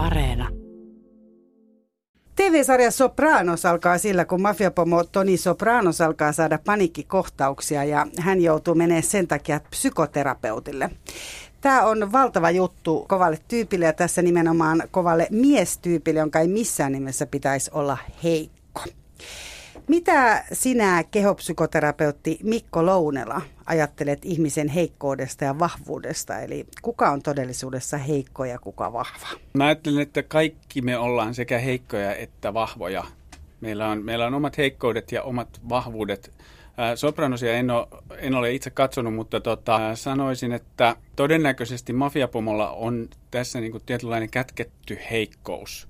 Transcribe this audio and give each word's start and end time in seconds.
Areena. 0.00 0.48
TV-sarja 2.36 2.90
Sopranos 2.90 3.66
alkaa 3.66 3.98
sillä, 3.98 4.24
kun 4.24 4.42
mafiapomo 4.42 5.04
Toni 5.04 5.36
Sopranos 5.36 6.00
alkaa 6.00 6.32
saada 6.32 6.58
paniikkikohtauksia 6.64 7.84
ja 7.84 8.06
hän 8.18 8.40
joutuu 8.40 8.74
menemään 8.74 9.02
sen 9.02 9.28
takia 9.28 9.60
psykoterapeutille. 9.70 10.90
Tämä 11.60 11.86
on 11.86 12.12
valtava 12.12 12.50
juttu 12.50 13.04
kovalle 13.08 13.38
tyypille 13.48 13.84
ja 13.84 13.92
tässä 13.92 14.22
nimenomaan 14.22 14.82
kovalle 14.90 15.26
miestyypille, 15.30 16.20
jonka 16.20 16.40
ei 16.40 16.48
missään 16.48 16.92
nimessä 16.92 17.26
pitäisi 17.26 17.70
olla 17.74 17.98
heikko. 18.22 18.80
Mitä 19.88 20.44
sinä, 20.52 21.04
kehopsykoterapeutti 21.10 22.38
Mikko 22.42 22.86
Lounela, 22.86 23.42
ajattelet 23.66 24.18
ihmisen 24.24 24.68
heikkoudesta 24.68 25.44
ja 25.44 25.58
vahvuudesta? 25.58 26.40
Eli 26.40 26.66
kuka 26.82 27.10
on 27.10 27.22
todellisuudessa 27.22 27.98
heikko 27.98 28.44
ja 28.44 28.58
kuka 28.58 28.92
vahva? 28.92 29.26
Mä 29.52 29.66
ajattelen, 29.66 30.02
että 30.02 30.22
kaikki 30.22 30.82
me 30.82 30.98
ollaan 30.98 31.34
sekä 31.34 31.58
heikkoja 31.58 32.14
että 32.14 32.54
vahvoja. 32.54 33.04
Meillä 33.60 33.88
on, 33.88 34.04
meillä 34.04 34.26
on 34.26 34.34
omat 34.34 34.58
heikkoudet 34.58 35.12
ja 35.12 35.22
omat 35.22 35.60
vahvuudet. 35.68 36.32
Sopranosia 36.94 37.52
en 37.52 37.70
ole, 37.70 37.86
en 38.18 38.34
ole 38.34 38.52
itse 38.52 38.70
katsonut, 38.70 39.14
mutta 39.14 39.40
tota, 39.40 39.96
sanoisin, 39.96 40.52
että 40.52 40.96
todennäköisesti 41.16 41.92
mafiapomolla 41.92 42.70
on 42.70 43.08
tässä 43.30 43.60
niin 43.60 43.72
kuin 43.72 43.82
tietynlainen 43.86 44.30
kätketty 44.30 44.98
heikkous 45.10 45.89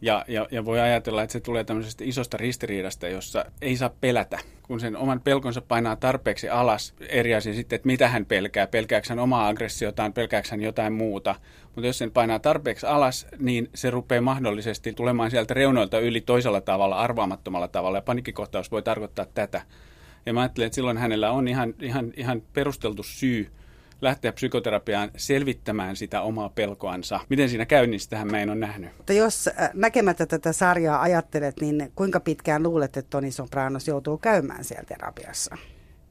ja, 0.00 0.24
ja, 0.28 0.46
ja 0.50 0.64
voi 0.64 0.80
ajatella, 0.80 1.22
että 1.22 1.32
se 1.32 1.40
tulee 1.40 1.64
tämmöisestä 1.64 2.04
isosta 2.04 2.36
ristiriidasta, 2.36 3.08
jossa 3.08 3.44
ei 3.62 3.76
saa 3.76 3.90
pelätä. 4.00 4.38
Kun 4.62 4.80
sen 4.80 4.96
oman 4.96 5.20
pelkonsa 5.20 5.60
painaa 5.60 5.96
tarpeeksi 5.96 6.48
alas, 6.48 6.94
eri 7.08 7.34
asia 7.34 7.54
sitten, 7.54 7.76
että 7.76 7.86
mitä 7.86 8.08
hän 8.08 8.26
pelkää. 8.26 8.66
Pelkääkö 8.66 9.06
hän 9.08 9.18
omaa 9.18 9.48
aggressiotaan, 9.48 10.12
pelkääkö 10.12 10.48
hän 10.50 10.62
jotain 10.62 10.92
muuta. 10.92 11.34
Mutta 11.64 11.86
jos 11.86 11.98
sen 11.98 12.10
painaa 12.10 12.38
tarpeeksi 12.38 12.86
alas, 12.86 13.26
niin 13.38 13.70
se 13.74 13.90
rupeaa 13.90 14.22
mahdollisesti 14.22 14.92
tulemaan 14.92 15.30
sieltä 15.30 15.54
reunoilta 15.54 15.98
yli 15.98 16.20
toisella 16.20 16.60
tavalla, 16.60 16.96
arvaamattomalla 16.96 17.68
tavalla. 17.68 17.98
Ja 17.98 18.02
panikkikohtaus 18.02 18.70
voi 18.70 18.82
tarkoittaa 18.82 19.26
tätä. 19.34 19.62
Ja 20.26 20.32
mä 20.32 20.40
ajattelen, 20.40 20.66
että 20.66 20.74
silloin 20.74 20.98
hänellä 20.98 21.30
on 21.30 21.48
ihan, 21.48 21.74
ihan, 21.80 22.12
ihan 22.16 22.42
perusteltu 22.52 23.02
syy 23.02 23.50
lähteä 24.00 24.32
psykoterapiaan 24.32 25.10
selvittämään 25.16 25.96
sitä 25.96 26.20
omaa 26.20 26.48
pelkoansa. 26.48 27.20
Miten 27.28 27.48
siinä 27.48 27.66
käy, 27.66 27.86
niin 27.86 28.00
sitähän 28.00 28.30
mä 28.30 28.40
en 28.40 28.50
ole 28.50 28.58
nähnyt. 28.58 28.96
Mutta 28.96 29.12
jos 29.12 29.48
äh, 29.48 29.70
näkemättä 29.74 30.26
tätä 30.26 30.52
sarjaa 30.52 31.02
ajattelet, 31.02 31.60
niin 31.60 31.92
kuinka 31.94 32.20
pitkään 32.20 32.62
luulet, 32.62 32.96
että 32.96 33.10
Toni 33.10 33.30
Sopranos 33.30 33.88
joutuu 33.88 34.18
käymään 34.18 34.64
siellä 34.64 34.84
terapiassa? 34.84 35.56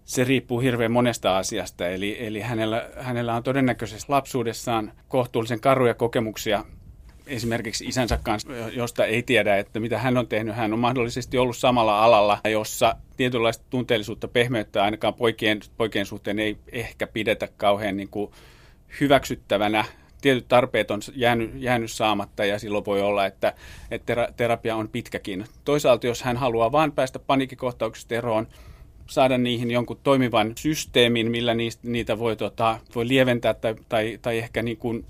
Se 0.06 0.24
riippuu 0.24 0.60
hirveän 0.60 0.92
monesta 0.92 1.38
asiasta, 1.38 1.88
eli, 1.88 2.26
eli 2.26 2.42
hänellä, 2.42 2.90
hänellä 2.98 3.36
on 3.36 3.44
todennäköisesti 3.44 4.06
lapsuudessaan 4.12 4.92
kohtuullisen 5.08 5.60
karuja 5.60 5.94
kokemuksia 5.94 6.66
esimerkiksi 7.28 7.86
isänsä 7.86 8.20
kanssa, 8.24 8.50
josta 8.74 9.06
ei 9.06 9.24
tiedä, 9.24 9.58
että 9.58 9.80
mitä 9.80 9.98
hän 10.00 10.18
on 10.18 10.28
tehnyt. 10.28 10.56
Hän 10.56 10.74
on 10.74 10.80
mahdollisesti 10.80 11.38
ollut 11.38 11.58
samalla 11.58 12.04
alalla, 12.04 12.40
jossa 12.52 12.96
tietynlaista 13.18 13.66
tunteellisuutta, 13.70 14.28
pehmeyttä 14.28 14.84
ainakaan 14.84 15.14
poikien, 15.14 15.60
poikien 15.78 16.06
suhteen 16.06 16.40
ei 16.40 16.58
ehkä 16.72 17.08
pidetä 17.08 17.48
kauhean 17.58 17.98
niin 17.98 18.10
kuin 18.10 18.32
hyväksyttävänä. 19.00 19.86
Tietyt 20.22 20.48
tarpeet 20.48 20.92
on 20.92 21.02
jäänyt, 21.16 21.52
jäänyt 21.56 21.92
saamatta 21.92 22.46
ja 22.46 22.60
silloin 22.60 22.86
voi 22.86 23.02
olla, 23.02 23.26
että, 23.26 23.54
että 23.92 24.34
terapia 24.38 24.76
on 24.76 24.90
pitkäkin. 24.90 25.46
Toisaalta, 25.66 26.08
jos 26.08 26.24
hän 26.24 26.38
haluaa 26.38 26.72
vain 26.72 26.92
päästä 26.92 27.20
paniikkikohtauksista 27.20 28.16
eroon, 28.16 28.48
saada 29.08 29.38
niihin 29.38 29.72
jonkun 29.72 30.00
toimivan 30.04 30.54
systeemin, 30.58 31.32
millä 31.32 31.54
niistä, 31.54 31.88
niitä 31.88 32.20
voi, 32.20 32.36
tota, 32.36 32.80
voi 32.96 33.08
lieventää 33.08 33.54
tai, 33.54 33.76
tai, 33.90 34.20
tai 34.22 34.38
ehkä 34.38 34.64
niin 34.64 34.78
kuin 34.78 35.06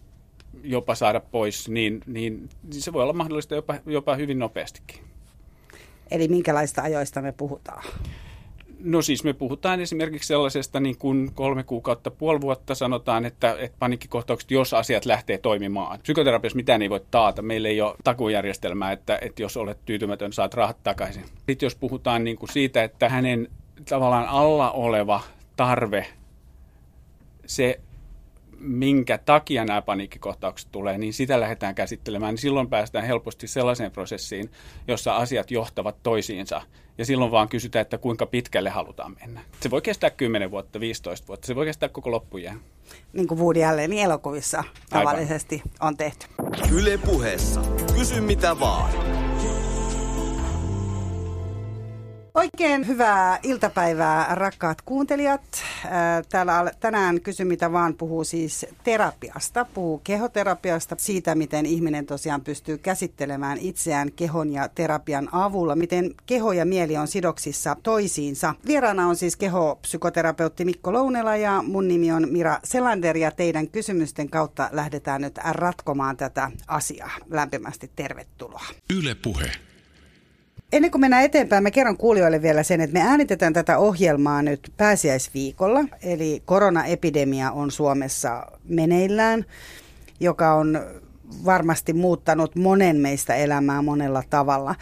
jopa 0.63 0.95
saada 0.95 1.19
pois, 1.19 1.69
niin, 1.69 2.01
niin 2.05 2.49
se 2.69 2.93
voi 2.93 3.03
olla 3.03 3.13
mahdollista 3.13 3.55
jopa, 3.55 3.75
jopa 3.85 4.15
hyvin 4.15 4.39
nopeastikin. 4.39 4.99
Eli 6.11 6.27
minkälaista 6.27 6.81
ajoista 6.81 7.21
me 7.21 7.31
puhutaan? 7.31 7.83
No 8.79 9.01
siis 9.01 9.23
me 9.23 9.33
puhutaan 9.33 9.79
esimerkiksi 9.79 10.27
sellaisesta 10.27 10.79
niin 10.79 10.97
kuin 10.97 11.31
kolme 11.33 11.63
kuukautta, 11.63 12.11
puoli 12.11 12.41
vuotta 12.41 12.75
sanotaan, 12.75 13.25
että, 13.25 13.55
että 13.59 13.77
paniikkikohtaukset, 13.79 14.51
jos 14.51 14.73
asiat 14.73 15.05
lähtee 15.05 15.37
toimimaan. 15.37 15.99
Psykoterapiassa 15.99 16.55
mitään 16.55 16.81
ei 16.81 16.89
voi 16.89 17.01
taata. 17.11 17.41
Meillä 17.41 17.69
ei 17.69 17.81
ole 17.81 17.95
takujärjestelmää, 18.03 18.91
että, 18.91 19.19
että 19.21 19.41
jos 19.41 19.57
olet 19.57 19.77
tyytymätön, 19.85 20.33
saat 20.33 20.53
rahat 20.53 20.77
takaisin. 20.83 21.23
Sitten 21.23 21.65
jos 21.65 21.75
puhutaan 21.75 22.23
niin 22.23 22.37
kuin 22.37 22.51
siitä, 22.51 22.83
että 22.83 23.09
hänen 23.09 23.47
tavallaan 23.89 24.27
alla 24.27 24.71
oleva 24.71 25.21
tarve, 25.55 26.05
se 27.45 27.79
minkä 28.59 29.17
takia 29.17 29.65
nämä 29.65 29.81
paniikkikohtaukset 29.81 30.69
tulee, 30.71 30.97
niin 30.97 31.13
sitä 31.13 31.39
lähdetään 31.39 31.75
käsittelemään. 31.75 32.33
Niin 32.33 32.41
silloin 32.41 32.69
päästään 32.69 33.05
helposti 33.05 33.47
sellaiseen 33.47 33.91
prosessiin, 33.91 34.51
jossa 34.87 35.15
asiat 35.15 35.51
johtavat 35.51 35.95
toisiinsa. 36.03 36.61
Ja 36.97 37.05
silloin 37.05 37.31
vaan 37.31 37.49
kysytään, 37.49 37.81
että 37.81 37.97
kuinka 37.97 38.25
pitkälle 38.25 38.69
halutaan 38.69 39.15
mennä. 39.21 39.41
Se 39.59 39.71
voi 39.71 39.81
kestää 39.81 40.09
10 40.09 40.51
vuotta, 40.51 40.79
15 40.79 41.27
vuotta. 41.27 41.47
Se 41.47 41.55
voi 41.55 41.65
kestää 41.65 41.89
koko 41.89 42.11
loppujen. 42.11 42.59
Niin 43.13 43.27
kuin 43.27 43.39
Woody 43.39 43.63
Allenin 43.63 43.99
elokuvissa 43.99 44.63
tavallisesti 44.89 45.55
Aivan. 45.55 45.87
on 45.87 45.97
tehty. 45.97 46.27
Yle 46.73 46.97
puheessa. 46.97 47.61
Kysy 47.97 48.21
mitä 48.21 48.59
vaan. 48.59 49.24
Oikein 52.35 52.87
hyvää 52.87 53.39
iltapäivää, 53.43 54.35
rakkaat 54.35 54.81
kuuntelijat. 54.81 55.41
Täällä 56.29 56.71
tänään 56.79 57.21
kysy 57.21 57.45
mitä 57.45 57.71
vaan 57.71 57.93
puhuu 57.93 58.23
siis 58.23 58.65
terapiasta, 58.83 59.65
puhuu 59.73 60.01
kehoterapiasta, 60.03 60.95
siitä 60.99 61.35
miten 61.35 61.65
ihminen 61.65 62.05
tosiaan 62.05 62.41
pystyy 62.41 62.77
käsittelemään 62.77 63.57
itseään 63.57 64.11
kehon 64.11 64.53
ja 64.53 64.69
terapian 64.69 65.29
avulla, 65.31 65.75
miten 65.75 66.13
keho 66.25 66.51
ja 66.51 66.65
mieli 66.65 66.97
on 66.97 67.07
sidoksissa 67.07 67.75
toisiinsa. 67.83 68.55
Vieraana 68.67 69.07
on 69.07 69.15
siis 69.15 69.35
kehopsykoterapeutti 69.35 70.65
Mikko 70.65 70.93
Lounela 70.93 71.35
ja 71.35 71.61
mun 71.61 71.87
nimi 71.87 72.11
on 72.11 72.27
Mira 72.31 72.59
Selander 72.63 73.17
ja 73.17 73.31
teidän 73.31 73.67
kysymysten 73.67 74.29
kautta 74.29 74.69
lähdetään 74.71 75.21
nyt 75.21 75.39
ratkomaan 75.49 76.17
tätä 76.17 76.51
asiaa. 76.67 77.11
Lämpimästi 77.29 77.91
tervetuloa. 77.95 78.65
Yle 78.97 79.15
Puhe. 79.15 79.51
Ennen 80.73 80.91
kuin 80.91 81.01
mennään 81.01 81.23
eteenpäin, 81.23 81.63
mä 81.63 81.71
kerron 81.71 81.97
kuulijoille 81.97 82.41
vielä 82.41 82.63
sen, 82.63 82.81
että 82.81 82.93
me 82.93 83.01
äänitetään 83.01 83.53
tätä 83.53 83.77
ohjelmaa 83.77 84.41
nyt 84.41 84.73
pääsiäisviikolla. 84.77 85.85
Eli 86.03 86.41
koronaepidemia 86.45 87.51
on 87.51 87.71
Suomessa 87.71 88.47
meneillään, 88.63 89.45
joka 90.19 90.53
on 90.53 90.79
varmasti 91.45 91.93
muuttanut 91.93 92.55
monen 92.55 92.97
meistä 92.97 93.35
elämää 93.35 93.81
monella 93.81 94.23
tavalla. 94.29 94.75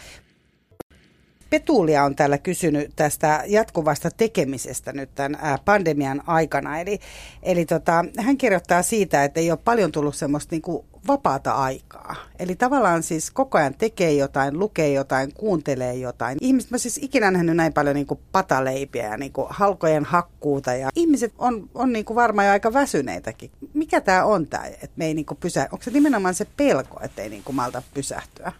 Petulia 1.50 2.04
on 2.04 2.16
täällä 2.16 2.38
kysynyt 2.38 2.92
tästä 2.96 3.42
jatkuvasta 3.46 4.10
tekemisestä 4.10 4.92
nyt 4.92 5.10
tämän 5.14 5.58
pandemian 5.64 6.22
aikana. 6.26 6.80
Eli, 6.80 6.98
eli 7.42 7.66
tota, 7.66 8.04
hän 8.18 8.36
kirjoittaa 8.36 8.82
siitä, 8.82 9.24
että 9.24 9.40
ei 9.40 9.50
ole 9.50 9.58
paljon 9.64 9.92
tullut 9.92 10.14
semmoista 10.14 10.54
niin 10.54 10.84
vapaata 11.06 11.52
aikaa. 11.52 12.16
Eli 12.38 12.56
tavallaan 12.56 13.02
siis 13.02 13.30
koko 13.30 13.58
ajan 13.58 13.74
tekee 13.74 14.12
jotain, 14.12 14.58
lukee 14.58 14.92
jotain, 14.92 15.32
kuuntelee 15.34 15.94
jotain. 15.94 16.38
Ihmiset, 16.40 16.70
mä 16.70 16.78
siis 16.78 16.98
ikinä 17.02 17.30
nähnyt 17.30 17.56
näin 17.56 17.72
paljon 17.72 17.94
niin 17.94 18.06
kuin 18.06 18.20
pataleipiä 18.32 19.06
ja 19.06 19.16
niin 19.16 19.32
kuin 19.32 19.46
halkojen 19.50 20.04
hakkuuta. 20.04 20.74
Ja 20.74 20.90
ihmiset 20.96 21.32
on, 21.38 21.70
on 21.74 21.92
niin 21.92 22.04
kuin 22.04 22.14
varmaan 22.14 22.46
jo 22.46 22.52
aika 22.52 22.72
väsyneitäkin. 22.72 23.50
Mikä 23.74 24.00
tämä 24.00 24.24
on 24.24 24.46
tämä, 24.46 24.64
että 24.64 24.92
me 24.96 25.06
ei 25.06 25.14
niin 25.14 25.26
kuin 25.26 25.38
pysä... 25.38 25.68
Onko 25.72 25.82
se 25.82 25.90
nimenomaan 25.90 26.34
se 26.34 26.46
pelko, 26.56 27.00
että 27.02 27.22
ei 27.22 27.28
niin 27.28 27.42
kuin 27.44 27.56
malta 27.56 27.82
pysähtyä? 27.94 28.52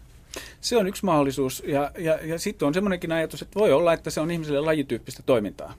Se 0.61 0.77
on 0.77 0.87
yksi 0.87 1.05
mahdollisuus 1.05 1.63
ja, 1.67 1.91
ja, 1.99 2.19
ja 2.23 2.39
sitten 2.39 2.69
on 2.69 2.75
semmoinenkin 2.75 3.13
ajatus, 3.13 3.43
että 3.43 3.61
voi 3.61 3.73
olla, 3.73 3.93
että 3.93 4.11
se 4.11 4.21
on 4.21 4.31
ihmiselle 4.31 4.61
lajityyppistä 4.61 5.23
toimintaa. 5.27 5.75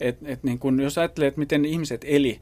Et, 0.00 0.18
et 0.24 0.42
niin 0.42 0.58
kun, 0.58 0.80
jos 0.80 0.98
ajattelee, 0.98 1.28
että 1.28 1.38
miten 1.38 1.64
ihmiset 1.64 2.04
eli 2.04 2.40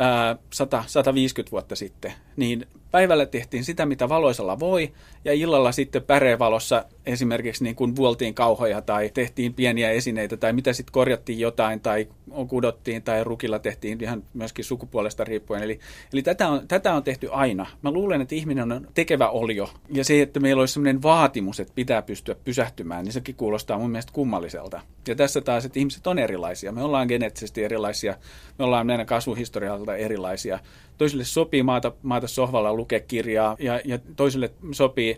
ää, 0.00 0.36
100, 0.52 0.84
150 0.86 1.50
vuotta 1.50 1.76
sitten, 1.76 2.12
niin 2.36 2.66
päivällä 2.90 3.26
tehtiin 3.26 3.64
sitä, 3.64 3.86
mitä 3.86 4.08
valoisella 4.08 4.60
voi, 4.60 4.92
ja 5.24 5.32
illalla 5.32 5.72
sitten 5.72 6.02
pärevalossa 6.02 6.84
esimerkiksi 7.06 7.64
niin 7.64 7.76
kuin 7.76 7.96
vuoltiin 7.96 8.34
kauhoja 8.34 8.82
tai 8.82 9.10
tehtiin 9.14 9.54
pieniä 9.54 9.90
esineitä 9.90 10.36
tai 10.36 10.52
mitä 10.52 10.72
sitten 10.72 10.92
korjattiin 10.92 11.38
jotain 11.38 11.80
tai 11.80 12.08
kudottiin 12.48 13.02
tai 13.02 13.24
rukilla 13.24 13.58
tehtiin 13.58 13.98
ihan 14.02 14.22
myöskin 14.34 14.64
sukupuolesta 14.64 15.24
riippuen. 15.24 15.62
Eli, 15.62 15.80
eli 16.12 16.22
tätä, 16.22 16.48
on, 16.48 16.68
tätä 16.68 16.94
on 16.94 17.02
tehty 17.02 17.28
aina. 17.32 17.66
Mä 17.82 17.90
luulen, 17.90 18.20
että 18.20 18.34
ihminen 18.34 18.72
on 18.72 18.88
tekevä 18.94 19.28
olio 19.28 19.70
ja 19.92 20.04
se, 20.04 20.22
että 20.22 20.40
meillä 20.40 20.60
olisi 20.60 20.74
sellainen 20.74 21.02
vaatimus, 21.02 21.60
että 21.60 21.74
pitää 21.74 22.02
pystyä 22.02 22.34
pysähtymään, 22.44 23.04
niin 23.04 23.12
sekin 23.12 23.34
kuulostaa 23.34 23.78
mun 23.78 23.90
mielestä 23.90 24.12
kummalliselta. 24.12 24.80
Ja 25.08 25.14
tässä 25.14 25.40
taas, 25.40 25.64
että 25.64 25.78
ihmiset 25.78 26.06
on 26.06 26.18
erilaisia. 26.18 26.72
Me 26.72 26.82
ollaan 26.82 27.06
geneettisesti 27.06 27.64
erilaisia, 27.64 28.16
me 28.58 28.64
ollaan 28.64 28.86
meidän 28.86 29.06
kasvuhistorialta 29.06 29.96
erilaisia. 29.96 30.58
Toisille 31.00 31.24
sopii 31.24 31.62
maata, 31.62 31.92
maata 32.02 32.28
sohvalla 32.28 32.74
lukea 32.74 33.00
kirjaa 33.00 33.56
ja, 33.58 33.80
ja 33.84 33.98
toisille 34.16 34.52
sopii 34.72 35.16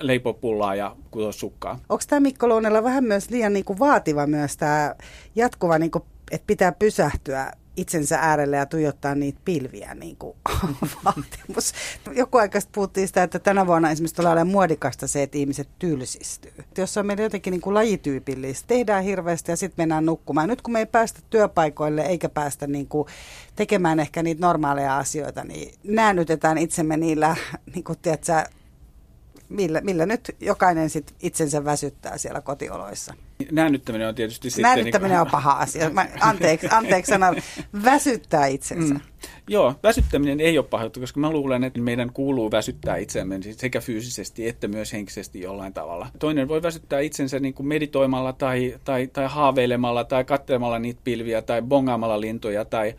leipoa 0.00 0.32
pullaa 0.32 0.74
ja 0.74 0.96
kutoa 1.10 1.32
sukkaa. 1.32 1.78
Onko 1.88 2.04
tämä 2.08 2.20
Mikko 2.20 2.48
Lounella 2.48 2.82
vähän 2.82 3.04
myös 3.04 3.30
liian 3.30 3.52
niin 3.52 3.64
kuin 3.64 3.78
vaativa 3.78 4.26
myös 4.26 4.56
tämä 4.56 4.94
jatkuva, 5.34 5.78
niin 5.78 5.90
kuin, 5.90 6.04
että 6.30 6.46
pitää 6.46 6.72
pysähtyä 6.72 7.52
itsensä 7.76 8.18
äärelle 8.18 8.56
ja 8.56 8.66
tuijottaa 8.66 9.14
niitä 9.14 9.40
pilviä 9.44 9.94
niin 9.94 10.16
kuin 10.16 10.36
vaatimus. 11.04 11.72
Joku 12.12 12.38
aika 12.38 12.58
puhuttiin 12.72 13.06
sitä, 13.06 13.22
että 13.22 13.38
tänä 13.38 13.66
vuonna 13.66 13.90
esimerkiksi 13.90 14.14
tulee 14.14 14.32
olemaan 14.32 14.52
muodikasta 14.52 15.06
se, 15.06 15.22
että 15.22 15.38
ihmiset 15.38 15.68
tylsistyy. 15.78 16.52
Jos 16.78 16.96
on 16.96 17.06
meidän 17.06 17.22
jotenkin 17.22 17.50
niin 17.50 17.60
kuin 17.60 17.74
lajityypillistä, 17.74 18.66
tehdään 18.66 19.04
hirveästi 19.04 19.52
ja 19.52 19.56
sitten 19.56 19.82
mennään 19.82 20.06
nukkumaan. 20.06 20.48
Nyt 20.48 20.62
kun 20.62 20.72
me 20.72 20.78
ei 20.78 20.86
päästä 20.86 21.20
työpaikoille 21.30 22.02
eikä 22.02 22.28
päästä 22.28 22.66
niin 22.66 22.86
kuin 22.86 23.08
tekemään 23.56 24.00
ehkä 24.00 24.22
niitä 24.22 24.40
normaaleja 24.40 24.96
asioita, 24.96 25.44
niin 25.44 25.74
näännytetään 25.84 26.58
itsemme 26.58 26.96
niillä, 26.96 27.36
niin 27.74 27.84
kuin, 27.84 27.98
tiedätkö, 28.02 28.44
millä, 29.48 29.80
millä 29.80 30.06
nyt 30.06 30.36
jokainen 30.40 30.90
sit 30.90 31.14
itsensä 31.22 31.64
väsyttää 31.64 32.18
siellä 32.18 32.40
kotioloissa. 32.40 33.14
Näännyttäminen 33.52 34.08
on 34.08 34.14
tietysti 34.14 34.50
sitten... 34.50 34.62
Näännyttäminen 34.62 35.10
niin 35.10 35.18
kuin... 35.18 35.26
on 35.26 35.30
paha 35.30 35.52
asia. 35.52 35.90
Mä, 35.90 36.06
anteeksi, 36.20 36.68
anteeksi 36.70 37.10
sana, 37.10 37.34
väsyttää 37.84 38.46
itsensä. 38.46 38.94
Mm. 38.94 39.00
Joo, 39.48 39.74
väsyttäminen 39.82 40.40
ei 40.40 40.58
ole 40.58 40.66
paha 40.66 40.90
koska 40.90 41.20
mä 41.20 41.30
luulen, 41.30 41.64
että 41.64 41.80
meidän 41.80 42.12
kuuluu 42.12 42.50
väsyttää 42.50 42.96
itseämme 42.96 43.40
sekä 43.50 43.80
fyysisesti 43.80 44.48
että 44.48 44.68
myös 44.68 44.92
henkisesti 44.92 45.40
jollain 45.40 45.72
tavalla. 45.72 46.06
Toinen 46.18 46.48
voi 46.48 46.62
väsyttää 46.62 47.00
itsensä 47.00 47.40
niin 47.40 47.54
kuin 47.54 47.66
meditoimalla 47.66 48.32
tai, 48.32 48.78
tai, 48.84 49.06
tai 49.06 49.26
haaveilemalla 49.28 50.04
tai 50.04 50.24
katselemalla 50.24 50.78
niitä 50.78 51.00
pilviä 51.04 51.42
tai 51.42 51.62
bongaamalla 51.62 52.20
lintuja 52.20 52.64
tai, 52.64 52.94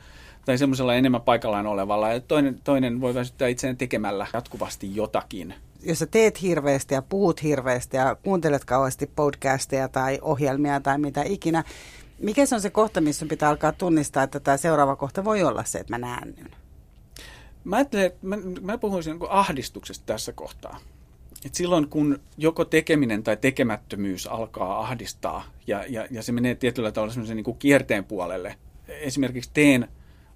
tai 0.45 0.57
semmoisella 0.57 0.95
enemmän 0.95 1.21
paikallaan 1.21 1.67
olevalla. 1.67 2.13
Ja 2.13 2.19
toinen, 2.19 2.59
toinen 2.63 3.01
voi 3.01 3.13
väsyttää 3.13 3.47
itseään 3.47 3.77
tekemällä 3.77 4.27
jatkuvasti 4.33 4.95
jotakin 4.95 5.53
jos 5.85 5.99
sä 5.99 6.05
teet 6.05 6.41
hirveästi 6.41 6.93
ja 6.93 7.01
puhut 7.01 7.43
hirveästi 7.43 7.97
ja 7.97 8.15
kuuntelet 8.23 8.65
kauheasti 8.65 9.11
podcasteja 9.15 9.89
tai 9.89 10.19
ohjelmia 10.21 10.79
tai 10.79 10.97
mitä 10.97 11.23
ikinä, 11.23 11.63
mikä 12.19 12.45
se 12.45 12.55
on 12.55 12.61
se 12.61 12.69
kohta, 12.69 13.01
missä 13.01 13.25
pitää 13.25 13.49
alkaa 13.49 13.71
tunnistaa, 13.71 14.23
että 14.23 14.39
tämä 14.39 14.57
seuraava 14.57 14.95
kohta 14.95 15.25
voi 15.25 15.43
olla 15.43 15.63
se, 15.63 15.79
että 15.79 15.93
mä 15.93 15.97
näännyn? 15.97 16.51
Mä 17.63 17.77
mä, 18.21 18.37
mä 18.61 18.77
puhuisin 18.77 19.19
niin 19.19 19.29
ahdistuksesta 19.31 20.05
tässä 20.05 20.33
kohtaa. 20.33 20.79
Et 21.45 21.55
silloin 21.55 21.87
kun 21.87 22.19
joko 22.37 22.65
tekeminen 22.65 23.23
tai 23.23 23.37
tekemättömyys 23.37 24.27
alkaa 24.27 24.79
ahdistaa 24.79 25.43
ja, 25.67 25.85
ja, 25.89 26.07
ja 26.11 26.23
se 26.23 26.31
menee 26.31 26.55
tietyllä 26.55 26.91
tavalla 26.91 27.13
semmoisen 27.13 27.37
niin 27.37 27.57
kierteen 27.57 28.05
puolelle. 28.05 28.55
Esimerkiksi 28.87 29.49
teen 29.53 29.87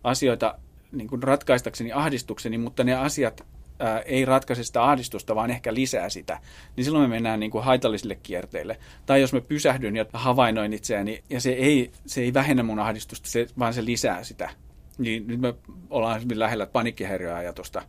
asioita 0.04 0.60
niin 0.92 1.08
kuin 1.08 1.24
ratkaistakseni 1.24 1.92
ahdistukseni, 1.92 2.58
mutta 2.58 2.84
ne 2.84 2.94
asiat 2.94 3.46
ää, 3.80 4.00
ei 4.00 4.26
ratkaise 4.26 4.64
sitä 4.64 4.84
ahdistusta, 4.84 5.36
vaan 5.36 5.52
ehkä 5.52 5.74
lisää 5.74 6.10
sitä, 6.10 6.40
niin 6.76 6.86
silloin 6.86 7.10
me 7.10 7.16
mennään 7.16 7.40
niin 7.40 7.52
kuin 7.52 7.64
haitallisille 7.64 8.16
kierteille. 8.16 8.80
Tai 9.06 9.22
jos 9.22 9.34
mä 9.34 9.42
pysähdyn 9.42 9.96
ja 9.96 10.06
havainnoin 10.14 10.74
itseäni, 10.74 11.24
ja 11.30 11.42
se 11.42 11.52
ei, 11.52 11.92
se 12.06 12.22
ei 12.22 12.34
vähennä 12.34 12.64
mun 12.64 12.80
ahdistusta, 12.80 13.30
se, 13.30 13.48
vaan 13.60 13.74
se 13.74 13.86
lisää 13.86 14.24
sitä. 14.24 14.50
Niin 14.98 15.28
nyt 15.28 15.40
me 15.40 15.54
ollaan 15.90 16.24
hyvin 16.24 16.40
lähellä 16.40 16.66
panikkihäiriöajatusta 16.66 17.82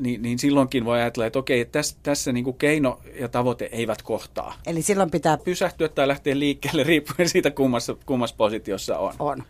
niin, 0.00 0.22
niin 0.22 0.38
silloinkin 0.38 0.84
voi 0.84 1.00
ajatella, 1.00 1.26
että 1.26 1.38
okei, 1.38 1.64
tässä, 1.64 1.96
tässä 2.02 2.32
niin 2.32 2.44
kuin 2.44 2.56
keino 2.56 3.00
ja 3.20 3.28
tavoite 3.28 3.68
eivät 3.72 4.02
kohtaa. 4.02 4.54
Eli 4.66 4.82
silloin 4.82 5.10
pitää 5.10 5.38
pysähtyä 5.38 5.88
tai 5.88 6.08
lähteä 6.08 6.38
liikkeelle 6.38 6.82
riippuen 6.90 7.28
siitä, 7.28 7.50
kummassa, 7.50 7.96
kummassa 8.06 8.36
positiossa 8.36 8.98
on. 8.98 9.14
On. 9.18 9.42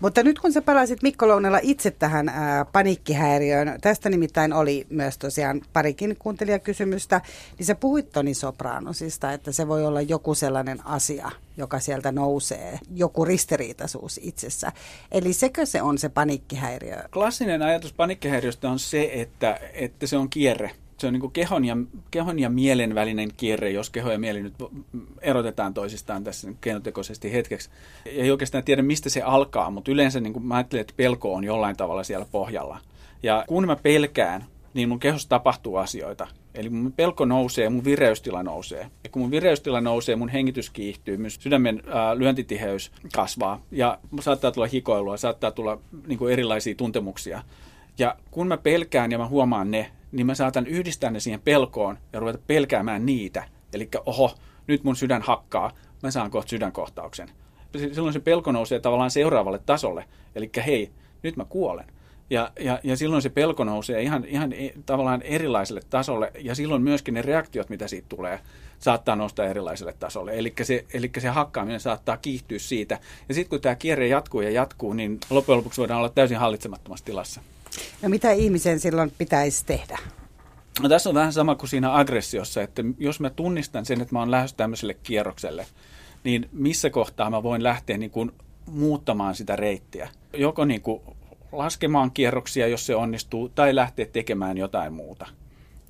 Mutta 0.00 0.22
nyt 0.22 0.38
kun 0.38 0.52
sä 0.52 0.62
palasit 0.62 1.02
Mikko 1.02 1.28
Lounella 1.28 1.58
itse 1.62 1.90
tähän 1.90 2.28
ää, 2.28 2.64
paniikkihäiriöön, 2.64 3.78
tästä 3.80 4.10
nimittäin 4.10 4.52
oli 4.52 4.86
myös 4.90 5.18
tosiaan 5.18 5.62
parikin 5.72 6.16
kuuntelijakysymystä, 6.18 7.20
niin 7.58 7.66
sä 7.66 7.74
puhuit 7.74 8.12
Toni 8.12 8.34
Sopranosista, 8.34 9.32
että 9.32 9.52
se 9.52 9.68
voi 9.68 9.86
olla 9.86 10.00
joku 10.00 10.34
sellainen 10.34 10.86
asia, 10.86 11.30
joka 11.56 11.80
sieltä 11.80 12.12
nousee, 12.12 12.78
joku 12.94 13.24
ristiriitaisuus 13.24 14.20
itsessä. 14.22 14.72
Eli 15.12 15.32
sekö 15.32 15.66
se 15.66 15.82
on 15.82 15.98
se 15.98 16.08
paniikkihäiriö? 16.08 16.96
Klassinen 17.12 17.62
ajatus 17.62 17.92
paniikkihäiriöstä 17.92 18.70
on 18.70 18.78
se, 18.78 19.10
että, 19.12 19.60
että 19.72 20.06
se 20.06 20.16
on 20.16 20.30
kierre. 20.30 20.70
Se 20.98 21.06
on 21.06 21.12
niin 21.12 21.30
kehon, 21.30 21.64
ja, 21.64 21.76
kehon 22.10 22.38
ja 22.38 22.50
mielen 22.50 22.94
välinen 22.94 23.28
kierre, 23.36 23.70
jos 23.70 23.90
keho 23.90 24.10
ja 24.10 24.18
mieli 24.18 24.42
nyt 24.42 24.54
erotetaan 25.20 25.74
toisistaan 25.74 26.24
tässä 26.24 26.52
keinotekoisesti 26.60 27.32
hetkeksi. 27.32 27.70
Ei 28.06 28.30
oikeastaan 28.30 28.64
tiedä, 28.64 28.82
mistä 28.82 29.08
se 29.10 29.22
alkaa, 29.22 29.70
mutta 29.70 29.90
yleensä 29.90 30.20
niin 30.20 30.46
mä 30.46 30.54
ajattelen, 30.54 30.80
että 30.80 30.94
pelko 30.96 31.34
on 31.34 31.44
jollain 31.44 31.76
tavalla 31.76 32.04
siellä 32.04 32.26
pohjalla. 32.32 32.78
Ja 33.22 33.44
kun 33.48 33.66
mä 33.66 33.76
pelkään, 33.76 34.44
niin 34.74 34.88
mun 34.88 35.00
kehossa 35.00 35.28
tapahtuu 35.28 35.76
asioita. 35.76 36.28
Eli 36.56 36.70
mun 36.70 36.92
pelko 36.92 37.24
nousee, 37.24 37.68
mun 37.68 37.84
vireystila 37.84 38.42
nousee. 38.42 38.90
Ja 39.04 39.10
kun 39.10 39.22
mun 39.22 39.30
vireystila 39.30 39.80
nousee, 39.80 40.16
mun 40.16 40.28
hengitys 40.28 40.70
kiihtyy, 40.70 41.16
myös 41.16 41.38
sydämen 41.40 41.82
ää, 41.86 42.18
lyöntitiheys 42.18 42.92
kasvaa. 43.14 43.60
Ja 43.70 43.98
saattaa 44.20 44.52
tulla 44.52 44.66
hikoilua, 44.66 45.16
saattaa 45.16 45.50
tulla 45.50 45.78
niin 46.06 46.18
kuin 46.18 46.32
erilaisia 46.32 46.74
tuntemuksia. 46.74 47.42
Ja 47.98 48.16
kun 48.30 48.48
mä 48.48 48.56
pelkään 48.56 49.12
ja 49.12 49.18
mä 49.18 49.28
huomaan 49.28 49.70
ne, 49.70 49.90
niin 50.12 50.26
mä 50.26 50.34
saatan 50.34 50.66
yhdistää 50.66 51.10
ne 51.10 51.20
siihen 51.20 51.40
pelkoon 51.40 51.98
ja 52.12 52.20
ruveta 52.20 52.38
pelkäämään 52.46 53.06
niitä. 53.06 53.44
Eli 53.74 53.88
oho, 54.06 54.34
nyt 54.66 54.84
mun 54.84 54.96
sydän 54.96 55.22
hakkaa, 55.22 55.72
mä 56.02 56.10
saan 56.10 56.30
kohta 56.30 56.50
sydänkohtauksen. 56.50 57.30
Silloin 57.92 58.12
se 58.12 58.20
pelko 58.20 58.52
nousee 58.52 58.80
tavallaan 58.80 59.10
seuraavalle 59.10 59.60
tasolle. 59.66 60.04
Eli 60.34 60.50
hei, 60.66 60.90
nyt 61.22 61.36
mä 61.36 61.44
kuolen. 61.44 61.86
Ja, 62.30 62.50
ja, 62.60 62.80
ja 62.82 62.96
silloin 62.96 63.22
se 63.22 63.28
pelko 63.28 63.64
nousee 63.64 64.02
ihan, 64.02 64.24
ihan 64.24 64.52
e, 64.52 64.70
tavallaan 64.86 65.22
erilaiselle 65.22 65.80
tasolle, 65.90 66.32
ja 66.38 66.54
silloin 66.54 66.82
myöskin 66.82 67.14
ne 67.14 67.22
reaktiot, 67.22 67.68
mitä 67.68 67.88
siitä 67.88 68.06
tulee, 68.08 68.40
saattaa 68.78 69.16
nousta 69.16 69.44
erilaiselle 69.44 69.94
tasolle. 69.98 70.38
Eli 70.38 70.52
se, 70.62 70.84
eli 70.94 71.10
se 71.18 71.28
hakkaaminen 71.28 71.80
saattaa 71.80 72.16
kiihtyä 72.16 72.58
siitä. 72.58 72.98
Ja 73.28 73.34
sitten 73.34 73.50
kun 73.50 73.60
tämä 73.60 73.74
kierre 73.74 74.08
jatkuu 74.08 74.40
ja 74.40 74.50
jatkuu, 74.50 74.92
niin 74.92 75.18
loppujen 75.30 75.58
lopuksi 75.58 75.80
voidaan 75.80 75.98
olla 75.98 76.08
täysin 76.08 76.38
hallitsemattomassa 76.38 77.04
tilassa. 77.04 77.40
No 78.02 78.08
mitä 78.08 78.32
ihmisen 78.32 78.80
silloin 78.80 79.12
pitäisi 79.18 79.66
tehdä? 79.66 79.98
No, 80.82 80.88
tässä 80.88 81.08
on 81.08 81.14
vähän 81.14 81.32
sama 81.32 81.54
kuin 81.54 81.70
siinä 81.70 81.94
aggressiossa, 81.94 82.62
että 82.62 82.82
jos 82.98 83.20
mä 83.20 83.30
tunnistan 83.30 83.86
sen, 83.86 84.00
että 84.00 84.14
mä 84.14 84.18
oon 84.18 84.30
lähdössä 84.30 84.56
tämmöiselle 84.56 84.94
kierrokselle, 84.94 85.66
niin 86.24 86.48
missä 86.52 86.90
kohtaa 86.90 87.30
mä 87.30 87.42
voin 87.42 87.62
lähteä 87.62 87.98
niin 87.98 88.10
kuin 88.10 88.32
muuttamaan 88.66 89.34
sitä 89.34 89.56
reittiä. 89.56 90.08
Joko 90.32 90.64
niin 90.64 90.82
kuin 90.82 91.02
laskemaan 91.58 92.10
kierroksia, 92.10 92.66
jos 92.66 92.86
se 92.86 92.94
onnistuu, 92.94 93.48
tai 93.48 93.74
lähteä 93.74 94.06
tekemään 94.06 94.56
jotain 94.56 94.92
muuta. 94.92 95.26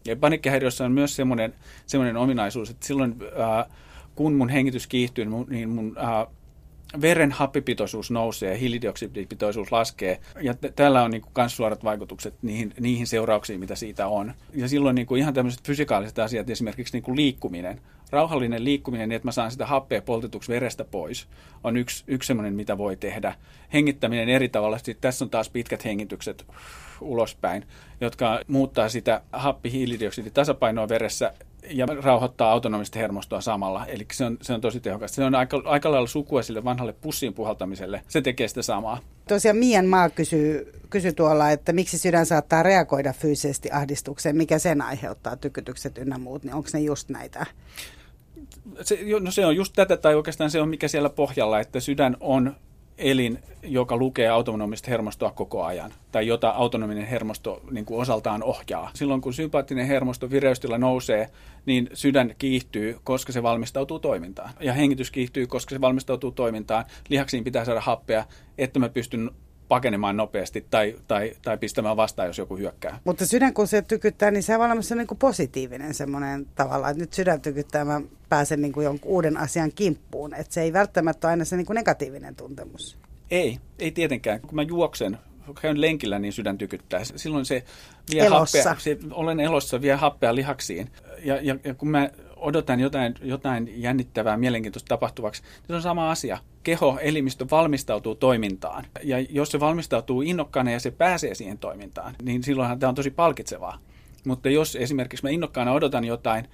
Ja 0.04 0.16
panikkihäiriössä 0.16 0.84
on 0.84 0.92
myös 0.92 1.16
semmoinen, 1.16 1.54
semmoinen 1.86 2.16
ominaisuus, 2.16 2.70
että 2.70 2.86
silloin 2.86 3.16
ää, 3.36 3.66
kun 4.14 4.34
mun 4.34 4.48
hengitys 4.48 4.86
kiihtyy, 4.86 5.24
niin 5.48 5.68
mun 5.68 5.96
ää, 5.98 6.26
veren 7.00 7.32
happipitoisuus 7.32 8.10
nousee 8.10 8.50
ja 8.50 8.58
hiilidioksidipitoisuus 8.58 9.72
laskee. 9.72 10.20
Ja 10.42 10.54
t- 10.54 10.76
tällä 10.76 11.02
on 11.02 11.10
niinku 11.10 11.28
myös 11.36 11.56
suorat 11.56 11.84
vaikutukset 11.84 12.34
niihin, 12.42 12.74
niihin 12.80 13.06
seurauksiin, 13.06 13.60
mitä 13.60 13.74
siitä 13.74 14.06
on. 14.06 14.34
Ja 14.54 14.68
silloin 14.68 14.94
niinku 14.94 15.16
ihan 15.16 15.34
tämmöiset 15.34 15.66
fysikaaliset 15.66 16.18
asiat, 16.18 16.50
esimerkiksi 16.50 16.92
niinku 16.92 17.16
liikkuminen, 17.16 17.80
rauhallinen 18.10 18.64
liikkuminen 18.64 19.08
niin, 19.08 19.16
että 19.16 19.28
mä 19.28 19.32
saan 19.32 19.50
sitä 19.50 19.66
happea 19.66 20.02
poltetuksi 20.02 20.52
verestä 20.52 20.84
pois, 20.84 21.28
on 21.64 21.76
yksi, 21.76 22.04
yksi 22.06 22.26
semmoinen, 22.26 22.54
mitä 22.54 22.78
voi 22.78 22.96
tehdä. 22.96 23.34
Hengittäminen 23.72 24.28
eri 24.28 24.48
tavalla. 24.48 24.78
Sitten 24.78 24.96
tässä 25.00 25.24
on 25.24 25.30
taas 25.30 25.50
pitkät 25.50 25.84
hengitykset 25.84 26.46
ulospäin, 27.00 27.64
jotka 28.00 28.40
muuttaa 28.46 28.88
sitä 28.88 29.20
happi-hiilidioksiditasapainoa 29.32 30.88
veressä 30.88 31.32
ja 31.70 31.86
rauhoittaa 31.86 32.52
autonomista 32.52 32.98
hermostoa 32.98 33.40
samalla. 33.40 33.86
Eli 33.86 34.06
se 34.12 34.24
on, 34.24 34.38
se 34.42 34.52
on 34.52 34.60
tosi 34.60 34.80
tehokasta. 34.80 35.14
Se 35.14 35.24
on 35.24 35.34
aika, 35.34 35.62
aika 35.64 35.90
lailla 35.90 36.06
sukua 36.06 36.42
sille 36.42 36.64
vanhalle 36.64 36.92
pussiin 36.92 37.34
puhaltamiselle. 37.34 38.02
Se 38.08 38.20
tekee 38.20 38.48
sitä 38.48 38.62
samaa. 38.62 38.98
Tosiaan 39.28 39.56
Mian 39.56 39.86
Maa 39.86 40.10
kysyy, 40.10 40.72
kysyy 40.90 41.12
tuolla, 41.12 41.50
että 41.50 41.72
miksi 41.72 41.98
sydän 41.98 42.26
saattaa 42.26 42.62
reagoida 42.62 43.12
fyysisesti 43.12 43.70
ahdistukseen, 43.70 44.36
mikä 44.36 44.58
sen 44.58 44.82
aiheuttaa, 44.82 45.36
tykytykset 45.36 45.98
ynnä 45.98 46.18
muut, 46.18 46.44
niin 46.44 46.54
onko 46.54 46.68
ne 46.72 46.80
just 46.80 47.08
näitä? 47.08 47.46
Se, 48.82 48.98
no 49.20 49.30
se 49.30 49.46
on 49.46 49.56
just 49.56 49.72
tätä, 49.76 49.96
tai 49.96 50.14
oikeastaan 50.14 50.50
se 50.50 50.60
on 50.60 50.68
mikä 50.68 50.88
siellä 50.88 51.10
pohjalla, 51.10 51.60
että 51.60 51.80
sydän 51.80 52.16
on 52.20 52.56
elin, 52.98 53.38
joka 53.62 53.96
lukee 53.96 54.28
autonomista 54.28 54.90
hermostoa 54.90 55.30
koko 55.30 55.64
ajan, 55.64 55.92
tai 56.12 56.26
jota 56.26 56.48
autonominen 56.48 57.06
hermosto 57.06 57.62
niin 57.70 57.84
kuin 57.84 58.00
osaltaan 58.00 58.42
ohjaa. 58.42 58.90
Silloin 58.94 59.20
kun 59.20 59.34
sympaattinen 59.34 59.86
hermosto 59.86 60.30
vireystila 60.30 60.78
nousee, 60.78 61.30
niin 61.66 61.90
sydän 61.92 62.34
kiihtyy, 62.38 62.98
koska 63.04 63.32
se 63.32 63.42
valmistautuu 63.42 63.98
toimintaan. 63.98 64.50
Ja 64.60 64.72
hengitys 64.72 65.10
kiihtyy, 65.10 65.46
koska 65.46 65.74
se 65.74 65.80
valmistautuu 65.80 66.30
toimintaan. 66.30 66.84
Lihaksiin 67.08 67.44
pitää 67.44 67.64
saada 67.64 67.80
happea, 67.80 68.24
että 68.58 68.78
mä 68.78 68.88
pystyn 68.88 69.30
pakenemaan 69.68 70.16
nopeasti 70.16 70.66
tai, 70.70 70.96
tai, 71.08 71.32
tai 71.42 71.58
pistämään 71.58 71.96
vastaan, 71.96 72.26
jos 72.26 72.38
joku 72.38 72.56
hyökkää. 72.56 72.98
Mutta 73.04 73.26
sydän 73.26 73.54
kun 73.54 73.66
se 73.66 73.82
tykyttää, 73.82 74.30
niin 74.30 74.42
se 74.42 74.54
on 74.54 74.60
varmasti 74.60 74.94
niin 74.94 75.06
kuin 75.06 75.18
positiivinen 75.18 75.94
semmoinen 75.94 76.46
tavalla, 76.54 76.90
että 76.90 77.02
nyt 77.02 77.12
sydän 77.12 77.40
tykyttää, 77.40 77.84
mä 77.84 78.00
pääsen 78.28 78.62
niin 78.62 78.72
kuin 78.72 78.84
jonkun 78.84 79.12
uuden 79.12 79.36
asian 79.36 79.72
kimppuun. 79.72 80.34
Että 80.34 80.54
se 80.54 80.62
ei 80.62 80.72
välttämättä 80.72 81.26
ole 81.26 81.30
aina 81.30 81.44
se 81.44 81.56
niin 81.56 81.66
kuin 81.66 81.74
negatiivinen 81.74 82.36
tuntemus. 82.36 82.98
Ei, 83.30 83.58
ei 83.78 83.90
tietenkään. 83.90 84.40
Kun 84.40 84.54
mä 84.54 84.62
juoksen, 84.62 85.18
käyn 85.60 85.80
lenkillä, 85.80 86.18
niin 86.18 86.32
sydän 86.32 86.58
tykyttää. 86.58 87.04
Silloin 87.04 87.44
se 87.44 87.64
vie 88.12 88.26
elossa. 88.26 88.58
happea, 88.58 88.80
se, 88.80 88.98
olen 89.10 89.40
elossa, 89.40 89.80
vie 89.80 89.94
happea 89.94 90.34
lihaksiin. 90.34 90.90
Ja, 91.24 91.40
ja, 91.42 91.56
ja 91.64 91.74
kun 91.74 91.88
mä 91.88 92.10
odotan 92.46 92.80
jotain, 92.80 93.14
jotain 93.22 93.82
jännittävää, 93.82 94.36
mielenkiintoista 94.36 94.88
tapahtuvaksi, 94.88 95.42
niin 95.42 95.66
se 95.66 95.74
on 95.74 95.82
sama 95.82 96.10
asia. 96.10 96.38
Keho, 96.62 96.98
elimistö 97.02 97.46
valmistautuu 97.50 98.14
toimintaan. 98.14 98.84
Ja 99.02 99.20
jos 99.20 99.50
se 99.50 99.60
valmistautuu 99.60 100.22
innokkaana 100.22 100.70
ja 100.70 100.80
se 100.80 100.90
pääsee 100.90 101.34
siihen 101.34 101.58
toimintaan, 101.58 102.14
niin 102.22 102.42
silloinhan 102.42 102.78
tämä 102.78 102.88
on 102.88 102.94
tosi 102.94 103.10
palkitsevaa. 103.10 103.78
Mutta 104.26 104.48
jos 104.48 104.76
esimerkiksi 104.76 105.24
mä 105.24 105.30
innokkaana 105.30 105.72
odotan 105.72 106.04
jotain 106.04 106.48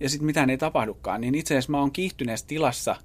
ja 0.00 0.08
sitten 0.08 0.26
mitään 0.26 0.50
ei 0.50 0.58
tapahdukaan, 0.58 1.20
niin 1.20 1.34
itse 1.34 1.54
asiassa 1.54 1.70
mä 1.70 1.80
oon 1.80 1.92
kiihtyneessä 1.92 2.46
tilassa 2.46 2.96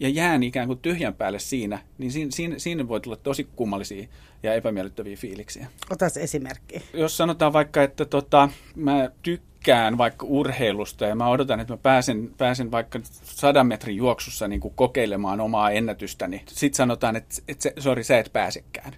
ja 0.00 0.08
jään 0.08 0.42
ikään 0.42 0.66
kuin 0.66 0.78
tyhjän 0.78 1.14
päälle 1.14 1.38
siinä, 1.38 1.78
niin 1.98 2.12
siinä, 2.12 2.30
siinä, 2.30 2.58
siinä 2.58 2.88
voi 2.88 3.00
tulla 3.00 3.16
tosi 3.16 3.48
kummallisia 3.56 4.08
ja 4.42 4.54
epämiellyttäviä 4.54 5.16
fiiliksiä. 5.16 5.66
Otas 5.90 6.16
esimerkki. 6.16 6.82
Jos 6.94 7.16
sanotaan 7.16 7.52
vaikka, 7.52 7.82
että 7.82 8.04
tota, 8.04 8.48
mä 8.76 9.10
tykkään 9.22 9.51
vaikka 9.98 10.26
urheilusta 10.26 11.04
ja 11.04 11.14
mä 11.14 11.28
odotan, 11.28 11.60
että 11.60 11.72
mä 11.72 11.78
pääsen, 11.78 12.30
pääsen 12.38 12.70
vaikka 12.70 13.00
sadan 13.22 13.66
metrin 13.66 13.96
juoksussa 13.96 14.48
niin 14.48 14.60
kuin 14.60 14.74
kokeilemaan 14.74 15.40
omaa 15.40 15.70
ennätystäni. 15.70 16.42
Sitten 16.48 16.76
sanotaan, 16.76 17.16
että, 17.16 17.34
että 17.48 17.70
sori, 17.78 18.04
sä 18.04 18.18
et 18.18 18.30
pääsekään. 18.32 18.92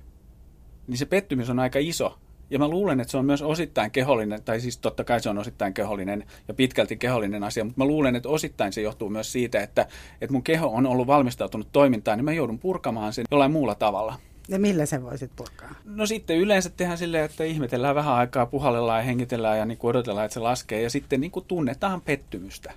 Niin 0.86 0.98
se 0.98 1.06
pettymys 1.06 1.50
on 1.50 1.58
aika 1.58 1.78
iso. 1.78 2.18
Ja 2.50 2.58
mä 2.58 2.68
luulen, 2.68 3.00
että 3.00 3.10
se 3.10 3.18
on 3.18 3.24
myös 3.24 3.42
osittain 3.42 3.90
kehollinen, 3.90 4.42
tai 4.42 4.60
siis 4.60 4.78
totta 4.78 5.04
kai 5.04 5.20
se 5.20 5.30
on 5.30 5.38
osittain 5.38 5.74
kehollinen 5.74 6.24
ja 6.48 6.54
pitkälti 6.54 6.96
kehollinen 6.96 7.44
asia, 7.44 7.64
mutta 7.64 7.80
mä 7.80 7.86
luulen, 7.86 8.16
että 8.16 8.28
osittain 8.28 8.72
se 8.72 8.80
johtuu 8.80 9.10
myös 9.10 9.32
siitä, 9.32 9.60
että, 9.60 9.86
että 10.20 10.32
mun 10.32 10.42
keho 10.42 10.66
on 10.66 10.86
ollut 10.86 11.06
valmistautunut 11.06 11.68
toimintaan, 11.72 12.18
niin 12.18 12.24
mä 12.24 12.32
joudun 12.32 12.58
purkamaan 12.58 13.12
sen 13.12 13.24
jollain 13.30 13.52
muulla 13.52 13.74
tavalla. 13.74 14.18
Ja 14.48 14.58
millä 14.58 14.86
sen 14.86 15.02
voisit 15.02 15.30
purkaa? 15.36 15.74
No 15.84 16.06
sitten 16.06 16.38
yleensä 16.38 16.70
tehdään 16.70 16.98
silleen, 16.98 17.24
että 17.24 17.44
ihmetellään 17.44 17.94
vähän 17.94 18.14
aikaa, 18.14 18.46
puhallellaan 18.46 19.00
ja 19.00 19.04
hengitellään 19.04 19.58
ja 19.58 19.64
niin 19.64 19.78
kuin 19.78 19.90
odotellaan, 19.90 20.24
että 20.24 20.34
se 20.34 20.40
laskee. 20.40 20.82
Ja 20.82 20.90
sitten 20.90 21.20
niin 21.20 21.30
kuin 21.30 21.44
tunnetaan 21.48 22.00
pettymystä. 22.00 22.72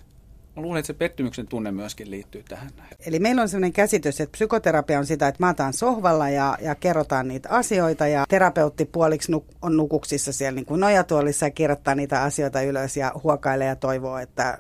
Mä 0.56 0.62
luulen, 0.62 0.80
että 0.80 0.88
se 0.88 0.94
pettymyksen 0.94 1.48
tunne 1.48 1.72
myöskin 1.72 2.12
liittyy 2.12 2.44
tähän. 2.50 2.70
Eli 3.06 3.20
meillä 3.20 3.42
on 3.42 3.50
sellainen 3.50 3.74
käsitys, 3.74 4.22
että 4.22 4.32
psykoterapia 4.32 5.00
on 5.00 5.06
sitä, 5.06 5.28
että 5.28 5.44
maataan 5.44 5.74
sohvalla 5.74 6.30
ja, 6.30 6.58
ja 6.62 6.76
kerrotaan 6.76 7.28
niitä 7.28 7.50
asioita 7.50 8.08
ja 8.08 8.26
terapeutti 8.30 8.86
puoliksi 8.86 9.32
nuk, 9.32 9.46
on 9.62 9.78
nukuksissa 9.78 10.34
siellä 10.34 10.56
niin 10.56 10.66
kuin 10.66 10.80
nojatuolissa 10.80 11.46
ja 11.46 11.52
kirjoittaa 11.52 11.96
niitä 11.96 12.22
asioita 12.22 12.62
ylös 12.62 12.98
ja 12.98 13.12
huokailee 13.24 13.68
ja 13.68 13.76
toivoo, 13.76 14.18
että 14.18 14.58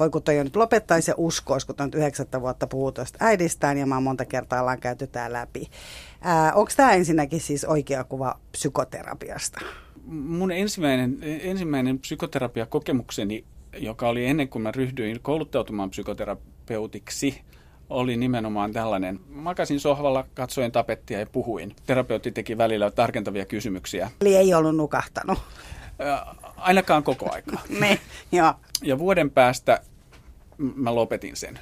voi 0.00 0.10
kun 0.10 0.22
toi 0.22 0.44
nyt 0.44 0.56
lopettaisi 0.56 1.10
ja 1.10 1.14
uskoisi, 1.16 1.66
kun 1.66 1.76
on 1.78 1.90
yhdeksättä 1.94 2.40
vuotta 2.40 2.66
puhuu 2.66 2.92
tuosta 2.92 3.18
äidistään 3.20 3.78
ja 3.78 3.86
mä 3.86 4.00
monta 4.00 4.24
kertaa 4.24 4.60
ollaan 4.60 4.80
käyty 4.80 5.06
tämä 5.06 5.32
läpi. 5.32 5.70
Onko 6.54 6.72
tämä 6.76 6.92
ensinnäkin 6.92 7.40
siis 7.40 7.64
oikea 7.64 8.04
kuva 8.04 8.38
psykoterapiasta? 8.52 9.60
Mun 10.06 10.52
ensimmäinen, 10.52 11.18
ensimmäinen 11.22 11.98
psykoterapiakokemukseni, 11.98 13.44
joka 13.78 14.08
oli 14.08 14.26
ennen 14.26 14.48
kuin 14.48 14.62
mä 14.62 14.72
ryhdyin 14.72 15.20
kouluttautumaan 15.22 15.90
psykoterapeutiksi, 15.90 17.40
oli 17.90 18.16
nimenomaan 18.16 18.72
tällainen. 18.72 19.20
Makasin 19.28 19.80
sohvalla, 19.80 20.24
katsoin 20.34 20.72
tapettia 20.72 21.18
ja 21.18 21.26
puhuin. 21.26 21.76
Terapeutti 21.86 22.32
teki 22.32 22.58
välillä 22.58 22.90
tarkentavia 22.90 23.46
kysymyksiä. 23.46 24.10
Eli 24.20 24.36
ei 24.36 24.54
ollut 24.54 24.76
nukahtanut? 24.76 25.38
Ainakaan 26.56 27.02
koko 27.02 27.32
aikaa. 27.32 27.62
Me, 27.80 27.98
joo. 28.32 28.54
Ja 28.82 28.98
vuoden 28.98 29.30
päästä 29.30 29.80
mä 30.58 30.94
lopetin 30.94 31.36
sen. 31.36 31.58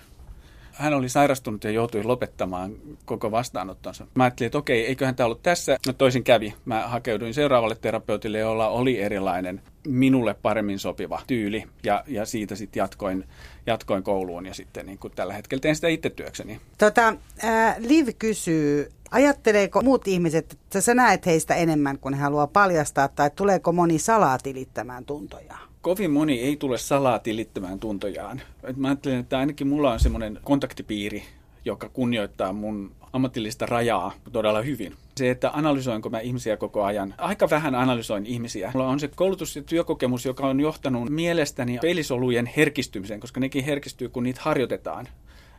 Hän 0.73 0.95
oli 0.95 1.09
sairastunut 1.09 1.65
ja 1.65 1.71
joutui 1.71 2.05
lopettamaan 2.05 2.73
koko 3.05 3.31
vastaanottonsa. 3.31 4.07
Mä 4.15 4.25
ajattelin, 4.25 4.47
että 4.47 4.59
okei, 4.59 4.87
eiköhän 4.87 5.15
tämä 5.15 5.25
ollut 5.25 5.43
tässä. 5.43 5.79
No 5.87 5.93
toisin 5.93 6.25
kävi. 6.25 6.55
Mä 6.65 6.89
hakeuduin 6.89 7.35
seuraavalle 7.35 7.75
terapeutille, 7.75 8.39
jolla 8.39 8.69
oli 8.69 9.01
erilainen, 9.01 9.63
minulle 9.87 10.35
paremmin 10.35 10.79
sopiva 10.79 11.21
tyyli. 11.27 11.65
Ja, 11.85 12.05
ja 12.07 12.27
siitä 12.27 12.57
sitten 12.57 12.81
jatkoin, 12.81 13.25
jatkoin 13.67 14.03
kouluun 14.03 14.47
ja 14.47 14.55
sitten 14.55 14.87
niin 14.87 14.99
kuin 14.99 15.13
tällä 15.17 15.35
hetkellä 15.35 15.61
teen 15.61 15.75
sitä 15.75 15.89
itse 15.89 16.11
työkseni. 16.11 16.61
Tota, 16.79 17.15
äh, 17.45 17.77
Liv 17.79 18.09
kysyy, 18.19 18.93
ajatteleeko 19.13 19.83
muut 19.83 20.09
ihmiset, 20.09 20.53
että 20.53 20.81
sä 20.81 20.95
näet 20.95 21.27
heistä 21.27 21.55
enemmän 21.55 21.99
kuin 21.99 22.15
he 22.15 22.23
haluaa 22.23 22.47
paljastaa, 22.47 23.09
tai 23.09 23.31
tuleeko 23.37 23.73
moni 23.73 23.99
salaa 23.99 24.39
tilittämään 24.39 25.05
tuntojaan? 25.05 25.73
kovin 25.83 26.11
moni 26.11 26.41
ei 26.41 26.57
tule 26.57 26.79
salaa 26.79 27.19
tilittämään 27.19 27.79
tuntojaan. 27.79 28.41
Mä 28.77 28.89
ajattelen, 28.89 29.19
että 29.19 29.39
ainakin 29.39 29.67
mulla 29.67 29.93
on 29.93 30.01
semmoinen 30.01 30.39
kontaktipiiri, 30.45 31.23
joka 31.65 31.89
kunnioittaa 31.89 32.53
mun 32.53 32.93
ammatillista 33.13 33.67
rajaa 33.67 34.13
todella 34.33 34.63
hyvin. 34.63 34.95
Se, 35.17 35.31
että 35.31 35.51
analysoinko 35.51 36.11
mä 36.11 36.21
ihmisiä 36.21 36.57
koko 36.57 36.85
ajan. 36.85 37.15
Aika 37.19 37.51
vähän 37.51 37.75
analysoin 37.75 38.27
ihmisiä. 38.27 38.71
Mulla 38.75 38.89
on 38.89 39.01
se 39.01 39.09
koulutus- 39.09 39.57
ja 39.57 39.63
työkokemus, 39.63 40.25
joka 40.25 40.47
on 40.47 40.61
johtanut 40.61 41.11
mielestäni 41.11 41.79
peilisolujen 41.83 42.47
herkistymiseen, 42.57 43.21
koska 43.21 43.41
nekin 43.41 43.65
herkistyy, 43.65 44.09
kun 44.09 44.23
niitä 44.23 44.41
harjoitetaan. 44.45 45.09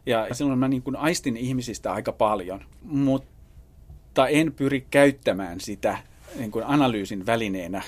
Ja 0.06 0.28
silloin 0.32 0.60
mä 0.60 0.68
niin 0.68 0.82
kuin 0.82 0.96
aistin 0.96 1.38
ihmisistä 1.38 1.94
aika 1.94 2.12
paljon, 2.12 2.62
mutta 2.82 3.33
en 4.28 4.54
pyri 4.54 4.86
käyttämään 4.92 5.62
sitä 5.62 5.98
niin 6.36 6.52
kuin 6.52 6.66
analyysin 6.66 7.26
välineenä 7.26 7.82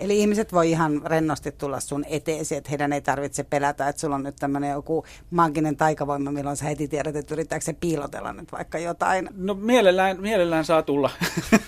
Eli 0.00 0.20
ihmiset 0.20 0.52
voi 0.52 0.70
ihan 0.70 1.02
rennosti 1.04 1.52
tulla 1.52 1.80
sun 1.80 2.04
eteesi, 2.08 2.56
että 2.56 2.70
heidän 2.70 2.92
ei 2.92 3.00
tarvitse 3.00 3.44
pelätä, 3.44 3.88
että 3.88 4.00
sulla 4.00 4.14
on 4.14 4.22
nyt 4.22 4.36
tämmöinen 4.36 4.70
joku 4.70 5.04
maaginen 5.30 5.76
taikavoima, 5.76 6.32
milloin 6.32 6.56
sä 6.56 6.64
heti 6.64 6.88
tiedät, 6.88 7.16
että 7.16 7.34
yrittääkö 7.34 7.64
se 7.64 7.72
piilotella 7.72 8.32
nyt 8.32 8.52
vaikka 8.52 8.78
jotain. 8.78 9.28
No 9.36 9.54
mielellään, 9.54 10.20
mielellään 10.20 10.64
saa 10.64 10.82
tulla. 10.82 11.10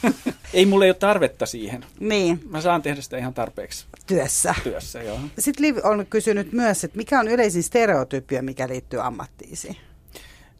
ei 0.55 0.67
mulle 0.67 0.87
ole 0.87 0.95
tarvetta 0.95 1.47
siihen. 1.47 1.85
Niin. 2.01 2.41
Mä 2.51 2.61
saan 2.61 2.83
tehdä 2.83 3.01
sitä 3.01 3.19
ihan 3.19 3.35
tarpeeksi. 3.35 3.87
Työssä. 4.07 4.55
Työssä, 4.65 5.03
joo. 5.03 5.19
Sitten 5.39 5.67
Liv 5.67 5.77
on 5.83 6.07
kysynyt 6.11 6.53
myös, 6.53 6.85
että 6.85 6.97
mikä 6.97 7.21
on 7.21 7.29
yleisin 7.29 7.63
stereotypia, 7.63 8.43
mikä 8.43 8.69
liittyy 8.69 9.07
ammattiisi? 9.07 9.77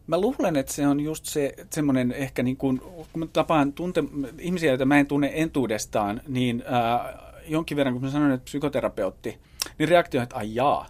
Mä 0.07 0.21
luulen, 0.21 0.57
että 0.57 0.73
se 0.73 0.87
on 0.87 1.01
just 1.01 1.25
se 1.25 1.55
semmoinen 1.71 2.13
ehkä 2.13 2.43
niin 2.43 2.57
kuin, 2.57 2.81
kun 2.81 3.07
mä 3.17 3.27
tapaan 3.33 3.73
tunte, 3.73 4.05
ihmisiä, 4.39 4.71
joita 4.71 4.85
mä 4.85 4.99
en 4.99 5.07
tunne 5.07 5.31
entuudestaan, 5.35 6.21
niin 6.29 6.63
ää, 6.67 7.19
jonkin 7.49 7.77
verran, 7.77 7.95
kun 7.95 8.03
mä 8.03 8.11
sanoin, 8.11 8.33
että 8.33 8.45
psykoterapeutti, 8.45 9.39
niin 9.79 9.89
reaktio 9.89 10.21
on, 10.21 10.23
että 10.23 10.37
ai 10.37 10.55
jaa. 10.55 10.87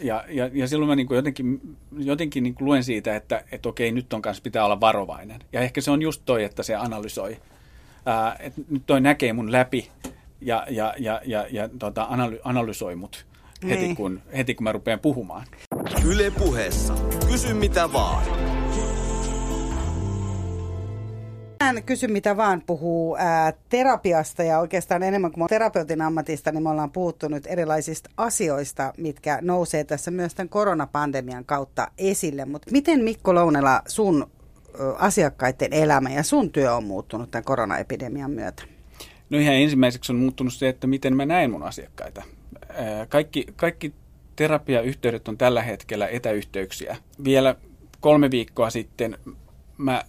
Ja, 0.00 0.24
ja, 0.28 0.50
ja 0.52 0.68
silloin 0.68 0.88
mä 0.88 0.96
niin 0.96 1.06
kuin 1.06 1.16
jotenkin, 1.16 1.76
jotenkin 1.98 2.42
niin 2.42 2.54
kuin 2.54 2.66
luen 2.66 2.84
siitä, 2.84 3.16
että, 3.16 3.44
että 3.52 3.68
okei, 3.68 3.92
nyt 3.92 4.12
on 4.12 4.22
kanssa 4.22 4.42
pitää 4.42 4.64
olla 4.64 4.80
varovainen. 4.80 5.40
Ja 5.52 5.60
ehkä 5.60 5.80
se 5.80 5.90
on 5.90 6.02
just 6.02 6.22
toi, 6.24 6.44
että 6.44 6.62
se 6.62 6.74
analysoi. 6.74 7.36
Ää, 8.06 8.36
että 8.40 8.60
nyt 8.70 8.82
toi 8.86 9.00
näkee 9.00 9.32
mun 9.32 9.52
läpi 9.52 9.90
ja, 10.40 10.66
ja, 10.70 10.94
ja, 10.98 11.20
ja, 11.24 11.46
ja 11.50 11.68
tota, 11.78 12.06
analy, 12.10 12.38
analysoi 12.44 12.96
mut 12.96 13.26
heti, 13.68 13.82
niin. 13.82 13.96
kun, 13.96 14.22
heti 14.36 14.54
kun 14.54 14.64
mä 14.64 14.72
rupean 14.72 15.00
puhumaan. 15.00 15.46
Yle 16.06 16.30
puheessa. 16.30 16.94
Kysy 17.30 17.54
mitä 17.54 17.92
vaan. 17.92 18.24
Tänään 21.58 21.84
kysy 21.84 22.08
mitä 22.08 22.36
vaan 22.36 22.62
puhuu 22.66 23.16
ää, 23.16 23.52
terapiasta 23.68 24.42
ja 24.42 24.58
oikeastaan 24.58 25.02
enemmän 25.02 25.32
kuin 25.32 25.48
terapeutin 25.48 26.00
ammatista, 26.00 26.52
niin 26.52 26.62
me 26.62 26.70
ollaan 26.70 26.90
puhuttu 26.90 27.28
nyt 27.28 27.46
erilaisista 27.46 28.10
asioista, 28.16 28.92
mitkä 28.96 29.38
nousee 29.42 29.84
tässä 29.84 30.10
myös 30.10 30.34
tämän 30.34 30.48
koronapandemian 30.48 31.44
kautta 31.44 31.88
esille. 31.98 32.44
Mutta 32.44 32.70
miten 32.72 33.04
Mikko 33.04 33.34
Lounela 33.34 33.82
sun 33.88 34.30
ö, 34.80 34.96
asiakkaiden 34.96 35.72
elämä 35.72 36.10
ja 36.10 36.22
sun 36.22 36.50
työ 36.50 36.74
on 36.74 36.84
muuttunut 36.84 37.30
tämän 37.30 37.44
koronaepidemian 37.44 38.30
myötä? 38.30 38.62
No 39.30 39.38
ihan 39.38 39.54
ensimmäiseksi 39.54 40.12
on 40.12 40.18
muuttunut 40.18 40.54
se, 40.54 40.68
että 40.68 40.86
miten 40.86 41.16
mä 41.16 41.26
näen 41.26 41.50
mun 41.50 41.62
asiakkaita. 41.62 42.22
Ää, 42.68 43.06
kaikki, 43.06 43.46
kaikki 43.56 43.94
terapiayhteydet 44.38 45.28
on 45.28 45.38
tällä 45.38 45.62
hetkellä 45.62 46.06
etäyhteyksiä. 46.06 46.96
Vielä 47.24 47.54
kolme 48.00 48.30
viikkoa 48.30 48.70
sitten 48.70 49.18
mä 49.78 50.02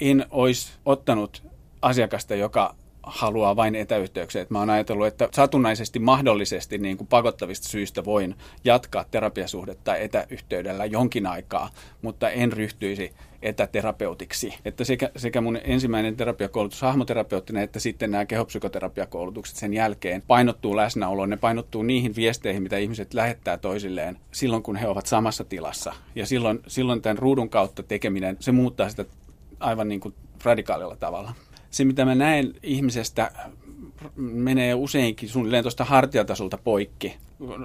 en 0.00 0.26
olisi 0.30 0.72
ottanut 0.86 1.42
asiakasta, 1.82 2.34
joka 2.34 2.74
haluaa 3.02 3.56
vain 3.56 3.74
etäyhteyksiä. 3.74 4.46
mä 4.48 4.58
oon 4.58 4.70
ajatellut, 4.70 5.06
että 5.06 5.28
satunnaisesti 5.32 5.98
mahdollisesti 5.98 6.78
niin 6.78 6.96
kuin 6.96 7.08
pakottavista 7.08 7.68
syistä 7.68 8.04
voin 8.04 8.34
jatkaa 8.64 9.04
terapiasuhdetta 9.10 9.96
etäyhteydellä 9.96 10.84
jonkin 10.84 11.26
aikaa, 11.26 11.70
mutta 12.02 12.30
en 12.30 12.52
ryhtyisi 12.52 13.14
etäterapeutiksi. 13.42 14.54
Että 14.64 14.84
sekä, 14.84 15.10
sekä 15.16 15.40
mun 15.40 15.58
ensimmäinen 15.64 16.16
terapiakoulutus 16.16 16.82
hahmoterapeuttina 16.82 17.62
että 17.62 17.80
sitten 17.80 18.10
nämä 18.10 18.26
kehopsykoterapiakoulutukset 18.26 19.56
sen 19.56 19.74
jälkeen 19.74 20.22
painottuu 20.26 20.76
läsnäoloon. 20.76 21.30
Ne 21.30 21.36
painottuu 21.36 21.82
niihin 21.82 22.16
viesteihin, 22.16 22.62
mitä 22.62 22.76
ihmiset 22.76 23.14
lähettää 23.14 23.56
toisilleen 23.56 24.18
silloin, 24.32 24.62
kun 24.62 24.76
he 24.76 24.88
ovat 24.88 25.06
samassa 25.06 25.44
tilassa. 25.44 25.92
Ja 26.14 26.26
silloin, 26.26 26.60
silloin 26.66 27.02
tämän 27.02 27.18
ruudun 27.18 27.50
kautta 27.50 27.82
tekeminen, 27.82 28.36
se 28.40 28.52
muuttaa 28.52 28.88
sitä 28.88 29.04
aivan 29.60 29.88
niin 29.88 30.00
kuin 30.00 30.14
radikaalilla 30.44 30.96
tavalla. 30.96 31.32
Se, 31.70 31.84
mitä 31.84 32.04
mä 32.04 32.14
näen 32.14 32.54
ihmisestä, 32.62 33.30
menee 34.16 34.74
useinkin 34.74 35.28
suunnilleen 35.28 35.64
tuosta 35.64 35.84
hartiatasolta 35.84 36.58
poikki. 36.58 37.16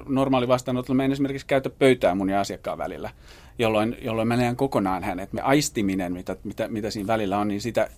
Normaali 0.07 0.47
vastaanotolla 0.47 0.95
mä 0.95 1.05
en 1.05 1.11
esimerkiksi 1.11 1.47
käytä 1.47 1.69
pöytää 1.69 2.15
mun 2.15 2.29
ja 2.29 2.41
asiakkaan 2.41 2.77
välillä, 2.77 3.09
jolloin, 3.59 3.97
jolloin 4.01 4.27
mä 4.27 4.37
näen 4.37 4.55
kokonaan 4.55 5.03
hänet. 5.03 5.33
Me 5.33 5.41
aistiminen, 5.41 6.13
mitä, 6.13 6.35
mitä, 6.43 6.67
mitä 6.67 6.89
siinä 6.89 7.07
välillä 7.07 7.37
on, 7.37 7.47
niin 7.47 7.61
sitä, 7.61 7.89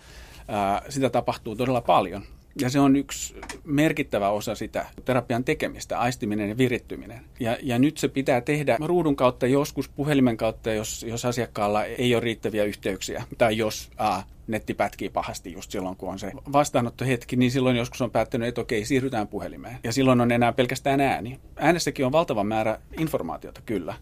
ää, 0.47 0.81
sitä 0.89 1.09
tapahtuu 1.09 1.55
todella 1.55 1.81
paljon. 1.81 2.23
Ja 2.61 2.69
se 2.69 2.79
on 2.79 2.95
yksi 2.95 3.35
merkittävä 3.63 4.29
osa 4.29 4.55
sitä 4.55 4.85
terapian 5.05 5.43
tekemistä, 5.43 5.99
aistiminen 5.99 6.49
ja 6.49 6.57
virittyminen. 6.57 7.21
Ja, 7.39 7.57
ja 7.61 7.79
nyt 7.79 7.97
se 7.97 8.07
pitää 8.07 8.41
tehdä 8.41 8.77
ruudun 8.85 9.15
kautta, 9.15 9.47
joskus 9.47 9.89
puhelimen 9.89 10.37
kautta, 10.37 10.71
jos, 10.71 11.03
jos 11.03 11.25
asiakkaalla 11.25 11.85
ei 11.85 12.15
ole 12.15 12.23
riittäviä 12.23 12.63
yhteyksiä. 12.63 13.23
Tai 13.37 13.57
jos 13.57 13.89
a, 13.97 14.21
netti 14.47 14.73
pätkii 14.73 15.09
pahasti 15.09 15.53
just 15.53 15.71
silloin, 15.71 15.95
kun 15.95 16.09
on 16.09 16.19
se 16.19 16.31
vastaanottohetki, 16.51 17.35
niin 17.35 17.51
silloin 17.51 17.77
joskus 17.77 18.01
on 18.01 18.11
päättänyt, 18.11 18.47
että 18.47 18.61
okei, 18.61 18.85
siirrytään 18.85 19.27
puhelimeen. 19.27 19.77
Ja 19.83 19.93
silloin 19.93 20.21
on 20.21 20.31
enää 20.31 20.53
pelkästään 20.53 21.01
ääni. 21.01 21.39
Äänessäkin 21.55 22.05
on 22.05 22.11
valtava 22.11 22.43
määrä 22.43 22.79
informaatiota, 22.99 23.61
kyllä. 23.65 23.93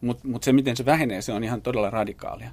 Mutta 0.00 0.28
mut 0.28 0.42
se, 0.42 0.52
miten 0.52 0.76
se 0.76 0.84
vähenee, 0.84 1.22
se 1.22 1.32
on 1.32 1.44
ihan 1.44 1.62
todella 1.62 1.90
radikaalia. 1.90 2.50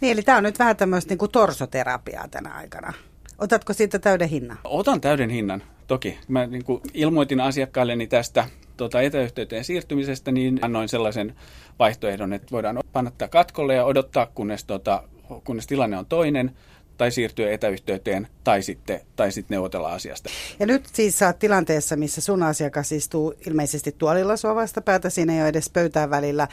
Niin, 0.00 0.12
eli 0.12 0.22
tämä 0.22 0.38
on 0.38 0.44
nyt 0.44 0.58
vähän 0.58 0.76
tämmöistä 0.76 1.08
niin 1.08 1.18
kuin 1.18 1.30
torsoterapiaa 1.30 2.28
tänä 2.28 2.54
aikana. 2.54 2.92
Otatko 3.38 3.72
siitä 3.72 3.98
täyden 3.98 4.28
hinnan? 4.28 4.58
Otan 4.64 5.00
täyden 5.00 5.30
hinnan, 5.30 5.62
toki. 5.86 6.18
Mä 6.28 6.46
niin 6.46 6.64
kuin 6.64 6.80
ilmoitin 6.94 7.40
asiakkailleni 7.40 8.06
tästä 8.06 8.44
tuota, 8.76 9.00
etäyhteyteen 9.00 9.64
siirtymisestä, 9.64 10.32
niin 10.32 10.58
annoin 10.62 10.88
sellaisen 10.88 11.34
vaihtoehdon, 11.78 12.32
että 12.32 12.50
voidaan 12.50 12.78
panna 12.92 13.10
tämä 13.18 13.28
katkolle 13.28 13.74
ja 13.74 13.84
odottaa, 13.84 14.26
kunnes, 14.26 14.64
tuota, 14.64 15.02
kunnes 15.44 15.66
tilanne 15.66 15.98
on 15.98 16.06
toinen, 16.06 16.56
tai 16.98 17.10
siirtyä 17.10 17.52
etäyhteyteen, 17.52 18.28
tai 18.44 18.62
sitten, 18.62 19.00
tai 19.16 19.32
sitten 19.32 19.54
neuvotella 19.54 19.92
asiasta. 19.92 20.30
Ja 20.58 20.66
nyt 20.66 20.86
siis 20.92 21.22
oot 21.22 21.38
tilanteessa, 21.38 21.96
missä 21.96 22.20
sun 22.20 22.42
asiakas 22.42 22.92
istuu 22.92 23.34
ilmeisesti 23.46 23.94
tuolilla 23.98 24.36
sua 24.36 24.54
vastapäätä, 24.54 25.10
siinä 25.10 25.34
ei 25.34 25.40
ole 25.40 25.48
edes 25.48 25.70
pöytään 25.70 26.10
välillä, 26.10 26.48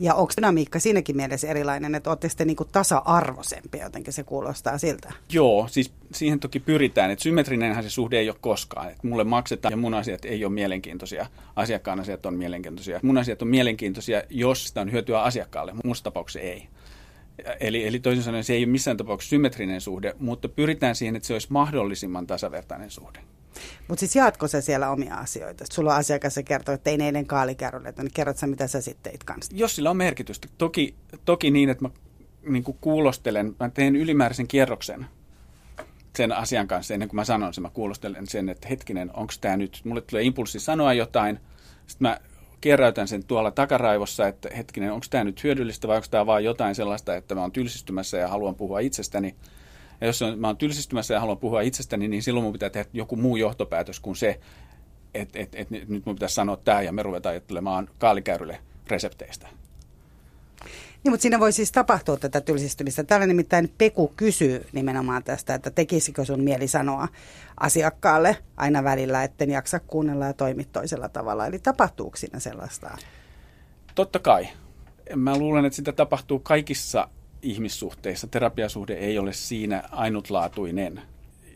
ja 0.00 0.14
onko 0.14 0.32
dynamiikka 0.36 0.78
siinäkin 0.78 1.16
mielessä 1.16 1.48
erilainen, 1.48 1.94
että 1.94 2.10
olette 2.10 2.28
sitten 2.28 2.46
niinku 2.46 2.64
tasa-arvoisempia, 2.64 3.84
jotenkin 3.84 4.12
se 4.12 4.24
kuulostaa 4.24 4.78
siltä? 4.78 5.12
Joo, 5.32 5.68
siis 5.70 5.92
siihen 6.12 6.40
toki 6.40 6.60
pyritään, 6.60 7.10
että 7.10 7.22
symmetrinenhän 7.22 7.84
se 7.84 7.90
suhde 7.90 8.18
ei 8.18 8.30
ole 8.30 8.36
koskaan. 8.40 8.90
Että 8.90 9.06
mulle 9.06 9.24
maksetaan 9.24 9.72
ja 9.72 9.76
mun 9.76 9.94
asiat 9.94 10.24
ei 10.24 10.44
ole 10.44 10.52
mielenkiintoisia, 10.52 11.26
asiakkaan 11.56 12.00
asiat 12.00 12.26
on 12.26 12.34
mielenkiintoisia. 12.34 13.00
Mun 13.02 13.18
asiat 13.18 13.42
on 13.42 13.48
mielenkiintoisia, 13.48 14.22
jos 14.30 14.68
sitä 14.68 14.80
on 14.80 14.92
hyötyä 14.92 15.22
asiakkaalle, 15.22 15.72
muussa 15.84 16.04
tapauksessa 16.04 16.40
ei. 16.40 16.68
Eli, 17.60 17.86
eli 17.86 18.00
toisin 18.00 18.24
sanoen 18.24 18.44
se 18.44 18.52
ei 18.52 18.64
ole 18.64 18.72
missään 18.72 18.96
tapauksessa 18.96 19.30
symmetrinen 19.30 19.80
suhde, 19.80 20.14
mutta 20.18 20.48
pyritään 20.48 20.94
siihen, 20.94 21.16
että 21.16 21.26
se 21.26 21.32
olisi 21.32 21.46
mahdollisimman 21.50 22.26
tasavertainen 22.26 22.90
suhde. 22.90 23.20
Mutta 23.88 24.00
siis 24.00 24.16
jaatko 24.16 24.48
sä 24.48 24.60
siellä 24.60 24.90
omia 24.90 25.14
asioita? 25.14 25.64
Sulla 25.72 25.92
on 25.92 25.98
asiakas, 25.98 26.34
se 26.34 26.42
kertoo, 26.42 26.74
että 26.74 26.84
tein 26.84 27.00
eilen 27.00 27.26
kaalikärrylle, 27.26 27.94
niin 27.98 28.10
kerrot 28.14 28.36
sä, 28.36 28.46
mitä 28.46 28.66
sä 28.66 28.80
sitten 28.80 29.12
teit 29.12 29.24
kanssa? 29.24 29.52
Jos 29.56 29.76
sillä 29.76 29.90
on 29.90 29.96
merkitystä. 29.96 30.48
Toki, 30.58 30.94
toki 31.24 31.50
niin, 31.50 31.68
että 31.68 31.84
mä 31.84 31.90
niin 32.48 32.64
kuulostelen, 32.80 33.56
mä 33.60 33.68
teen 33.68 33.96
ylimääräisen 33.96 34.48
kierroksen 34.48 35.06
sen 36.16 36.32
asian 36.32 36.68
kanssa 36.68 36.94
ennen 36.94 37.08
kuin 37.08 37.16
mä 37.16 37.24
sanon 37.24 37.54
sen. 37.54 37.62
Mä 37.62 37.70
kuulostelen 37.70 38.26
sen, 38.26 38.48
että 38.48 38.68
hetkinen, 38.68 39.10
onko 39.14 39.32
tämä 39.40 39.56
nyt, 39.56 39.80
mulle 39.84 40.00
tulee 40.00 40.22
impulssi 40.22 40.60
sanoa 40.60 40.94
jotain, 40.94 41.40
sitten 41.86 42.08
mä 42.08 42.20
kierräytän 42.60 43.08
sen 43.08 43.24
tuolla 43.24 43.50
takaraivossa, 43.50 44.28
että 44.28 44.48
hetkinen, 44.56 44.92
onko 44.92 45.06
tämä 45.10 45.24
nyt 45.24 45.44
hyödyllistä 45.44 45.88
vai 45.88 45.96
onko 45.96 46.08
tämä 46.10 46.26
vaan 46.26 46.44
jotain 46.44 46.74
sellaista, 46.74 47.16
että 47.16 47.34
mä 47.34 47.40
oon 47.40 47.52
tylsistymässä 47.52 48.18
ja 48.18 48.28
haluan 48.28 48.54
puhua 48.54 48.80
itsestäni. 48.80 49.34
Ja 50.00 50.06
jos 50.06 50.24
mä 50.36 50.46
oon 50.46 50.56
tylsistymässä 50.56 51.14
ja 51.14 51.20
haluan 51.20 51.38
puhua 51.38 51.60
itsestäni, 51.60 52.08
niin 52.08 52.22
silloin 52.22 52.44
mun 52.44 52.52
pitää 52.52 52.70
tehdä 52.70 52.90
joku 52.92 53.16
muu 53.16 53.36
johtopäätös 53.36 54.00
kuin 54.00 54.16
se, 54.16 54.40
että 55.14 55.38
et, 55.38 55.54
et, 55.54 55.70
nyt 55.70 56.06
mun 56.06 56.14
pitäisi 56.14 56.34
sanoa 56.34 56.56
tämä 56.56 56.82
ja 56.82 56.92
me 56.92 57.02
ruvetaan 57.02 57.30
ajattelemaan 57.30 57.88
kaalikäyrylle 57.98 58.58
resepteistä. 58.88 59.48
Niin, 61.04 61.12
mutta 61.12 61.22
siinä 61.22 61.40
voi 61.40 61.52
siis 61.52 61.72
tapahtua 61.72 62.16
tätä 62.16 62.40
tylsistymistä. 62.40 63.04
Täällä 63.04 63.26
nimittäin 63.26 63.72
Peku 63.78 64.12
kysyy 64.16 64.66
nimenomaan 64.72 65.24
tästä, 65.24 65.54
että 65.54 65.70
tekisikö 65.70 66.24
sun 66.24 66.40
mieli 66.40 66.68
sanoa 66.68 67.08
asiakkaalle 67.60 68.36
aina 68.56 68.84
välillä, 68.84 69.24
etten 69.24 69.50
jaksa 69.50 69.80
kuunnella 69.80 70.26
ja 70.26 70.32
toimi 70.32 70.64
toisella 70.64 71.08
tavalla. 71.08 71.46
Eli 71.46 71.58
tapahtuuko 71.58 72.16
siinä 72.16 72.38
sellaista? 72.38 72.98
Totta 73.94 74.18
kai. 74.18 74.48
Mä 75.16 75.38
luulen, 75.38 75.64
että 75.64 75.76
sitä 75.76 75.92
tapahtuu 75.92 76.38
kaikissa 76.38 77.08
ihmissuhteissa. 77.42 78.26
Terapiasuhde 78.26 78.94
ei 78.94 79.18
ole 79.18 79.32
siinä 79.32 79.82
ainutlaatuinen. 79.92 81.02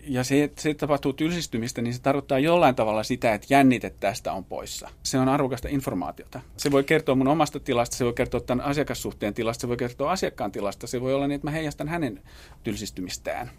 Ja 0.03 0.25
se, 0.25 0.51
se 0.59 0.75
tapahtuu 0.75 1.13
tylsistymistä, 1.13 1.83
niin 1.83 1.95
se 1.95 2.03
tarkoittaa 2.03 2.39
jollain 2.39 2.75
tavalla 2.75 3.03
sitä, 3.03 3.35
että 3.35 3.47
jännite 3.51 3.95
tästä 4.01 4.33
on 4.33 4.45
poissa. 4.45 4.89
Se 5.03 5.19
on 5.19 5.29
arvokasta 5.29 5.69
informaatiota. 5.69 6.41
Se 6.57 6.71
voi 6.71 6.85
kertoa 6.85 7.15
mun 7.15 7.29
omasta 7.29 7.61
tilasta, 7.61 7.97
se 7.97 8.05
voi 8.05 8.13
kertoa 8.13 8.41
tämän 8.41 8.65
asiakassuhteen 8.65 9.35
tilasta, 9.35 9.61
se 9.61 9.69
voi 9.69 9.77
kertoa 9.77 10.13
asiakkaan 10.13 10.53
tilasta. 10.53 10.87
Se 10.87 11.01
voi 11.01 11.15
olla 11.15 11.27
niin, 11.27 11.35
että 11.35 11.47
mä 11.47 11.51
heijastan 11.51 11.89
hänen 11.89 12.23
tylsistymistään. 12.65 13.51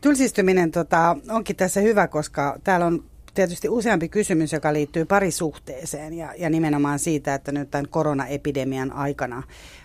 Tylsistyminen 0.00 0.70
tota, 0.70 1.16
onkin 1.30 1.56
tässä 1.56 1.80
hyvä, 1.80 2.08
koska 2.08 2.58
täällä 2.64 2.86
on 2.86 3.04
tietysti 3.34 3.68
useampi 3.68 4.08
kysymys, 4.08 4.52
joka 4.52 4.72
liittyy 4.72 5.04
parisuhteeseen 5.04 6.14
ja, 6.14 6.34
ja 6.38 6.50
nimenomaan 6.50 6.98
siitä, 6.98 7.34
että 7.34 7.52
nyt 7.52 7.70
tämän 7.70 7.88
koronaepidemian 7.88 8.92
aikana, 8.92 9.42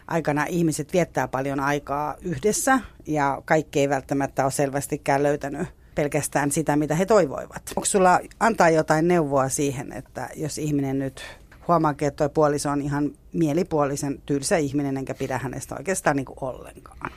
aikana 0.08 0.46
ihmiset 0.46 0.94
viettää 0.94 1.28
paljon 1.28 1.60
aikaa 1.60 2.16
yhdessä 2.22 2.80
ja 3.08 3.42
kaikki 3.46 3.80
ei 3.80 3.90
välttämättä 3.90 4.44
ole 4.44 4.52
selvästikään 4.52 5.24
löytänyt 5.24 5.68
pelkästään 5.96 6.52
sitä, 6.52 6.76
mitä 6.76 6.96
he 6.96 7.06
toivoivat. 7.06 7.62
Onko 7.76 7.86
sulla 7.86 8.20
antaa 8.40 8.70
jotain 8.70 9.08
neuvoa 9.08 9.50
siihen, 9.50 9.94
että 9.94 10.30
jos 10.36 10.58
ihminen 10.58 11.00
nyt 11.00 11.22
huomaa, 11.68 11.92
että 11.92 12.12
tuo 12.12 12.30
puoliso 12.30 12.70
on 12.70 12.82
ihan 12.82 13.12
mielipuolisen 13.34 14.22
tylsä 14.26 14.58
ihminen, 14.58 14.98
enkä 14.98 15.14
pidä 15.14 15.38
hänestä 15.38 15.76
oikeastaan 15.76 16.16
niin 16.16 16.26
kuin 16.26 16.38
ollenkaan? 16.42 17.12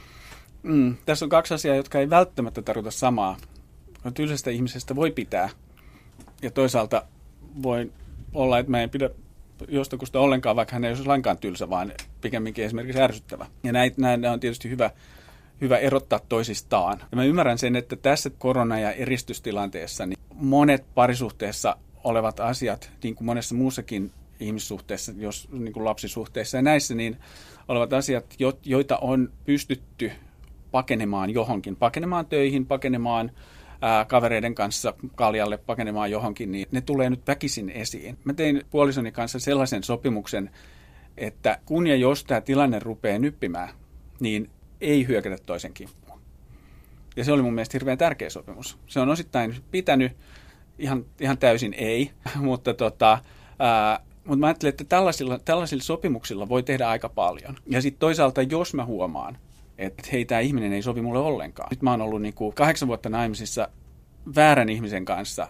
Mm, 0.62 0.96
tässä 1.06 1.24
on 1.24 1.28
kaksi 1.28 1.54
asiaa, 1.54 1.76
jotka 1.76 1.98
ei 1.98 2.10
välttämättä 2.10 2.62
tarkoita 2.62 2.90
samaa. 2.90 3.36
Tylsästä 4.14 4.50
ihmisestä 4.50 4.96
voi 4.96 5.10
pitää 5.10 5.48
ja 6.42 6.50
toisaalta 6.50 7.02
voi 7.62 7.92
olla, 8.34 8.58
että 8.58 8.70
mä 8.70 8.82
en 8.82 8.90
pidä 8.90 9.10
jostakusta 9.68 10.20
ollenkaan, 10.20 10.56
vaikka 10.56 10.72
hän 10.72 10.84
ei 10.84 10.90
olisi 10.90 11.06
lainkaan 11.06 11.38
tylsä, 11.38 11.70
vaan 11.70 11.92
pikemminkin 12.20 12.64
esimerkiksi 12.64 13.00
ärsyttävä. 13.02 13.46
Ja 13.64 13.72
näitä, 13.72 14.00
näitä 14.00 14.32
on 14.32 14.40
tietysti 14.40 14.70
hyvä, 14.70 14.90
hyvä 15.60 15.78
erottaa 15.78 16.20
toisistaan. 16.28 16.98
Ja 17.10 17.16
mä 17.16 17.24
ymmärrän 17.24 17.58
sen, 17.58 17.76
että 17.76 17.96
tässä 17.96 18.30
korona- 18.30 18.78
ja 18.78 18.92
eristystilanteessa 18.92 20.06
niin 20.06 20.18
monet 20.34 20.84
parisuhteessa 20.94 21.76
olevat 22.04 22.40
asiat, 22.40 22.90
niin 23.02 23.14
kuin 23.14 23.26
monessa 23.26 23.54
muussakin 23.54 24.10
ihmissuhteessa, 24.40 25.12
jos 25.16 25.48
niin 25.52 25.72
kuin 25.72 25.84
lapsisuhteessa 25.84 26.58
ja 26.58 26.62
näissä, 26.62 26.94
niin 26.94 27.16
olevat 27.68 27.92
asiat, 27.92 28.36
joita 28.64 28.96
on 28.96 29.32
pystytty 29.44 30.12
pakenemaan 30.70 31.30
johonkin, 31.30 31.76
pakenemaan 31.76 32.26
töihin, 32.26 32.66
pakenemaan 32.66 33.30
ää, 33.80 34.04
kavereiden 34.04 34.54
kanssa 34.54 34.94
kaljalle 35.14 35.56
pakenemaan 35.56 36.10
johonkin, 36.10 36.52
niin 36.52 36.66
ne 36.72 36.80
tulee 36.80 37.10
nyt 37.10 37.26
väkisin 37.26 37.70
esiin. 37.70 38.18
Mä 38.24 38.32
tein 38.32 38.62
puolisoni 38.70 39.12
kanssa 39.12 39.38
sellaisen 39.38 39.82
sopimuksen, 39.82 40.50
että 41.16 41.58
kun 41.66 41.86
ja 41.86 41.96
jos 41.96 42.24
tämä 42.24 42.40
tilanne 42.40 42.78
rupeaa 42.78 43.18
nyppimään, 43.18 43.68
niin 44.20 44.50
ei 44.80 45.06
hyökätä 45.06 45.36
toisen 45.46 45.72
kimppuun. 45.72 46.20
Ja 47.16 47.24
se 47.24 47.32
oli 47.32 47.42
mun 47.42 47.54
mielestä 47.54 47.74
hirveän 47.74 47.98
tärkeä 47.98 48.30
sopimus. 48.30 48.78
Se 48.86 49.00
on 49.00 49.08
osittain 49.08 49.54
pitänyt, 49.70 50.12
ihan, 50.78 51.04
ihan 51.20 51.38
täysin 51.38 51.74
ei, 51.74 52.10
mutta 52.36 52.74
tota, 52.74 53.18
ää, 53.58 54.00
mutta 54.24 54.38
mä 54.38 54.46
ajattelen, 54.46 54.70
että 54.70 54.84
tällaisilla, 54.84 55.38
tällaisilla 55.38 55.82
sopimuksilla 55.82 56.48
voi 56.48 56.62
tehdä 56.62 56.88
aika 56.88 57.08
paljon. 57.08 57.56
Ja 57.66 57.82
sitten 57.82 58.00
toisaalta, 58.00 58.42
jos 58.42 58.74
mä 58.74 58.84
huomaan, 58.84 59.38
että 59.78 60.02
hei, 60.12 60.24
tämä 60.24 60.40
ihminen 60.40 60.72
ei 60.72 60.82
sovi 60.82 61.02
mulle 61.02 61.18
ollenkaan. 61.18 61.68
Nyt 61.70 61.82
mä 61.82 61.90
oon 61.90 62.02
ollut 62.02 62.22
niin 62.22 62.34
kuin 62.34 62.54
kahdeksan 62.54 62.88
vuotta 62.88 63.08
naimisissa 63.08 63.68
väärän 64.36 64.68
ihmisen 64.68 65.04
kanssa 65.04 65.48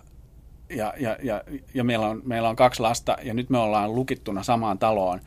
ja, 0.71 0.95
ja, 0.97 1.17
ja, 1.23 1.43
ja 1.75 1.85
meillä, 1.85 2.09
on, 2.09 2.23
meillä 2.25 2.49
on 2.49 2.57
kaksi 2.57 2.83
lasta 2.83 3.17
ja 3.23 3.35
nyt 3.35 3.51
me 3.51 3.59
ollaan 3.59 3.95
lukittuna 3.95 4.43
samaan 4.43 4.79
taloon 4.79 5.21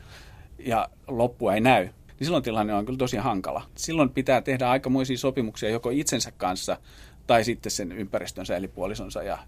ja 0.66 0.88
loppua 1.08 1.54
ei 1.54 1.60
näy, 1.60 1.84
niin 1.84 2.24
silloin 2.26 2.42
tilanne 2.42 2.74
on 2.74 2.84
kyllä 2.84 2.98
tosi 2.98 3.16
hankala. 3.16 3.62
Silloin 3.74 4.10
pitää 4.10 4.42
tehdä 4.42 4.70
aikamoisia 4.70 5.18
sopimuksia 5.18 5.70
joko 5.70 5.90
itsensä 5.90 6.32
kanssa 6.36 6.76
tai 7.26 7.44
sitten 7.44 7.72
sen 7.72 7.92
ympäristönsä 7.92 8.56
eli 8.56 8.68
puolisonsa 8.68 9.22
ja 9.22 9.38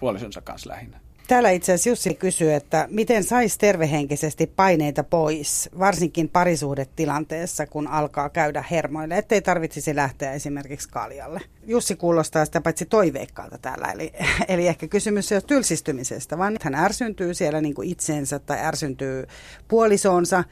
puolisonsa 0.00 0.40
kanssa 0.40 0.70
lähinnä. 0.70 1.00
Täällä 1.28 1.50
itse 1.50 1.72
asiassa 1.72 1.90
Jussi 1.90 2.14
kysyy, 2.14 2.52
että 2.52 2.88
miten 2.90 3.24
saisi 3.24 3.58
tervehenkisesti 3.58 4.46
paineita 4.46 5.04
pois, 5.04 5.70
varsinkin 5.78 6.28
parisuhdetilanteessa, 6.28 7.66
kun 7.66 7.88
alkaa 7.88 8.28
käydä 8.28 8.64
hermoille, 8.70 9.18
ettei 9.18 9.42
tarvitsisi 9.42 9.96
lähteä 9.96 10.32
esimerkiksi 10.32 10.88
kaljalle. 10.88 11.40
Jussi 11.66 11.96
kuulostaa 11.96 12.44
sitä 12.44 12.60
paitsi 12.60 12.86
toiveikkaalta 12.86 13.58
täällä, 13.58 13.92
eli, 13.92 14.12
eli 14.48 14.66
ehkä 14.66 14.88
kysymys 14.88 15.32
ei 15.32 15.36
ole 15.36 15.42
tylsistymisestä, 15.46 16.38
vaan 16.38 16.56
hän 16.62 16.74
ärsyntyy 16.74 17.34
siellä 17.34 17.60
niin 17.60 17.74
kuin 17.74 17.88
itsensä 17.88 18.38
tai 18.38 18.58
ärsyntyy 18.60 19.26
puolisoonsa. 19.68 20.44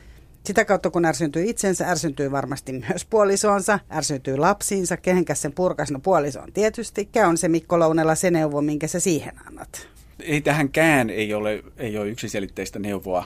Sitä 0.44 0.64
kautta 0.64 0.90
kun 0.90 1.04
ärsyntyy 1.04 1.44
itsensä, 1.44 1.86
ärsyntyy 1.90 2.30
varmasti 2.30 2.72
myös 2.88 3.04
puolisoonsa, 3.04 3.78
ärsyntyy 3.92 4.36
lapsiinsa, 4.36 4.96
kehenkäs 4.96 5.42
sen 5.42 5.52
purkas, 5.52 5.90
no 5.90 5.98
puolisoon 5.98 6.52
tietysti. 6.52 7.00
Mikä 7.00 7.28
on 7.28 7.38
se 7.38 7.48
Mikko 7.48 7.78
Lounella 7.78 8.14
se 8.14 8.30
neuvo, 8.30 8.62
minkä 8.62 8.86
sä 8.86 9.00
siihen 9.00 9.32
annat? 9.46 9.99
Ei 10.24 10.40
tähänkään 10.40 11.10
ei 11.10 11.34
ole, 11.34 11.62
ei 11.76 11.98
ole 11.98 12.08
yksiselitteistä 12.08 12.78
neuvoa, 12.78 13.24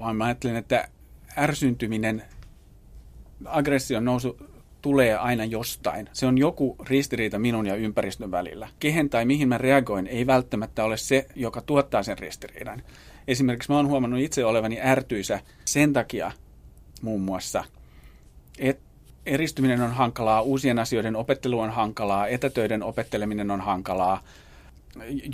vaan 0.00 0.16
mä 0.16 0.24
ajattelen, 0.24 0.56
että 0.56 0.88
ärsyntyminen, 1.38 2.22
aggression 3.44 4.04
nousu 4.04 4.38
tulee 4.82 5.16
aina 5.16 5.44
jostain. 5.44 6.08
Se 6.12 6.26
on 6.26 6.38
joku 6.38 6.76
ristiriita 6.86 7.38
minun 7.38 7.66
ja 7.66 7.74
ympäristön 7.74 8.30
välillä. 8.30 8.68
Kehen 8.80 9.10
tai 9.10 9.24
mihin 9.24 9.48
mä 9.48 9.58
reagoin 9.58 10.06
ei 10.06 10.26
välttämättä 10.26 10.84
ole 10.84 10.96
se, 10.96 11.26
joka 11.34 11.60
tuottaa 11.60 12.02
sen 12.02 12.18
ristiriidan. 12.18 12.82
Esimerkiksi 13.28 13.70
mä 13.70 13.76
oon 13.76 13.88
huomannut 13.88 14.20
itse 14.20 14.44
olevani 14.44 14.80
ärtyisä 14.80 15.40
sen 15.64 15.92
takia 15.92 16.32
muun 17.02 17.20
muassa, 17.20 17.64
että 18.58 18.88
eristyminen 19.26 19.80
on 19.80 19.92
hankalaa, 19.92 20.42
uusien 20.42 20.78
asioiden 20.78 21.16
opettelu 21.16 21.60
on 21.60 21.70
hankalaa, 21.70 22.26
etätöiden 22.26 22.82
opetteleminen 22.82 23.50
on 23.50 23.60
hankalaa. 23.60 24.22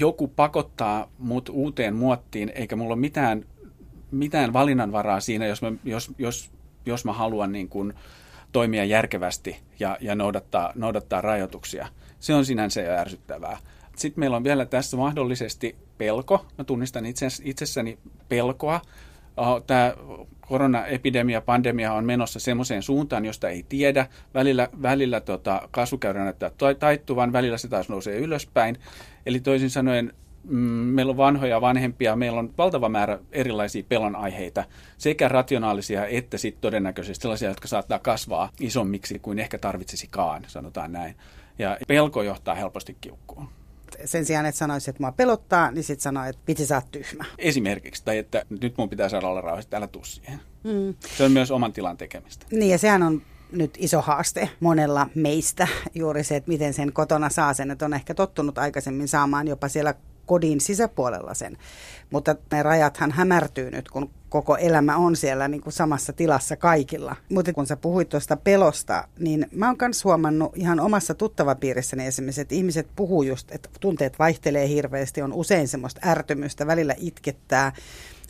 Joku 0.01 0.29
pakottaa 0.29 1.11
mut 1.19 1.49
uuteen 1.49 1.95
muottiin, 1.95 2.53
eikä 2.55 2.77
mulla 2.77 2.95
ole 2.95 3.01
mitään, 3.01 3.45
mitään 4.11 4.53
valinnanvaraa 4.53 5.21
siinä, 5.21 5.47
jos 5.47 5.63
mä, 5.63 5.73
jos, 5.85 6.13
jos, 6.19 6.51
jos 6.87 7.05
mä 7.05 7.13
haluan 7.13 7.53
niin 7.53 7.69
kuin 7.69 7.95
toimia 8.53 8.85
järkevästi 8.85 9.57
ja, 9.79 9.99
ja 10.01 10.15
noudattaa, 10.15 10.73
noudattaa 10.75 11.21
rajoituksia. 11.21 11.89
Se 12.21 12.35
on 12.35 12.45
sinänsä 12.45 12.81
jo 12.81 12.93
ärsyttävää. 12.93 13.59
Sitten 13.97 14.21
meillä 14.23 14.37
on 14.37 14.45
vielä 14.45 14.67
tässä 14.67 14.97
mahdollisesti 14.97 15.77
pelko. 15.99 16.47
Mä 16.59 16.65
tunnistan 16.65 17.05
itsessäni 17.45 17.99
pelkoa. 18.29 18.81
Tämä 19.67 19.95
koronaepidemia, 20.41 21.41
pandemia 21.41 21.93
on 21.93 22.05
menossa 22.05 22.41
semmoiseen 22.41 22.83
suuntaan, 22.83 23.25
josta 23.25 23.49
ei 23.49 23.65
tiedä. 23.69 24.07
Välillä, 24.35 24.69
välillä 24.83 25.21
tota, 25.21 25.69
kasvukäyrä 25.71 26.25
näyttää 26.25 26.51
taittuvan, 26.79 27.33
välillä 27.33 27.59
se 27.59 27.69
taas 27.69 27.89
nousee 27.89 28.19
ylöspäin. 28.19 28.79
Eli 29.27 29.41
toisin 29.41 29.71
sanoen 29.71 30.13
mm, 30.45 30.59
meillä 30.69 31.11
on 31.11 31.17
vanhoja 31.17 31.61
vanhempia, 31.61 32.17
meillä 32.17 32.39
on 32.39 32.55
valtava 32.59 32.89
määrä 32.89 33.19
erilaisia 33.33 33.83
pelon 33.89 34.17
aiheita, 34.17 34.65
sekä 34.99 35.29
rationaalisia 35.29 36.07
että 36.07 36.39
sitten 36.39 36.61
todennäköisesti 36.61 37.23
sellaisia, 37.23 37.49
jotka 37.49 37.69
saattaa 37.69 37.99
kasvaa 37.99 38.51
isommiksi 38.61 39.19
kuin 39.19 39.39
ehkä 39.39 39.59
tarvitsisikaan, 39.59 40.45
sanotaan 40.47 40.93
näin. 40.93 41.17
Ja 41.59 41.79
pelko 41.89 42.23
johtaa 42.23 42.55
helposti 42.55 42.97
kiukkuun 43.01 43.49
sen 44.05 44.25
sijaan, 44.25 44.47
että 44.47 44.59
sanoisi, 44.59 44.91
että 44.91 45.03
mua 45.03 45.13
pelottaa, 45.13 45.71
niin 45.71 45.85
sitten 45.85 46.03
sanoo, 46.03 46.25
että 46.25 46.43
vitsi 46.49 46.67
sä 46.67 46.75
oot 46.75 46.91
tyhmä. 46.93 47.25
Esimerkiksi, 47.39 48.05
tai 48.05 48.19
että 48.19 48.45
nyt 48.61 48.75
mun 48.79 48.89
pitää 48.89 49.09
saada 49.09 49.29
olla 49.29 49.41
rauhassa, 49.41 49.77
älä 49.77 49.87
tuu 49.87 50.05
siihen. 50.05 50.41
Mm. 50.65 50.95
Se 51.17 51.25
on 51.25 51.33
myös 51.33 51.51
oman 51.51 51.73
tilan 51.73 51.97
tekemistä. 51.97 52.47
Niin 52.51 52.71
ja 52.71 52.79
sehän 52.79 53.03
on 53.03 53.23
nyt 53.55 53.75
iso 53.79 54.01
haaste 54.01 54.49
monella 54.61 55.07
meistä 55.15 55.69
juuri 55.95 56.25
se, 56.25 56.37
että 56.37 56.49
miten 56.49 56.75
sen 56.75 56.93
kotona 56.93 57.29
saa 57.29 57.55
sen, 57.55 57.71
että 57.71 57.85
on 57.85 57.95
ehkä 57.95 58.15
tottunut 58.15 58.59
aikaisemmin 58.59 59.09
saamaan 59.09 59.49
jopa 59.49 59.69
siellä 59.69 59.95
kodin 60.27 60.61
sisäpuolella 60.61 61.35
sen. 61.35 61.59
Mutta 62.11 62.37
ne 62.53 62.63
rajathan 62.63 63.11
hämärtyy 63.13 63.71
nyt, 63.71 63.89
kun 63.89 64.11
koko 64.29 64.57
elämä 64.57 64.97
on 64.97 65.17
siellä 65.17 65.49
niin 65.49 65.61
kuin 65.61 65.73
samassa 65.73 66.13
tilassa 66.13 66.57
kaikilla. 66.57 67.17
Mutta 67.29 67.53
kun 67.53 67.67
sä 67.67 67.77
puhuit 67.77 68.09
tuosta 68.09 68.37
pelosta, 68.37 69.09
niin 69.19 69.47
mä 69.53 69.67
oon 69.67 69.77
myös 69.81 70.05
huomannut 70.05 70.57
ihan 70.57 70.81
omassa 70.81 71.15
tuttavapiirissäni 71.15 72.07
esimerkiksi, 72.07 72.41
että 72.41 72.55
ihmiset 72.55 72.89
puhuu 72.97 73.23
just, 73.23 73.53
että 73.53 73.69
tunteet 73.81 74.19
vaihtelee 74.19 74.69
hirveästi, 74.69 75.23
on 75.23 75.33
usein 75.33 75.69
semmoista 75.69 76.01
ärtymystä, 76.07 76.67
välillä 76.67 76.95
itkettää, 76.99 77.73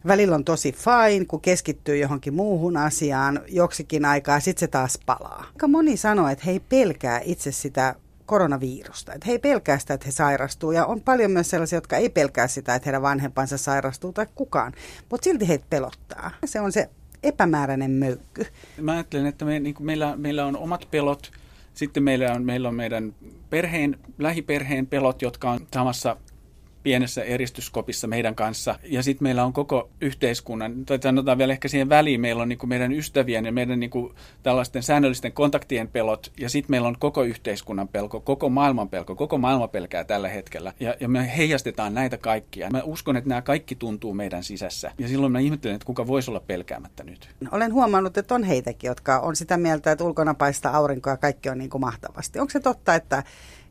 välillä 0.06 0.34
on 0.34 0.44
tosi 0.44 0.72
fine, 0.72 1.24
kun 1.24 1.40
keskittyy 1.40 1.96
johonkin 1.96 2.34
muuhun 2.34 2.76
asiaan 2.76 3.40
joksikin 3.48 4.04
aikaa, 4.04 4.40
sitten 4.40 4.60
se 4.60 4.66
taas 4.66 4.98
palaa. 5.06 5.44
Aika 5.48 5.68
moni 5.68 5.96
sanoo, 5.96 6.28
että 6.28 6.44
he 6.44 6.50
ei 6.50 6.60
pelkää 6.60 7.20
itse 7.24 7.52
sitä 7.52 7.94
koronavirusta. 8.26 9.12
Että 9.12 9.26
he 9.26 9.32
ei 9.32 9.38
pelkää 9.38 9.78
sitä, 9.78 9.94
että 9.94 10.06
he 10.06 10.12
sairastuu. 10.12 10.72
Ja 10.72 10.86
on 10.86 11.00
paljon 11.00 11.30
myös 11.30 11.50
sellaisia, 11.50 11.76
jotka 11.76 11.96
ei 11.96 12.08
pelkää 12.08 12.48
sitä, 12.48 12.74
että 12.74 12.86
heidän 12.86 13.02
vanhempansa 13.02 13.58
sairastuu 13.58 14.12
tai 14.12 14.26
kukaan. 14.34 14.72
Mutta 15.10 15.24
silti 15.24 15.48
heitä 15.48 15.64
pelottaa. 15.70 16.30
Se 16.44 16.60
on 16.60 16.72
se 16.72 16.90
epämääräinen 17.22 17.90
möykky. 17.90 18.46
Mä 18.80 18.92
ajattelen, 18.92 19.26
että 19.26 19.44
me, 19.44 19.60
niin 19.60 19.74
meillä, 19.80 20.16
meillä 20.16 20.46
on 20.46 20.56
omat 20.56 20.88
pelot. 20.90 21.30
Sitten 21.74 22.02
meillä 22.02 22.32
on, 22.32 22.44
meillä 22.44 22.68
on 22.68 22.74
meidän 22.74 23.14
perheen, 23.50 23.98
lähiperheen 24.18 24.86
pelot, 24.86 25.22
jotka 25.22 25.50
on 25.50 25.66
samassa 25.74 26.16
pienessä 26.84 27.22
eristyskopissa 27.22 28.06
meidän 28.06 28.34
kanssa. 28.34 28.78
Ja 28.82 29.02
sitten 29.02 29.24
meillä 29.24 29.44
on 29.44 29.52
koko 29.52 29.90
yhteiskunnan, 30.00 30.84
tai 30.84 30.98
sanotaan 31.02 31.38
vielä 31.38 31.52
ehkä 31.52 31.68
siihen 31.68 31.88
väliin, 31.88 32.20
meillä 32.20 32.42
on 32.42 32.48
niinku 32.48 32.66
meidän 32.66 32.92
ystävien 32.92 33.44
ja 33.44 33.52
meidän 33.52 33.80
niinku 33.80 34.14
tällaisten 34.42 34.82
säännöllisten 34.82 35.32
kontaktien 35.32 35.88
pelot, 35.88 36.32
ja 36.38 36.48
sitten 36.48 36.70
meillä 36.70 36.88
on 36.88 36.96
koko 36.98 37.22
yhteiskunnan 37.22 37.88
pelko, 37.88 38.20
koko 38.20 38.48
maailman 38.48 38.88
pelko, 38.88 39.14
koko 39.14 39.38
maailma 39.38 39.68
pelkää 39.68 40.04
tällä 40.04 40.28
hetkellä. 40.28 40.72
Ja, 40.80 40.94
ja 41.00 41.08
me 41.08 41.36
heijastetaan 41.36 41.94
näitä 41.94 42.18
kaikkia. 42.18 42.70
Mä 42.70 42.82
uskon, 42.82 43.16
että 43.16 43.28
nämä 43.28 43.42
kaikki 43.42 43.74
tuntuu 43.74 44.14
meidän 44.14 44.44
sisässä. 44.44 44.92
Ja 44.98 45.08
silloin 45.08 45.32
mä 45.32 45.38
ihmettelen, 45.38 45.74
että 45.74 45.86
kuka 45.86 46.06
voisi 46.06 46.30
olla 46.30 46.40
pelkäämättä 46.40 47.04
nyt. 47.04 47.28
Olen 47.52 47.72
huomannut, 47.72 48.18
että 48.18 48.34
on 48.34 48.44
heitäkin, 48.44 48.88
jotka 48.88 49.20
on 49.20 49.36
sitä 49.36 49.56
mieltä, 49.56 49.92
että 49.92 50.04
ulkona 50.04 50.34
paistaa 50.34 50.76
aurinko 50.76 51.10
ja 51.10 51.16
kaikki 51.16 51.48
on 51.48 51.58
niin 51.58 51.70
kuin 51.70 51.80
mahtavasti. 51.80 52.38
Onko 52.38 52.50
se 52.50 52.60
totta, 52.60 52.94
että, 52.94 53.22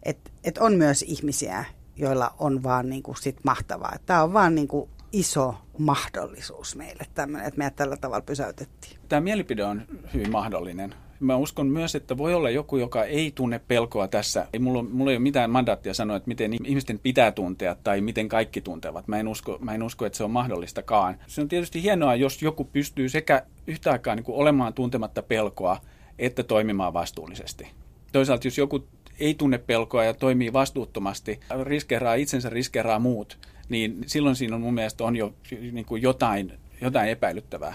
että, 0.03 0.31
että 0.43 0.63
on 0.63 0.73
myös 0.73 1.01
ihmisiä, 1.01 1.65
joilla 1.95 2.33
on 2.39 2.63
vaan 2.63 2.89
niin 2.89 3.03
kuin 3.03 3.17
sit 3.17 3.37
mahtavaa. 3.43 3.95
Tämä 4.05 4.23
on 4.23 4.33
vaan 4.33 4.55
niin 4.55 4.67
kuin 4.67 4.89
iso 5.11 5.55
mahdollisuus 5.77 6.75
meille 6.75 7.03
tämmöinen, 7.13 7.47
että 7.47 7.57
meidät 7.57 7.75
tällä 7.75 7.97
tavalla 7.97 8.21
pysäytettiin. 8.21 8.97
Tämä 9.09 9.21
mielipide 9.21 9.63
on 9.63 9.81
hyvin 10.13 10.31
mahdollinen. 10.31 10.95
Mä 11.19 11.35
uskon 11.35 11.67
myös, 11.67 11.95
että 11.95 12.17
voi 12.17 12.33
olla 12.33 12.49
joku, 12.49 12.77
joka 12.77 13.03
ei 13.03 13.31
tunne 13.35 13.59
pelkoa 13.59 14.07
tässä. 14.07 14.47
Ei, 14.53 14.59
mulla, 14.59 14.83
mulla 14.83 15.11
ei 15.11 15.17
ole 15.17 15.23
mitään 15.23 15.49
mandaattia 15.49 15.93
sanoa, 15.93 16.17
että 16.17 16.27
miten 16.27 16.53
ihmisten 16.65 16.99
pitää 16.99 17.31
tuntea 17.31 17.75
tai 17.83 18.01
miten 18.01 18.29
kaikki 18.29 18.61
tuntevat. 18.61 19.07
Mä 19.07 19.17
en 19.17 19.27
usko, 19.27 19.57
mä 19.61 19.73
en 19.73 19.83
usko 19.83 20.05
että 20.05 20.17
se 20.17 20.23
on 20.23 20.31
mahdollistakaan. 20.31 21.17
Se 21.27 21.41
on 21.41 21.47
tietysti 21.47 21.83
hienoa, 21.83 22.15
jos 22.15 22.41
joku 22.41 22.63
pystyy 22.63 23.09
sekä 23.09 23.43
yhtä 23.67 23.91
aikaa 23.91 24.15
niin 24.15 24.23
kuin 24.23 24.37
olemaan 24.37 24.73
tuntematta 24.73 25.23
pelkoa, 25.23 25.77
että 26.19 26.43
toimimaan 26.43 26.93
vastuullisesti. 26.93 27.67
Toisaalta 28.11 28.47
jos 28.47 28.57
joku 28.57 28.87
ei 29.19 29.33
tunne 29.33 29.57
pelkoa 29.57 30.03
ja 30.03 30.13
toimii 30.13 30.53
vastuuttomasti, 30.53 31.39
riskeeraa 31.63 32.13
itsensä, 32.15 32.49
riskeeraa 32.49 32.99
muut, 32.99 33.37
niin 33.69 34.01
silloin 34.05 34.35
siinä 34.35 34.55
on 34.55 34.61
mun 34.61 34.73
mielestä 34.73 35.03
on 35.03 35.15
jo 35.15 35.33
niin 35.71 35.85
kuin 35.85 36.01
jotain, 36.01 36.53
jotain 36.81 37.09
epäilyttävää. 37.09 37.73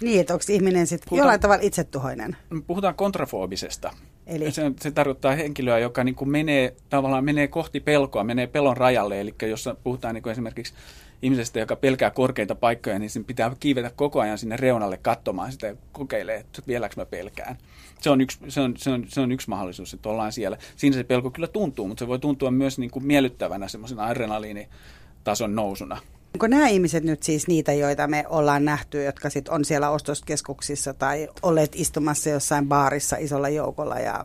Niin, 0.00 0.20
että 0.20 0.34
onko 0.34 0.44
ihminen 0.48 0.86
sitten 0.86 1.18
jollain 1.18 1.40
tavalla 1.40 1.62
itsetuhoinen? 1.62 2.36
Puhutaan 2.66 2.94
kontrafoobisesta. 2.94 3.90
Eli? 4.26 4.52
Se, 4.52 4.72
se 4.80 4.90
tarkoittaa 4.90 5.34
henkilöä, 5.34 5.78
joka 5.78 6.04
niin 6.04 6.14
kuin 6.14 6.30
menee, 6.30 6.76
tavallaan 6.90 7.24
menee 7.24 7.48
kohti 7.48 7.80
pelkoa, 7.80 8.24
menee 8.24 8.46
pelon 8.46 8.76
rajalle. 8.76 9.20
Eli 9.20 9.34
jos 9.42 9.68
puhutaan 9.84 10.14
niin 10.14 10.22
kuin 10.22 10.30
esimerkiksi 10.30 10.74
ihmisestä, 11.22 11.60
joka 11.60 11.76
pelkää 11.76 12.10
korkeita 12.10 12.54
paikkoja, 12.54 12.98
niin 12.98 13.10
sen 13.10 13.24
pitää 13.24 13.52
kiivetä 13.60 13.90
koko 13.96 14.20
ajan 14.20 14.38
sinne 14.38 14.56
reunalle 14.56 14.96
katsomaan 14.96 15.52
sitä 15.52 15.66
ja 15.66 15.76
kokeilee, 15.92 16.36
että 16.36 16.62
vieläkö 16.66 16.94
mä 16.96 17.04
pelkään. 17.04 17.58
Se 18.00 18.10
on, 18.10 18.20
yksi, 18.20 18.38
se, 18.48 18.60
on, 18.60 18.74
se, 18.76 18.90
on, 18.90 19.04
se 19.08 19.20
on 19.20 19.32
yksi 19.32 19.48
mahdollisuus, 19.48 19.94
että 19.94 20.08
ollaan 20.08 20.32
siellä. 20.32 20.58
Siinä 20.76 20.96
se 20.96 21.04
pelko 21.04 21.30
kyllä 21.30 21.48
tuntuu, 21.48 21.88
mutta 21.88 22.04
se 22.04 22.08
voi 22.08 22.18
tuntua 22.18 22.50
myös 22.50 22.78
niin 22.78 22.90
kuin 22.90 23.06
miellyttävänä 23.06 23.68
semmoisena 23.68 24.04
adrenaliinitason 24.04 25.54
nousuna. 25.54 25.98
Onko 26.34 26.46
nämä 26.46 26.68
ihmiset 26.68 27.04
nyt 27.04 27.22
siis 27.22 27.48
niitä, 27.48 27.72
joita 27.72 28.06
me 28.06 28.24
ollaan 28.28 28.64
nähty, 28.64 29.04
jotka 29.04 29.30
sit 29.30 29.48
on 29.48 29.64
siellä 29.64 29.90
ostoskeskuksissa 29.90 30.94
tai 30.94 31.28
olleet 31.42 31.72
istumassa 31.74 32.30
jossain 32.30 32.68
baarissa 32.68 33.16
isolla 33.16 33.48
joukolla 33.48 33.98
ja 33.98 34.24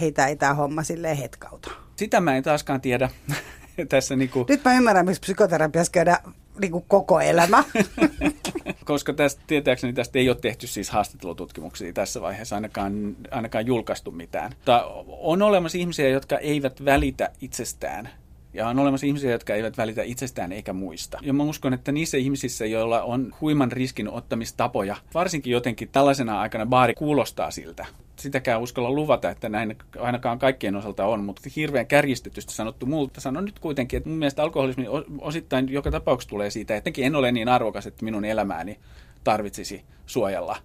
heitä 0.00 0.26
ei 0.26 0.36
tämä 0.36 0.54
homma 0.54 0.82
silleen 0.82 1.16
hetkauta? 1.16 1.70
Sitä 1.96 2.20
mä 2.20 2.36
en 2.36 2.42
taaskaan 2.42 2.80
tiedä. 2.80 3.10
tässä 3.88 4.16
niinku... 4.16 4.46
Nyt 4.48 4.64
mä 4.64 4.74
ymmärrän, 4.74 5.06
miksi 5.06 5.20
psykoterapiassa 5.20 5.92
käydään 5.92 6.18
niinku 6.60 6.84
koko 6.88 7.20
elämä. 7.20 7.64
Koska 8.84 9.12
tästä, 9.12 9.42
tietääkseni 9.46 9.92
tästä 9.92 10.18
ei 10.18 10.28
ole 10.28 10.36
tehty 10.40 10.66
siis 10.66 10.90
haastattelututkimuksia 10.90 11.92
tässä 11.92 12.20
vaiheessa, 12.20 12.56
ainakaan, 12.56 13.16
ainakaan 13.30 13.66
julkaistu 13.66 14.10
mitään. 14.10 14.52
Mutta 14.56 14.84
on 15.06 15.42
olemassa 15.42 15.78
ihmisiä, 15.78 16.08
jotka 16.08 16.38
eivät 16.38 16.84
välitä 16.84 17.30
itsestään 17.40 18.08
ja 18.54 18.68
on 18.68 18.78
olemassa 18.78 19.06
ihmisiä, 19.06 19.30
jotka 19.30 19.54
eivät 19.54 19.78
välitä 19.78 20.02
itsestään 20.02 20.52
eikä 20.52 20.72
muista. 20.72 21.18
Ja 21.22 21.32
mä 21.32 21.42
uskon, 21.42 21.74
että 21.74 21.92
niissä 21.92 22.16
ihmisissä, 22.16 22.66
joilla 22.66 23.02
on 23.02 23.34
huiman 23.40 23.72
riskin 23.72 24.10
ottamistapoja, 24.10 24.96
varsinkin 25.14 25.52
jotenkin 25.52 25.88
tällaisena 25.88 26.40
aikana 26.40 26.66
baari 26.66 26.94
kuulostaa 26.94 27.50
siltä. 27.50 27.86
Sitäkään 28.16 28.60
uskalla 28.60 28.90
luvata, 28.90 29.30
että 29.30 29.48
näin 29.48 29.76
ainakaan 29.98 30.38
kaikkien 30.38 30.76
osalta 30.76 31.06
on, 31.06 31.24
mutta 31.24 31.50
hirveän 31.56 31.86
kärjistetysti 31.86 32.54
sanottu 32.54 32.86
multa. 32.86 33.20
Sanon 33.20 33.44
nyt 33.44 33.58
kuitenkin, 33.58 33.96
että 33.96 34.08
mun 34.08 34.18
mielestä 34.18 34.42
alkoholismi 34.42 34.86
osittain 35.18 35.68
joka 35.68 35.90
tapauksessa 35.90 36.30
tulee 36.30 36.50
siitä, 36.50 36.76
että 36.76 36.90
en 36.98 37.16
ole 37.16 37.32
niin 37.32 37.48
arvokas, 37.48 37.86
että 37.86 38.04
minun 38.04 38.24
elämääni 38.24 38.78
tarvitsisi 39.24 39.84
suojella 40.06 40.56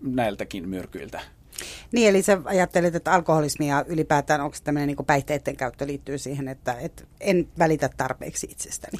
näiltäkin 0.00 0.68
myrkyiltä. 0.68 1.20
Niin, 1.92 2.08
eli 2.08 2.22
sä 2.22 2.40
ajattelet, 2.44 2.94
että 2.94 3.12
alkoholismi 3.12 3.68
ja 3.68 3.84
ylipäätään 3.88 4.40
onko 4.40 4.56
tämmöinen 4.64 4.86
niin 4.86 5.06
päihteiden 5.06 5.56
käyttö 5.56 5.86
liittyy 5.86 6.18
siihen, 6.18 6.48
että, 6.48 6.72
että 6.72 7.04
en 7.20 7.48
välitä 7.58 7.90
tarpeeksi 7.96 8.46
itsestäni? 8.50 8.98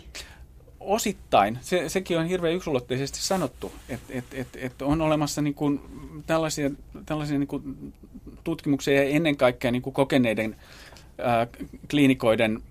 Osittain. 0.81 1.59
Se, 1.61 1.88
sekin 1.88 2.18
on 2.18 2.27
hirveän 2.27 2.55
yksulotteisesti 2.55 3.18
sanottu, 3.23 3.73
että 3.88 4.12
et, 4.14 4.25
et, 4.33 4.49
et 4.57 4.83
on 4.83 5.01
olemassa 5.01 5.42
niin 5.42 5.55
kuin 5.55 5.81
tällaisia, 6.27 6.71
tällaisia 7.07 7.38
niin 7.38 7.49
kuin 7.49 7.92
tutkimuksia 8.44 8.94
ja 8.94 9.09
ennen 9.09 9.37
kaikkea 9.37 9.71
niin 9.71 9.83
kuin 9.83 9.94
kokeneiden 9.94 10.57
ää, 11.18 11.47
kliinikoiden 11.90 12.62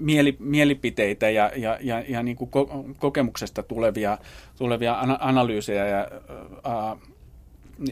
mieli, 0.00 0.36
mielipiteitä 0.38 1.30
ja, 1.30 1.50
ja, 1.56 1.78
ja, 1.80 2.04
ja 2.08 2.22
niin 2.22 2.36
kuin 2.36 2.50
ko, 2.50 2.84
kokemuksesta 2.98 3.62
tulevia, 3.62 4.18
tulevia 4.58 4.96
analyysejä 5.20 5.86
ja 5.86 6.08
ää, 6.64 6.96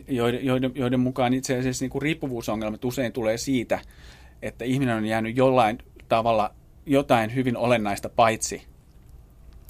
joiden, 0.08 0.44
joiden, 0.44 0.72
joiden 0.74 1.00
mukaan 1.00 1.34
itse 1.34 1.58
asiassa 1.58 1.82
niin 1.82 1.90
kuin 1.90 2.02
riippuvuusongelmat 2.02 2.84
usein 2.84 3.12
tulee 3.12 3.38
siitä, 3.38 3.80
että 4.42 4.64
ihminen 4.64 4.96
on 4.96 5.06
jäänyt 5.06 5.36
jollain 5.36 5.78
tavalla 6.08 6.54
jotain 6.86 7.34
hyvin 7.34 7.56
olennaista 7.56 8.08
paitsi 8.08 8.62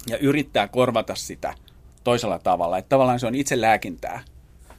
ja 0.07 0.17
yrittää 0.17 0.67
korvata 0.67 1.15
sitä 1.15 1.53
toisella 2.03 2.39
tavalla. 2.39 2.77
Että 2.77 2.89
tavallaan 2.89 3.19
se 3.19 3.27
on 3.27 3.35
itse 3.35 3.61
lääkintää. 3.61 4.23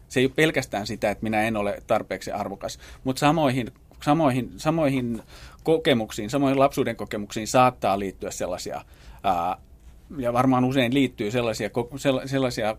Se 0.08 0.20
ei 0.20 0.26
ole 0.26 0.32
pelkästään 0.36 0.86
sitä, 0.86 1.10
että 1.10 1.22
minä 1.22 1.42
en 1.42 1.56
ole 1.56 1.82
tarpeeksi 1.86 2.30
arvokas, 2.32 2.78
mutta 3.04 3.20
samoihin, 3.20 3.70
samoihin, 4.02 4.50
samoihin 4.56 5.22
kokemuksiin, 5.62 6.30
samoihin 6.30 6.58
lapsuuden 6.58 6.96
kokemuksiin 6.96 7.48
saattaa 7.48 7.98
liittyä 7.98 8.30
sellaisia, 8.30 8.84
ää, 9.22 9.56
ja 10.18 10.32
varmaan 10.32 10.64
usein 10.64 10.94
liittyy 10.94 11.30
sellaisia, 11.30 11.70
sellaisia, 12.26 12.76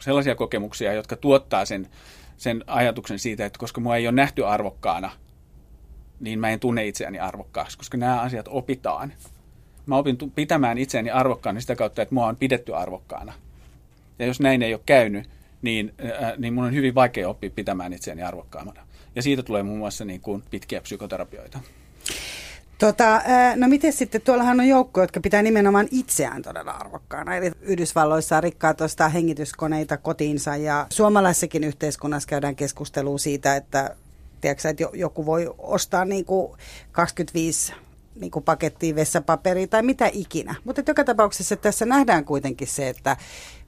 sellaisia 0.00 0.34
kokemuksia, 0.34 0.92
jotka 0.92 1.16
tuottaa 1.16 1.64
sen, 1.64 1.88
sen 2.36 2.64
ajatuksen 2.66 3.18
siitä, 3.18 3.46
että 3.46 3.58
koska 3.58 3.80
mua 3.80 3.96
ei 3.96 4.06
ole 4.06 4.14
nähty 4.14 4.46
arvokkaana, 4.46 5.10
niin 6.20 6.38
mä 6.38 6.50
en 6.50 6.60
tunne 6.60 6.86
itseäni 6.86 7.18
arvokkaaksi, 7.18 7.78
koska 7.78 7.96
nämä 7.96 8.20
asiat 8.20 8.48
opitaan. 8.48 9.12
Mä 9.86 9.96
opin 9.96 10.16
pitämään 10.34 10.78
itseäni 10.78 11.10
arvokkaana 11.10 11.60
sitä 11.60 11.76
kautta, 11.76 12.02
että 12.02 12.14
mua 12.14 12.26
on 12.26 12.36
pidetty 12.36 12.74
arvokkaana. 12.74 13.32
Ja 14.18 14.26
jos 14.26 14.40
näin 14.40 14.62
ei 14.62 14.74
ole 14.74 14.82
käynyt, 14.86 15.28
niin, 15.62 15.94
äh, 16.22 16.32
niin 16.38 16.54
mun 16.54 16.64
on 16.64 16.74
hyvin 16.74 16.94
vaikea 16.94 17.28
oppia 17.28 17.50
pitämään 17.50 17.92
itseäni 17.92 18.22
arvokkaammana. 18.22 18.86
Ja 19.14 19.22
siitä 19.22 19.42
tulee 19.42 19.62
muun 19.62 19.78
muassa 19.78 20.04
niin 20.04 20.20
kuin 20.20 20.42
pitkiä 20.50 20.80
psykoterapioita. 20.80 21.60
Tota, 22.84 23.22
no 23.56 23.68
miten 23.68 23.92
sitten, 23.92 24.20
tuollahan 24.20 24.60
on 24.60 24.68
joukko, 24.68 25.00
jotka 25.00 25.20
pitää 25.20 25.42
nimenomaan 25.42 25.88
itseään 25.90 26.42
todella 26.42 26.70
arvokkaana. 26.70 27.36
Eli 27.36 27.50
Yhdysvalloissa 27.60 28.40
rikkaat 28.40 28.80
ostaa 28.80 29.08
hengityskoneita 29.08 29.96
kotiinsa 29.96 30.56
ja 30.56 30.86
suomalaisessakin 30.90 31.64
yhteiskunnassa 31.64 32.28
käydään 32.28 32.56
keskustelua 32.56 33.18
siitä, 33.18 33.56
että, 33.56 33.96
tiedätkö, 34.40 34.68
että 34.68 34.84
joku 34.92 35.26
voi 35.26 35.54
ostaa 35.58 36.04
niin 36.04 36.24
kuin 36.24 36.52
25 36.92 37.72
niin 38.20 38.30
kuin 38.30 38.42
pakettia 38.42 38.94
vessapaperia 38.94 39.66
tai 39.66 39.82
mitä 39.82 40.10
ikinä. 40.12 40.54
Mutta 40.64 40.82
joka 40.86 41.04
tapauksessa 41.04 41.56
tässä 41.56 41.86
nähdään 41.86 42.24
kuitenkin 42.24 42.68
se, 42.68 42.88
että 42.88 43.16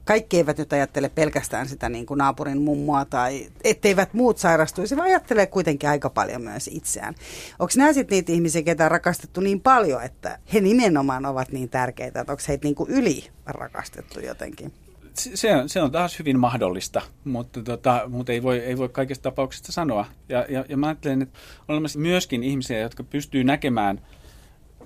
kaikki 0.07 0.37
eivät 0.37 0.57
nyt 0.57 0.73
ajattele 0.73 1.09
pelkästään 1.09 1.67
sitä 1.67 1.89
niin 1.89 2.05
kuin 2.05 2.17
naapurin 2.17 2.61
mummoa 2.61 3.05
tai 3.05 3.47
etteivät 3.63 4.13
muut 4.13 4.37
sairastuisi, 4.37 4.97
vaan 4.97 5.07
ajattelee 5.07 5.45
kuitenkin 5.47 5.89
aika 5.89 6.09
paljon 6.09 6.41
myös 6.41 6.69
itseään. 6.73 7.15
Onko 7.59 7.73
nämä 7.77 7.93
sitten 7.93 8.15
niitä 8.15 8.31
ihmisiä, 8.31 8.61
ketä 8.61 8.85
on 8.85 8.91
rakastettu 8.91 9.41
niin 9.41 9.61
paljon, 9.61 10.03
että 10.03 10.39
he 10.53 10.61
nimenomaan 10.61 11.25
ovat 11.25 11.51
niin 11.51 11.69
tärkeitä, 11.69 12.21
että 12.21 12.33
onko 12.33 12.43
heitä 12.47 12.67
niin 12.67 12.75
kuin 12.75 12.89
yli 12.89 13.27
rakastettu 13.45 14.19
jotenkin? 14.19 14.73
se 15.17 15.55
on, 15.55 15.69
se 15.69 15.81
on 15.81 15.91
taas 15.91 16.19
hyvin 16.19 16.39
mahdollista, 16.39 17.01
mutta, 17.23 17.61
tota, 17.63 18.03
mutta 18.07 18.31
ei, 18.31 18.43
voi, 18.43 18.59
ei 18.59 18.77
voi 18.77 18.89
kaikista 18.89 19.23
tapauksista 19.23 19.71
sanoa. 19.71 20.05
Ja, 20.29 20.45
ja, 20.49 20.65
ja 20.69 20.77
mä 20.77 20.87
ajattelen, 20.87 21.21
että 21.21 21.39
on 21.67 21.73
olemassa 21.73 21.99
myöskin 21.99 22.43
ihmisiä, 22.43 22.79
jotka 22.79 23.03
pystyy 23.03 23.43
näkemään– 23.43 24.01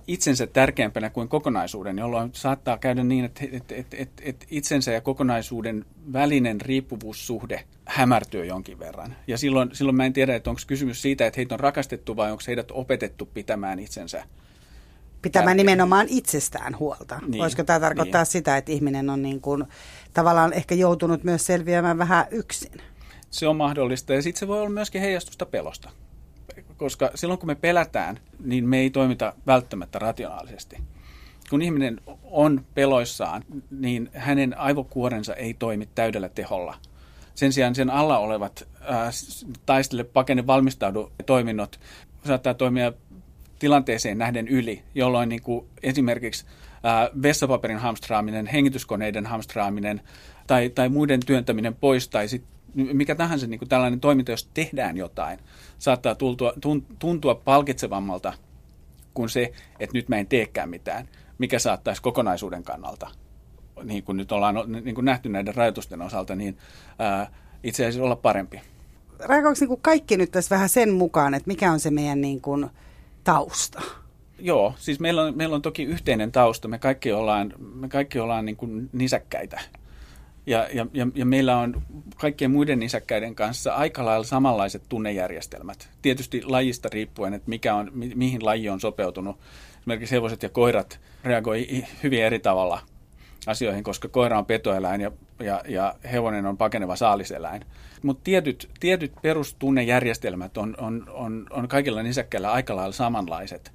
itsensä 0.07 0.47
tärkeämpänä 0.47 1.09
kuin 1.09 1.27
kokonaisuuden, 1.27 1.97
jolloin 1.97 2.29
saattaa 2.33 2.77
käydä 2.77 3.03
niin, 3.03 3.25
että, 3.25 3.41
että, 3.51 3.75
että, 3.75 3.97
että, 3.99 4.23
että 4.25 4.45
itsensä 4.49 4.91
ja 4.91 5.01
kokonaisuuden 5.01 5.85
välinen 6.13 6.61
riippuvuussuhde 6.61 7.63
hämärtyy 7.85 8.45
jonkin 8.45 8.79
verran. 8.79 9.15
Ja 9.27 9.37
silloin, 9.37 9.69
silloin 9.73 9.95
mä 9.95 10.05
en 10.05 10.13
tiedä, 10.13 10.35
että 10.35 10.49
onko 10.49 10.61
kysymys 10.67 11.01
siitä, 11.01 11.27
että 11.27 11.37
heitä 11.37 11.55
on 11.55 11.59
rakastettu 11.59 12.15
vai 12.15 12.31
onko 12.31 12.43
heidät 12.47 12.71
opetettu 12.71 13.25
pitämään 13.25 13.79
itsensä 13.79 14.23
Pitämään 15.21 15.57
tärkeä. 15.57 15.63
nimenomaan 15.63 16.07
itsestään 16.09 16.79
huolta. 16.79 17.19
Niin, 17.27 17.41
Voisiko 17.41 17.63
tämä 17.63 17.79
tarkoittaa 17.79 18.21
niin. 18.21 18.31
sitä, 18.31 18.57
että 18.57 18.71
ihminen 18.71 19.09
on 19.09 19.21
niin 19.21 19.41
kuin, 19.41 19.63
tavallaan 20.13 20.53
ehkä 20.53 20.75
joutunut 20.75 21.23
myös 21.23 21.45
selviämään 21.45 21.97
vähän 21.97 22.25
yksin? 22.31 22.81
Se 23.29 23.47
on 23.47 23.55
mahdollista 23.55 24.13
ja 24.13 24.21
sitten 24.21 24.39
se 24.39 24.47
voi 24.47 24.59
olla 24.59 24.69
myöskin 24.69 25.01
heijastusta 25.01 25.45
pelosta 25.45 25.89
koska 26.81 27.11
silloin 27.15 27.39
kun 27.39 27.47
me 27.47 27.55
pelätään, 27.55 28.19
niin 28.43 28.69
me 28.69 28.79
ei 28.79 28.89
toimita 28.89 29.33
välttämättä 29.47 29.99
rationaalisesti. 29.99 30.77
Kun 31.49 31.61
ihminen 31.61 32.01
on 32.23 32.65
peloissaan, 32.73 33.43
niin 33.71 34.09
hänen 34.13 34.57
aivokuorensa 34.57 35.35
ei 35.35 35.53
toimi 35.53 35.89
täydellä 35.95 36.29
teholla. 36.29 36.75
Sen 37.35 37.53
sijaan 37.53 37.75
sen 37.75 37.89
alla 37.89 38.17
olevat 38.17 38.67
ää, 38.81 39.09
taistele, 39.65 40.03
pakene, 40.03 40.47
valmistaudu 40.47 41.11
toiminnot 41.25 41.79
saattaa 42.25 42.53
toimia 42.53 42.93
tilanteeseen 43.59 44.17
nähden 44.17 44.47
yli, 44.47 44.83
jolloin 44.95 45.29
niin 45.29 45.41
kuin 45.41 45.65
esimerkiksi 45.83 46.45
ää, 46.83 47.09
vessapaperin 47.21 47.77
hamstraaminen, 47.77 48.47
hengityskoneiden 48.47 49.25
hamstraaminen 49.25 50.01
tai, 50.47 50.69
tai 50.69 50.89
muiden 50.89 51.19
työntäminen 51.25 51.75
pois 51.75 52.07
tai 52.07 52.27
sit 52.27 52.43
mikä 52.75 53.15
tahansa 53.15 53.47
niin 53.47 53.60
kuin 53.60 53.69
tällainen 53.69 53.99
toiminta, 53.99 54.31
jos 54.31 54.49
tehdään 54.53 54.97
jotain, 54.97 55.39
saattaa 55.79 56.15
tuntua, 56.15 56.53
tuntua 56.99 57.36
palkitsevammalta 57.36 58.34
kuin 59.13 59.29
se, 59.29 59.51
että 59.79 59.97
nyt 59.97 60.10
mä 60.10 60.17
en 60.17 60.27
teekään 60.27 60.69
mitään, 60.69 61.07
mikä 61.38 61.60
saattaisi 61.60 62.01
kokonaisuuden 62.01 62.63
kannalta, 62.63 63.07
niin 63.84 64.03
kuin 64.03 64.17
nyt 64.17 64.31
ollaan 64.31 64.55
niin 64.84 64.95
kuin 64.95 65.05
nähty 65.05 65.29
näiden 65.29 65.55
rajoitusten 65.55 66.01
osalta, 66.01 66.36
niin 66.36 66.57
ää, 66.99 67.31
itse 67.63 67.86
asiassa 67.86 68.03
olla 68.03 68.15
parempi. 68.15 68.62
Raikaako 69.19 69.55
niin 69.60 69.67
kuin 69.67 69.81
kaikki 69.81 70.17
nyt 70.17 70.31
tässä 70.31 70.55
vähän 70.55 70.69
sen 70.69 70.93
mukaan, 70.93 71.34
että 71.34 71.47
mikä 71.47 71.71
on 71.71 71.79
se 71.79 71.91
meidän 71.91 72.21
niin 72.21 72.41
kuin 72.41 72.69
tausta? 73.23 73.81
Joo, 74.39 74.73
siis 74.77 74.99
meillä 74.99 75.23
on, 75.23 75.38
meillä 75.38 75.55
on 75.55 75.62
toki 75.62 75.84
yhteinen 75.84 76.31
tausta. 76.31 76.67
Me 76.67 76.79
kaikki 76.79 77.12
ollaan, 77.12 77.53
me 77.75 77.89
kaikki 77.89 78.19
ollaan 78.19 78.45
niin 78.45 78.55
kuin 78.55 78.89
nisäkkäitä 78.93 79.62
ja, 80.45 80.67
ja, 80.73 80.86
ja, 80.93 81.08
ja 81.15 81.25
meillä 81.25 81.58
on 81.58 81.82
kaikkien 82.15 82.51
muiden 82.51 82.80
nisäkkäiden 82.80 83.36
kanssa 83.36 83.73
aika 83.73 84.06
lailla 84.06 84.25
samanlaiset 84.25 84.84
tunnejärjestelmät. 84.89 85.89
Tietysti 86.01 86.43
lajista 86.45 86.89
riippuen, 86.91 87.34
että 87.34 87.49
mikä 87.49 87.75
on, 87.75 87.91
mi, 87.93 88.12
mihin 88.15 88.45
laji 88.45 88.69
on 88.69 88.80
sopeutunut. 88.80 89.39
Esimerkiksi 89.80 90.15
hevoset 90.15 90.43
ja 90.43 90.49
koirat 90.49 90.99
reagoi 91.23 91.86
hyvin 92.04 92.23
eri 92.23 92.39
tavalla 92.39 92.80
asioihin, 93.47 93.84
koska 93.84 94.08
koira 94.08 94.38
on 94.38 94.45
petoeläin 94.45 95.01
ja, 95.01 95.12
ja, 95.39 95.62
ja 95.67 95.95
hevonen 96.12 96.45
on 96.45 96.58
pakeneva 96.58 96.95
saaliseläin. 96.95 97.65
Mutta 98.04 98.23
tietyt, 98.23 98.69
tietyt 98.80 99.12
perustunnejärjestelmät 99.21 100.58
on, 100.58 100.75
on, 100.77 101.06
on, 101.10 101.47
on 101.49 101.67
kaikilla 101.67 102.04
nisäkkäillä 102.04 102.51
aika 102.51 102.75
lailla 102.75 102.93
samanlaiset. 102.93 103.71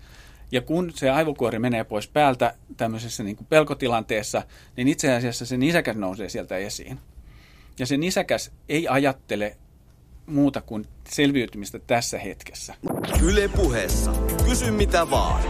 Ja 0.52 0.60
kun 0.60 0.92
se 0.94 1.10
aivokuori 1.10 1.58
menee 1.58 1.84
pois 1.84 2.08
päältä 2.08 2.54
tämmöisessä 2.76 3.22
niin 3.22 3.36
kuin 3.36 3.46
pelkotilanteessa, 3.46 4.42
niin 4.76 4.88
itse 4.88 5.14
asiassa 5.14 5.46
se 5.46 5.56
nisäkäs 5.56 5.96
nousee 5.96 6.28
sieltä 6.28 6.56
esiin. 6.56 6.98
Ja 7.78 7.86
se 7.86 7.96
nisäkäs 7.96 8.52
ei 8.68 8.88
ajattele 8.88 9.56
muuta 10.26 10.60
kuin 10.60 10.84
selviytymistä 11.08 11.78
tässä 11.78 12.18
hetkessä. 12.18 12.74
Yle 13.22 13.48
puheessa. 13.48 14.12
Kysy 14.48 14.70
mitä 14.70 15.10
vaan. 15.10 15.42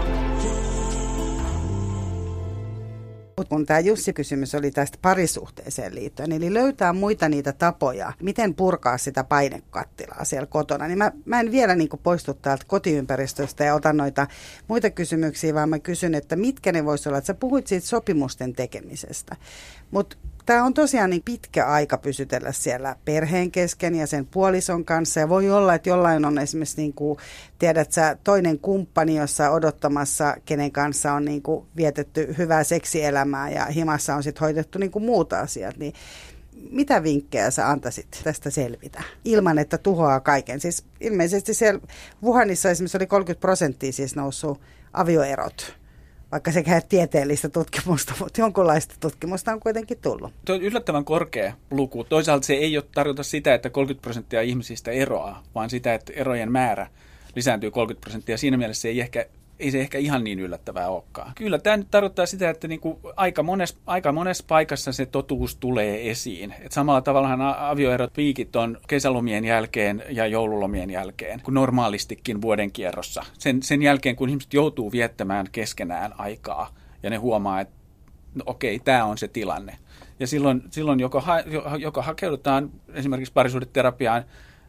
Kun 3.48 3.66
tämä 3.66 3.80
Jussi-kysymys 3.80 4.54
oli 4.54 4.70
tästä 4.70 4.98
parisuhteeseen 5.02 5.94
liittyen, 5.94 6.32
eli 6.32 6.54
löytää 6.54 6.92
muita 6.92 7.28
niitä 7.28 7.52
tapoja, 7.52 8.12
miten 8.22 8.54
purkaa 8.54 8.98
sitä 8.98 9.24
painekattilaa 9.24 10.24
siellä 10.24 10.46
kotona, 10.46 10.86
niin 10.86 10.98
mä, 10.98 11.12
mä 11.24 11.40
en 11.40 11.50
vielä 11.50 11.74
niin 11.74 11.88
poistu 12.02 12.34
täältä 12.34 12.64
kotiympäristöstä 12.66 13.64
ja 13.64 13.74
otan 13.74 13.96
noita 13.96 14.26
muita 14.68 14.90
kysymyksiä, 14.90 15.54
vaan 15.54 15.68
mä 15.68 15.78
kysyn, 15.78 16.14
että 16.14 16.36
mitkä 16.36 16.72
ne 16.72 16.84
voisi 16.84 17.08
olla. 17.08 17.18
Että 17.18 17.26
sä 17.26 17.34
puhuit 17.34 17.66
siitä 17.66 17.86
sopimusten 17.86 18.52
tekemisestä, 18.52 19.36
mutta 19.90 20.16
tämä 20.46 20.64
on 20.64 20.74
tosiaan 20.74 21.10
niin 21.10 21.22
pitkä 21.24 21.66
aika 21.66 21.98
pysytellä 21.98 22.52
siellä 22.52 22.96
perheen 23.04 23.50
kesken 23.50 23.94
ja 23.94 24.06
sen 24.06 24.26
puolison 24.26 24.84
kanssa. 24.84 25.20
Ja 25.20 25.28
voi 25.28 25.50
olla, 25.50 25.74
että 25.74 25.88
jollain 25.88 26.24
on 26.24 26.38
esimerkiksi, 26.38 26.76
niin 26.76 26.92
kuin, 26.92 27.18
tiedät 27.58 27.92
sä, 27.92 28.16
toinen 28.24 28.58
kumppani, 28.58 29.16
jossa 29.16 29.50
odottamassa, 29.50 30.36
kenen 30.44 30.72
kanssa 30.72 31.12
on 31.12 31.24
niin 31.24 31.42
kuin, 31.42 31.66
vietetty 31.76 32.34
hyvää 32.38 32.64
seksielämää 32.64 33.50
ja 33.50 33.64
himassa 33.64 34.14
on 34.14 34.22
sitten 34.22 34.40
hoidettu 34.40 34.78
niin 34.78 34.90
kuin, 34.90 35.04
muuta 35.04 35.40
asiat. 35.40 35.76
Niin 35.76 35.92
mitä 36.70 37.02
vinkkejä 37.02 37.50
sä 37.50 37.68
antaisit 37.68 38.20
tästä 38.24 38.50
selvitä 38.50 39.02
ilman, 39.24 39.58
että 39.58 39.78
tuhoaa 39.78 40.20
kaiken? 40.20 40.60
Siis 40.60 40.84
ilmeisesti 41.00 41.54
siellä 41.54 41.80
Wuhanissa 42.22 42.70
esimerkiksi 42.70 42.96
oli 42.96 43.06
30 43.06 43.40
prosenttia 43.40 43.92
siis 43.92 44.16
noussut 44.16 44.60
avioerot 44.92 45.76
vaikka 46.36 46.52
sekä 46.52 46.80
tieteellistä 46.88 47.48
tutkimusta, 47.48 48.14
mutta 48.20 48.40
jonkunlaista 48.40 48.94
tutkimusta 49.00 49.52
on 49.52 49.60
kuitenkin 49.60 49.98
tullut. 50.02 50.32
Tuo 50.44 50.54
on 50.54 50.62
yllättävän 50.62 51.04
korkea 51.04 51.52
luku. 51.70 52.04
Toisaalta 52.04 52.46
se 52.46 52.54
ei 52.54 52.76
ole 52.76 52.84
tarjota 52.94 53.22
sitä, 53.22 53.54
että 53.54 53.70
30 53.70 54.02
prosenttia 54.02 54.42
ihmisistä 54.42 54.90
eroaa, 54.90 55.42
vaan 55.54 55.70
sitä, 55.70 55.94
että 55.94 56.12
erojen 56.16 56.52
määrä 56.52 56.86
lisääntyy 57.36 57.70
30 57.70 58.00
prosenttia. 58.04 58.38
Siinä 58.38 58.56
mielessä 58.56 58.82
se 58.82 58.88
ei 58.88 59.00
ehkä 59.00 59.26
ei 59.58 59.70
se 59.70 59.80
ehkä 59.80 59.98
ihan 59.98 60.24
niin 60.24 60.40
yllättävää 60.40 60.88
olekaan. 60.88 61.32
Kyllä 61.34 61.58
tämä 61.58 61.76
nyt 61.76 61.90
tarkoittaa 61.90 62.26
sitä, 62.26 62.50
että 62.50 62.68
niin 62.68 62.80
kuin 62.80 62.98
aika, 63.16 63.42
monessa, 63.42 63.76
aika 63.86 64.12
monessa 64.12 64.44
paikassa 64.48 64.92
se 64.92 65.06
totuus 65.06 65.56
tulee 65.56 66.10
esiin. 66.10 66.54
Et 66.60 66.72
samalla 66.72 67.00
tavallahan 67.00 67.40
avioerot 67.40 68.12
piikit 68.12 68.56
on 68.56 68.78
kesälomien 68.88 69.44
jälkeen 69.44 70.02
ja 70.10 70.26
joululomien 70.26 70.90
jälkeen, 70.90 71.40
kuin 71.40 71.54
normaalistikin 71.54 72.42
vuoden 72.42 72.72
kierrossa. 72.72 73.22
Sen, 73.38 73.62
sen 73.62 73.82
jälkeen, 73.82 74.16
kun 74.16 74.28
ihmiset 74.28 74.54
joutuu 74.54 74.92
viettämään 74.92 75.46
keskenään 75.52 76.20
aikaa 76.20 76.74
ja 77.02 77.10
ne 77.10 77.16
huomaa, 77.16 77.60
että 77.60 77.74
no 78.34 78.42
okei, 78.46 78.78
tämä 78.78 79.04
on 79.04 79.18
se 79.18 79.28
tilanne. 79.28 79.78
Ja 80.20 80.26
silloin, 80.26 80.62
silloin 80.70 81.00
joko, 81.00 81.20
ha, 81.20 81.40
joko 81.78 82.02
hakeudutaan 82.02 82.70
esimerkiksi 82.94 83.32
parisuudeterapiaan, 83.32 84.24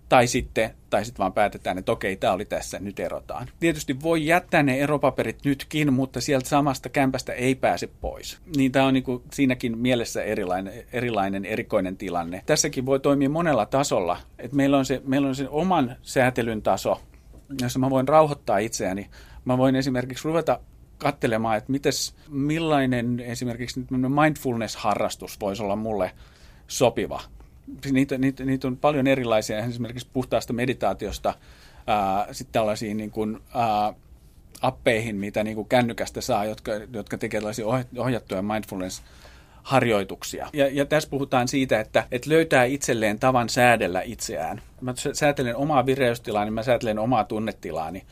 tai 0.09 0.27
sitten, 0.27 0.73
tai 0.89 1.05
sitten 1.05 1.19
vaan 1.19 1.33
päätetään, 1.33 1.77
että 1.77 1.91
okei, 1.91 2.15
tämä 2.15 2.33
oli 2.33 2.45
tässä, 2.45 2.79
nyt 2.79 2.99
erotaan. 2.99 3.47
Tietysti 3.59 4.01
voi 4.01 4.25
jättää 4.25 4.63
ne 4.63 4.79
eropaperit 4.79 5.39
nytkin, 5.45 5.93
mutta 5.93 6.21
sieltä 6.21 6.49
samasta 6.49 6.89
kämpästä 6.89 7.33
ei 7.33 7.55
pääse 7.55 7.87
pois. 7.87 8.37
Niin 8.57 8.71
tämä 8.71 8.85
on 8.85 8.93
niin 8.93 9.03
kuin 9.03 9.23
siinäkin 9.33 9.77
mielessä 9.77 10.23
erilainen, 10.23 10.73
erilainen, 10.93 11.45
erikoinen 11.45 11.97
tilanne. 11.97 12.41
Tässäkin 12.45 12.85
voi 12.85 12.99
toimia 12.99 13.29
monella 13.29 13.65
tasolla. 13.65 14.17
että 14.39 14.55
meillä, 14.55 14.77
on 14.77 14.85
se, 14.85 15.01
meillä 15.05 15.27
on 15.27 15.35
se 15.35 15.47
oman 15.49 15.95
säätelyn 16.01 16.61
taso, 16.61 17.01
jossa 17.61 17.79
mä 17.79 17.89
voin 17.89 18.07
rauhoittaa 18.07 18.57
itseäni. 18.57 19.09
Mä 19.45 19.57
voin 19.57 19.75
esimerkiksi 19.75 20.27
ruveta 20.27 20.59
katselemaan, 20.97 21.57
että 21.57 21.71
mites, 21.71 22.15
millainen 22.29 23.19
esimerkiksi 23.19 23.85
mindfulness-harrastus 23.89 25.39
voisi 25.39 25.63
olla 25.63 25.75
mulle 25.75 26.11
sopiva. 26.67 27.21
Niitä, 27.91 28.17
niitä, 28.17 28.45
niitä 28.45 28.67
on 28.67 28.77
paljon 28.77 29.07
erilaisia, 29.07 29.65
esimerkiksi 29.65 30.07
puhtaasta 30.13 30.53
meditaatiosta 30.53 31.33
sitten 32.31 32.53
tällaisiin 32.53 32.97
niin 32.97 33.11
kuin, 33.11 33.39
ää, 33.55 33.93
appeihin, 34.61 35.15
mitä 35.15 35.43
niin 35.43 35.55
kuin 35.55 35.67
kännykästä 35.67 36.21
saa, 36.21 36.45
jotka, 36.45 36.71
jotka 36.93 37.17
tekevät 37.17 37.41
tällaisia 37.41 37.65
ohjattuja 37.97 38.41
mindfulness 38.41 39.03
harjoituksia. 39.63 40.49
Ja, 40.53 40.67
ja 40.67 40.85
tässä 40.85 41.09
puhutaan 41.09 41.47
siitä, 41.47 41.79
että, 41.79 42.07
että 42.11 42.29
löytää 42.29 42.63
itselleen 42.63 43.19
tavan 43.19 43.49
säädellä 43.49 44.01
itseään. 44.01 44.61
Mä 44.81 44.93
säätelen 45.13 45.55
omaa 45.55 45.85
vireystilaani, 45.85 46.45
niin 46.45 46.53
mä 46.53 46.63
säätelen 46.63 46.99
omaa 46.99 47.23
tunnetilaani. 47.23 48.03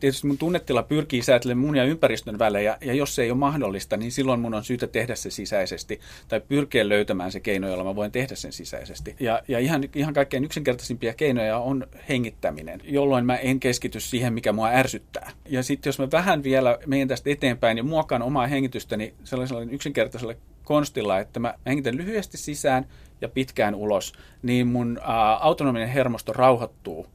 Tietysti 0.00 0.26
mun 0.26 0.38
tunnetila 0.38 0.82
pyrkii 0.82 1.22
säätelemään 1.22 1.66
mun 1.66 1.76
ja 1.76 1.84
ympäristön 1.84 2.38
välejä, 2.38 2.78
ja 2.80 2.94
jos 2.94 3.14
se 3.14 3.22
ei 3.22 3.30
ole 3.30 3.38
mahdollista, 3.38 3.96
niin 3.96 4.12
silloin 4.12 4.40
mun 4.40 4.54
on 4.54 4.64
syytä 4.64 4.86
tehdä 4.86 5.14
se 5.14 5.30
sisäisesti, 5.30 6.00
tai 6.28 6.40
pyrkiä 6.40 6.88
löytämään 6.88 7.32
se 7.32 7.40
keino, 7.40 7.68
jolla 7.68 7.84
mä 7.84 7.96
voin 7.96 8.12
tehdä 8.12 8.34
sen 8.34 8.52
sisäisesti. 8.52 9.16
Ja, 9.20 9.42
ja 9.48 9.58
ihan, 9.58 9.84
ihan 9.94 10.14
kaikkein 10.14 10.44
yksinkertaisimpia 10.44 11.14
keinoja 11.14 11.58
on 11.58 11.86
hengittäminen, 12.08 12.80
jolloin 12.84 13.26
mä 13.26 13.36
en 13.36 13.60
keskity 13.60 14.00
siihen, 14.00 14.32
mikä 14.32 14.52
mua 14.52 14.68
ärsyttää. 14.68 15.30
Ja 15.48 15.62
sitten 15.62 15.88
jos 15.88 15.98
mä 15.98 16.08
vähän 16.12 16.42
vielä 16.42 16.78
menen 16.86 17.08
tästä 17.08 17.30
eteenpäin 17.30 17.76
ja 17.76 17.84
muokkaan 17.84 18.22
omaa 18.22 18.46
hengitystäni 18.46 19.14
sellaisella 19.24 19.62
yksinkertaisella 19.62 20.34
konstilla, 20.64 21.18
että 21.18 21.40
mä 21.40 21.54
hengitän 21.66 21.96
lyhyesti 21.96 22.38
sisään 22.38 22.86
ja 23.20 23.28
pitkään 23.28 23.74
ulos, 23.74 24.12
niin 24.42 24.66
mun 24.66 24.98
ää, 25.02 25.36
autonominen 25.36 25.88
hermosto 25.88 26.32
rauhoittuu 26.32 27.06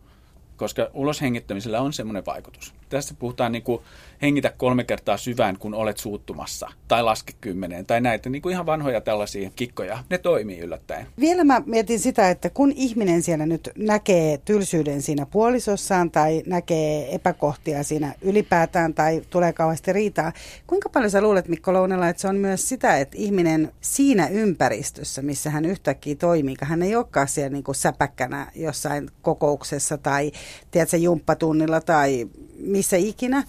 koska 0.61 0.89
uloshengittämisellä 0.93 1.81
on 1.81 1.93
semmoinen 1.93 2.25
vaikutus. 2.25 2.73
Tässä 2.89 3.13
puhutaan 3.19 3.51
niin 3.51 3.63
kuin 3.63 3.81
hengitä 4.21 4.53
kolme 4.57 4.83
kertaa 4.83 5.17
syvään, 5.17 5.57
kun 5.57 5.73
olet 5.73 5.97
suuttumassa, 5.97 6.69
tai 6.87 7.03
laske 7.03 7.33
kymmeneen, 7.41 7.85
tai 7.85 8.01
näitä 8.01 8.29
niin 8.29 8.41
kuin 8.41 8.53
ihan 8.53 8.65
vanhoja 8.65 9.01
tällaisia 9.01 9.49
kikkoja. 9.55 10.03
Ne 10.09 10.17
toimii 10.17 10.59
yllättäen. 10.59 11.07
Vielä 11.19 11.43
mä 11.43 11.61
mietin 11.65 11.99
sitä, 11.99 12.29
että 12.29 12.49
kun 12.49 12.71
ihminen 12.75 13.21
siellä 13.21 13.45
nyt 13.45 13.69
näkee 13.77 14.37
tylsyyden 14.37 15.01
siinä 15.01 15.25
puolisossaan, 15.25 16.11
tai 16.11 16.43
näkee 16.45 17.15
epäkohtia 17.15 17.83
siinä 17.83 18.13
ylipäätään, 18.21 18.93
tai 18.93 19.21
tulee 19.29 19.53
kauheasti 19.53 19.93
riitaa, 19.93 20.33
kuinka 20.67 20.89
paljon 20.89 21.11
sä 21.11 21.21
luulet, 21.21 21.47
Mikko 21.47 21.73
Lounella, 21.73 22.09
että 22.09 22.21
se 22.21 22.27
on 22.27 22.35
myös 22.35 22.69
sitä, 22.69 22.97
että 22.97 23.17
ihminen 23.19 23.71
siinä 23.81 24.27
ympäristössä, 24.27 25.21
missä 25.21 25.49
hän 25.49 25.65
yhtäkkiä 25.65 26.15
toimii, 26.15 26.55
hän 26.61 26.83
ei 26.83 26.95
olekaan 26.95 27.27
siellä 27.27 27.49
niin 27.49 27.63
kuin 27.63 27.75
säpäkkänä 27.75 28.51
jossain 28.55 29.09
kokouksessa, 29.21 29.97
tai 29.97 30.31
tiedätkö, 30.71 30.97
jumppatunnilla, 30.97 31.81
tai 31.81 32.27
missä 32.59 32.97
ikinä, 32.97 33.43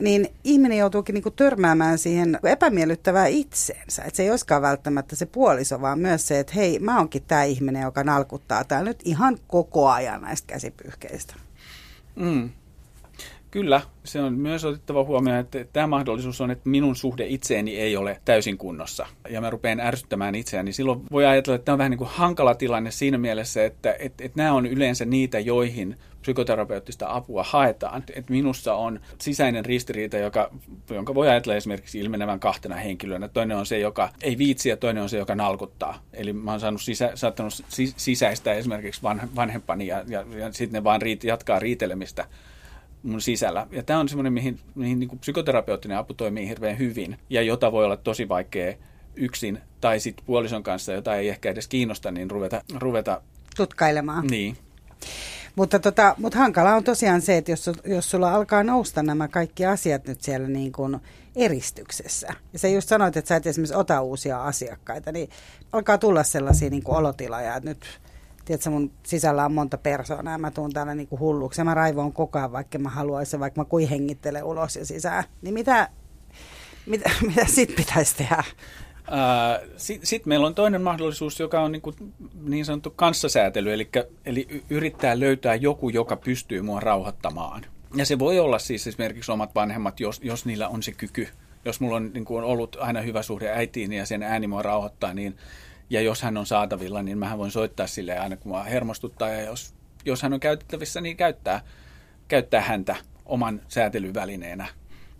niin 0.00 0.28
ihminen 0.44 0.78
joutuukin 0.78 1.14
niinku 1.14 1.30
törmäämään 1.30 1.98
siihen 1.98 2.38
epämiellyttävää 2.44 3.26
itseensä. 3.26 4.02
Että 4.02 4.16
se 4.16 4.22
ei 4.22 4.30
olisikaan 4.30 4.62
välttämättä 4.62 5.16
se 5.16 5.26
puoliso, 5.26 5.80
vaan 5.80 5.98
myös 5.98 6.28
se, 6.28 6.38
että 6.38 6.52
hei, 6.56 6.78
mä 6.78 6.98
oonkin 6.98 7.22
tämä 7.22 7.44
ihminen, 7.44 7.82
joka 7.82 8.04
nalkuttaa 8.04 8.64
täällä 8.64 8.90
nyt 8.90 9.00
ihan 9.04 9.38
koko 9.46 9.88
ajan 9.88 10.22
näistä 10.22 10.46
käsipyyhkeistä. 10.46 11.34
Mm. 12.16 12.50
Kyllä, 13.54 13.80
se 14.04 14.20
on 14.20 14.34
myös 14.34 14.64
otettava 14.64 15.04
huomioon, 15.04 15.40
että 15.40 15.64
tämä 15.72 15.86
mahdollisuus 15.86 16.40
on, 16.40 16.50
että 16.50 16.68
minun 16.68 16.96
suhde 16.96 17.26
itseeni 17.26 17.76
ei 17.76 17.96
ole 17.96 18.20
täysin 18.24 18.58
kunnossa. 18.58 19.06
Ja 19.30 19.40
mä 19.40 19.50
rupean 19.50 19.80
ärsyttämään 19.80 20.34
itseäni. 20.34 20.72
Silloin 20.72 21.02
voi 21.12 21.26
ajatella, 21.26 21.54
että 21.54 21.64
tämä 21.64 21.74
on 21.74 21.78
vähän 21.78 21.90
niin 21.90 21.98
kuin 21.98 22.10
hankala 22.10 22.54
tilanne 22.54 22.90
siinä 22.90 23.18
mielessä, 23.18 23.64
että, 23.64 23.96
että, 23.98 24.24
että 24.24 24.42
nämä 24.42 24.52
on 24.52 24.66
yleensä 24.66 25.04
niitä, 25.04 25.38
joihin 25.38 25.96
psykoterapeuttista 26.20 27.06
apua 27.08 27.44
haetaan. 27.48 28.02
Että 28.14 28.32
minussa 28.32 28.74
on 28.74 29.00
sisäinen 29.18 29.64
ristiriita, 29.64 30.16
joka, 30.16 30.50
jonka 30.90 31.14
voi 31.14 31.28
ajatella 31.28 31.56
esimerkiksi 31.56 31.98
ilmenevän 31.98 32.40
kahtena 32.40 32.76
henkilönä. 32.76 33.28
Toinen 33.28 33.56
on 33.56 33.66
se, 33.66 33.78
joka 33.78 34.08
ei 34.22 34.38
viitsi 34.38 34.68
ja 34.68 34.76
toinen 34.76 35.02
on 35.02 35.08
se, 35.08 35.18
joka 35.18 35.34
nalkuttaa. 35.34 36.02
Eli 36.12 36.32
mä 36.32 36.50
oon 36.50 36.60
saanut 36.60 36.82
sisä, 36.82 37.10
saattanut 37.14 37.52
sisäistä 37.96 38.52
esimerkiksi 38.52 39.02
vanhempani 39.36 39.86
ja, 39.86 40.04
ja, 40.08 40.24
ja 40.38 40.52
sitten 40.52 40.78
ne 40.78 40.84
vaan 40.84 41.02
riit, 41.02 41.24
jatkaa 41.24 41.58
riitelemistä 41.58 42.26
mun 43.04 43.20
sisällä. 43.20 43.66
Ja 43.70 43.82
tämä 43.82 44.00
on 44.00 44.08
semmoinen, 44.08 44.32
mihin, 44.32 44.60
mihin 44.74 44.98
niin 44.98 45.18
psykoterapeuttinen 45.18 45.98
apu 45.98 46.14
toimii 46.14 46.48
hirveän 46.48 46.78
hyvin 46.78 47.18
ja 47.30 47.42
jota 47.42 47.72
voi 47.72 47.84
olla 47.84 47.96
tosi 47.96 48.28
vaikea 48.28 48.74
yksin 49.16 49.58
tai 49.80 50.00
sitten 50.00 50.26
puolison 50.26 50.62
kanssa, 50.62 50.92
jota 50.92 51.16
ei 51.16 51.28
ehkä 51.28 51.50
edes 51.50 51.68
kiinnosta, 51.68 52.10
niin 52.10 52.30
ruveta... 52.30 52.62
ruveta 52.74 53.22
Tutkailemaan. 53.56 54.26
Niin. 54.26 54.56
Mutta, 55.56 55.78
tota, 55.78 56.14
mutta 56.18 56.38
hankala 56.38 56.74
on 56.74 56.84
tosiaan 56.84 57.22
se, 57.22 57.36
että 57.36 57.52
jos, 57.52 57.70
jos 57.84 58.10
sulla 58.10 58.34
alkaa 58.34 58.64
nousta 58.64 59.02
nämä 59.02 59.28
kaikki 59.28 59.66
asiat 59.66 60.06
nyt 60.06 60.22
siellä 60.22 60.48
niin 60.48 60.72
kuin 60.72 61.00
eristyksessä, 61.36 62.28
ja 62.52 62.58
sä 62.58 62.68
just 62.68 62.88
sanoit, 62.88 63.16
että 63.16 63.28
sä 63.28 63.36
et 63.36 63.46
esimerkiksi 63.46 63.74
ota 63.74 64.00
uusia 64.00 64.44
asiakkaita, 64.44 65.12
niin 65.12 65.28
alkaa 65.72 65.98
tulla 65.98 66.22
sellaisia 66.22 66.70
niin 66.70 66.82
kuin 66.82 66.96
olotiloja, 66.96 67.56
että 67.56 67.70
nyt 67.70 68.00
tiedätkö, 68.44 68.70
mun 68.70 68.90
sisällä 69.02 69.44
on 69.44 69.52
monta 69.52 69.78
persoonaa 69.78 70.38
mä 70.38 70.50
tuun 70.50 70.72
täällä 70.72 70.94
niin 70.94 71.08
kuin 71.08 71.20
hulluksi 71.20 71.60
ja 71.60 71.64
mä 71.64 71.74
raivoon 71.74 72.12
koko 72.12 72.38
ajan, 72.38 72.52
vaikka 72.52 72.78
mä 72.78 72.90
haluaisin, 72.90 73.40
vaikka 73.40 73.60
mä 73.60 73.64
kuin 73.64 73.88
hengittelen 73.88 74.44
ulos 74.44 74.76
ja 74.76 74.86
sisään. 74.86 75.24
Niin 75.42 75.54
mitä, 75.54 75.88
mitä, 76.86 77.10
mitä 77.28 77.46
sit 77.46 77.76
pitäisi 77.76 78.16
tehdä? 78.16 78.44
Sitten 79.76 80.06
sit 80.06 80.26
meillä 80.26 80.46
on 80.46 80.54
toinen 80.54 80.82
mahdollisuus, 80.82 81.40
joka 81.40 81.60
on 81.60 81.72
niin, 81.72 81.82
kuin 81.82 81.96
niin 82.42 82.64
sanottu 82.64 82.90
kanssasäätely, 82.90 83.72
eli, 83.72 83.90
eli 84.26 84.64
yrittää 84.70 85.20
löytää 85.20 85.54
joku, 85.54 85.88
joka 85.88 86.16
pystyy 86.16 86.62
mua 86.62 86.80
rauhoittamaan. 86.80 87.66
Ja 87.94 88.06
se 88.06 88.18
voi 88.18 88.38
olla 88.38 88.58
siis 88.58 88.86
esimerkiksi 88.86 89.32
omat 89.32 89.54
vanhemmat, 89.54 90.00
jos, 90.00 90.20
jos 90.22 90.46
niillä 90.46 90.68
on 90.68 90.82
se 90.82 90.92
kyky. 90.92 91.28
Jos 91.64 91.80
mulla 91.80 91.96
on, 91.96 92.10
niin 92.14 92.24
kuin 92.24 92.44
ollut 92.44 92.76
aina 92.80 93.00
hyvä 93.00 93.22
suhde 93.22 93.48
äitiin 93.48 93.92
ja 93.92 94.06
sen 94.06 94.22
ääni 94.22 94.46
mua 94.46 94.62
rauhoittaa, 94.62 95.14
niin, 95.14 95.36
ja 95.90 96.00
jos 96.00 96.22
hän 96.22 96.36
on 96.36 96.46
saatavilla, 96.46 97.02
niin 97.02 97.18
mä 97.18 97.38
voin 97.38 97.50
soittaa 97.50 97.86
sille 97.86 98.18
aina, 98.18 98.36
kun 98.36 98.52
mua 98.52 98.62
hermostuttaa. 98.62 99.28
Ja 99.28 99.42
jos, 99.42 99.74
jos 100.04 100.22
hän 100.22 100.32
on 100.32 100.40
käytettävissä, 100.40 101.00
niin 101.00 101.16
käyttää, 101.16 101.60
käyttää 102.28 102.60
häntä 102.60 102.96
oman 103.26 103.60
säätelyvälineenä 103.68 104.66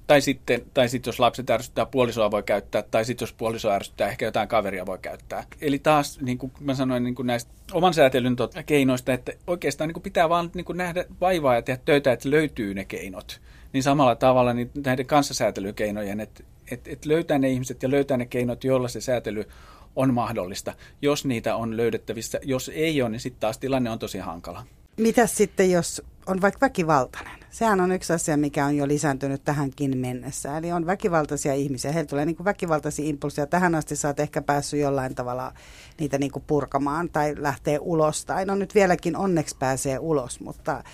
tai 0.06 0.20
sitten, 0.20 0.62
tai 0.74 0.88
sitten 0.88 1.08
jos 1.08 1.20
lapset 1.20 1.50
ärsyttää, 1.50 1.86
puolisoa 1.86 2.30
voi 2.30 2.42
käyttää, 2.42 2.82
tai 2.82 3.04
sitten 3.04 3.26
jos 3.26 3.32
puoliso 3.32 3.70
ärsyttää, 3.70 4.08
ehkä 4.08 4.24
jotain 4.24 4.48
kaveria 4.48 4.86
voi 4.86 4.98
käyttää. 4.98 5.44
Eli 5.60 5.78
taas, 5.78 6.20
niin 6.20 6.38
kuin 6.38 6.52
mä 6.60 6.74
sanoin 6.74 7.04
niin 7.04 7.14
kuin 7.14 7.26
näistä 7.26 7.52
oman 7.72 7.94
säätelyn 7.94 8.36
keinoista, 8.66 9.12
että 9.12 9.32
oikeastaan 9.46 9.88
niin 9.88 9.94
kuin 9.94 10.02
pitää 10.02 10.28
vaan 10.28 10.50
niin 10.54 10.64
kuin 10.64 10.78
nähdä 10.78 11.04
vaivaa 11.20 11.54
ja 11.54 11.62
tehdä 11.62 11.82
töitä, 11.84 12.12
että 12.12 12.30
löytyy 12.30 12.74
ne 12.74 12.84
keinot. 12.84 13.40
Niin 13.72 13.82
samalla 13.82 14.14
tavalla 14.14 14.52
niin 14.52 14.70
näiden 14.84 15.06
kanssasäätelykeinojen, 15.06 16.20
että, 16.20 16.44
että, 16.70 16.90
että 16.90 17.08
löytää 17.08 17.38
ne 17.38 17.48
ihmiset 17.48 17.82
ja 17.82 17.90
löytää 17.90 18.16
ne 18.16 18.26
keinot, 18.26 18.64
joilla 18.64 18.88
se 18.88 19.00
säätely 19.00 19.48
on 19.96 20.14
mahdollista, 20.14 20.74
jos 21.02 21.24
niitä 21.24 21.56
on 21.56 21.76
löydettävissä. 21.76 22.40
Jos 22.42 22.70
ei 22.74 23.02
ole, 23.02 23.10
niin 23.10 23.20
sitten 23.20 23.40
taas 23.40 23.58
tilanne 23.58 23.90
on 23.90 23.98
tosi 23.98 24.18
hankala. 24.18 24.66
Mitä 24.96 25.26
sitten, 25.26 25.70
jos 25.70 26.02
on 26.26 26.40
vaikka 26.40 26.60
väkivaltainen? 26.60 27.44
Sehän 27.50 27.80
on 27.80 27.92
yksi 27.92 28.12
asia, 28.12 28.36
mikä 28.36 28.66
on 28.66 28.76
jo 28.76 28.88
lisääntynyt 28.88 29.44
tähänkin 29.44 29.98
mennessä. 29.98 30.58
Eli 30.58 30.72
on 30.72 30.86
väkivaltaisia 30.86 31.54
ihmisiä. 31.54 31.92
Heillä 31.92 32.08
tulee 32.08 32.26
niin 32.26 32.36
kuin 32.36 32.44
väkivaltaisia 32.44 33.04
impulseja. 33.04 33.46
Tähän 33.46 33.74
asti 33.74 33.96
sä 33.96 34.08
oot 34.08 34.20
ehkä 34.20 34.42
päässyt 34.42 34.80
jollain 34.80 35.14
tavalla 35.14 35.52
niitä 35.98 36.18
niin 36.18 36.32
kuin 36.32 36.44
purkamaan 36.46 37.10
tai 37.10 37.34
lähtee 37.38 37.78
ulos. 37.80 38.24
Tai 38.24 38.44
no 38.44 38.54
nyt 38.54 38.74
vieläkin 38.74 39.16
onneksi 39.16 39.56
pääsee 39.58 39.98
ulos, 39.98 40.40
mutta, 40.40 40.84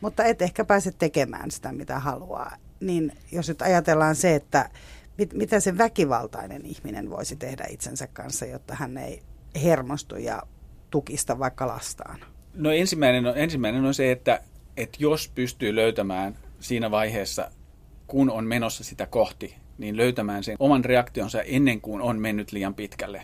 mutta 0.00 0.24
et 0.24 0.42
ehkä 0.42 0.64
pääse 0.64 0.92
tekemään 0.92 1.50
sitä, 1.50 1.72
mitä 1.72 1.98
haluaa. 1.98 2.56
Niin 2.80 3.12
jos 3.32 3.48
nyt 3.48 3.62
ajatellaan 3.62 4.16
se, 4.16 4.34
että 4.34 4.70
mit, 5.18 5.34
mitä 5.34 5.60
se 5.60 5.78
väkivaltainen 5.78 6.66
ihminen 6.66 7.10
voisi 7.10 7.36
tehdä 7.36 7.64
itsensä 7.70 8.06
kanssa, 8.06 8.46
jotta 8.46 8.74
hän 8.74 8.98
ei 8.98 9.22
hermostu 9.62 10.16
ja 10.16 10.42
tukista 10.90 11.38
vaikka 11.38 11.66
lastaan? 11.66 12.20
No 12.54 12.70
ensimmäinen 12.70 13.26
on, 13.26 13.38
ensimmäinen 13.38 13.84
on 13.84 13.94
se, 13.94 14.12
että, 14.12 14.40
että 14.76 14.98
jos 15.00 15.32
pystyy 15.34 15.74
löytämään 15.74 16.36
siinä 16.60 16.90
vaiheessa, 16.90 17.50
kun 18.06 18.30
on 18.30 18.44
menossa 18.44 18.84
sitä 18.84 19.06
kohti, 19.06 19.54
niin 19.78 19.96
löytämään 19.96 20.44
sen 20.44 20.56
oman 20.58 20.84
reaktionsa 20.84 21.42
ennen 21.42 21.80
kuin 21.80 22.02
on 22.02 22.18
mennyt 22.18 22.52
liian 22.52 22.74
pitkälle. 22.74 23.22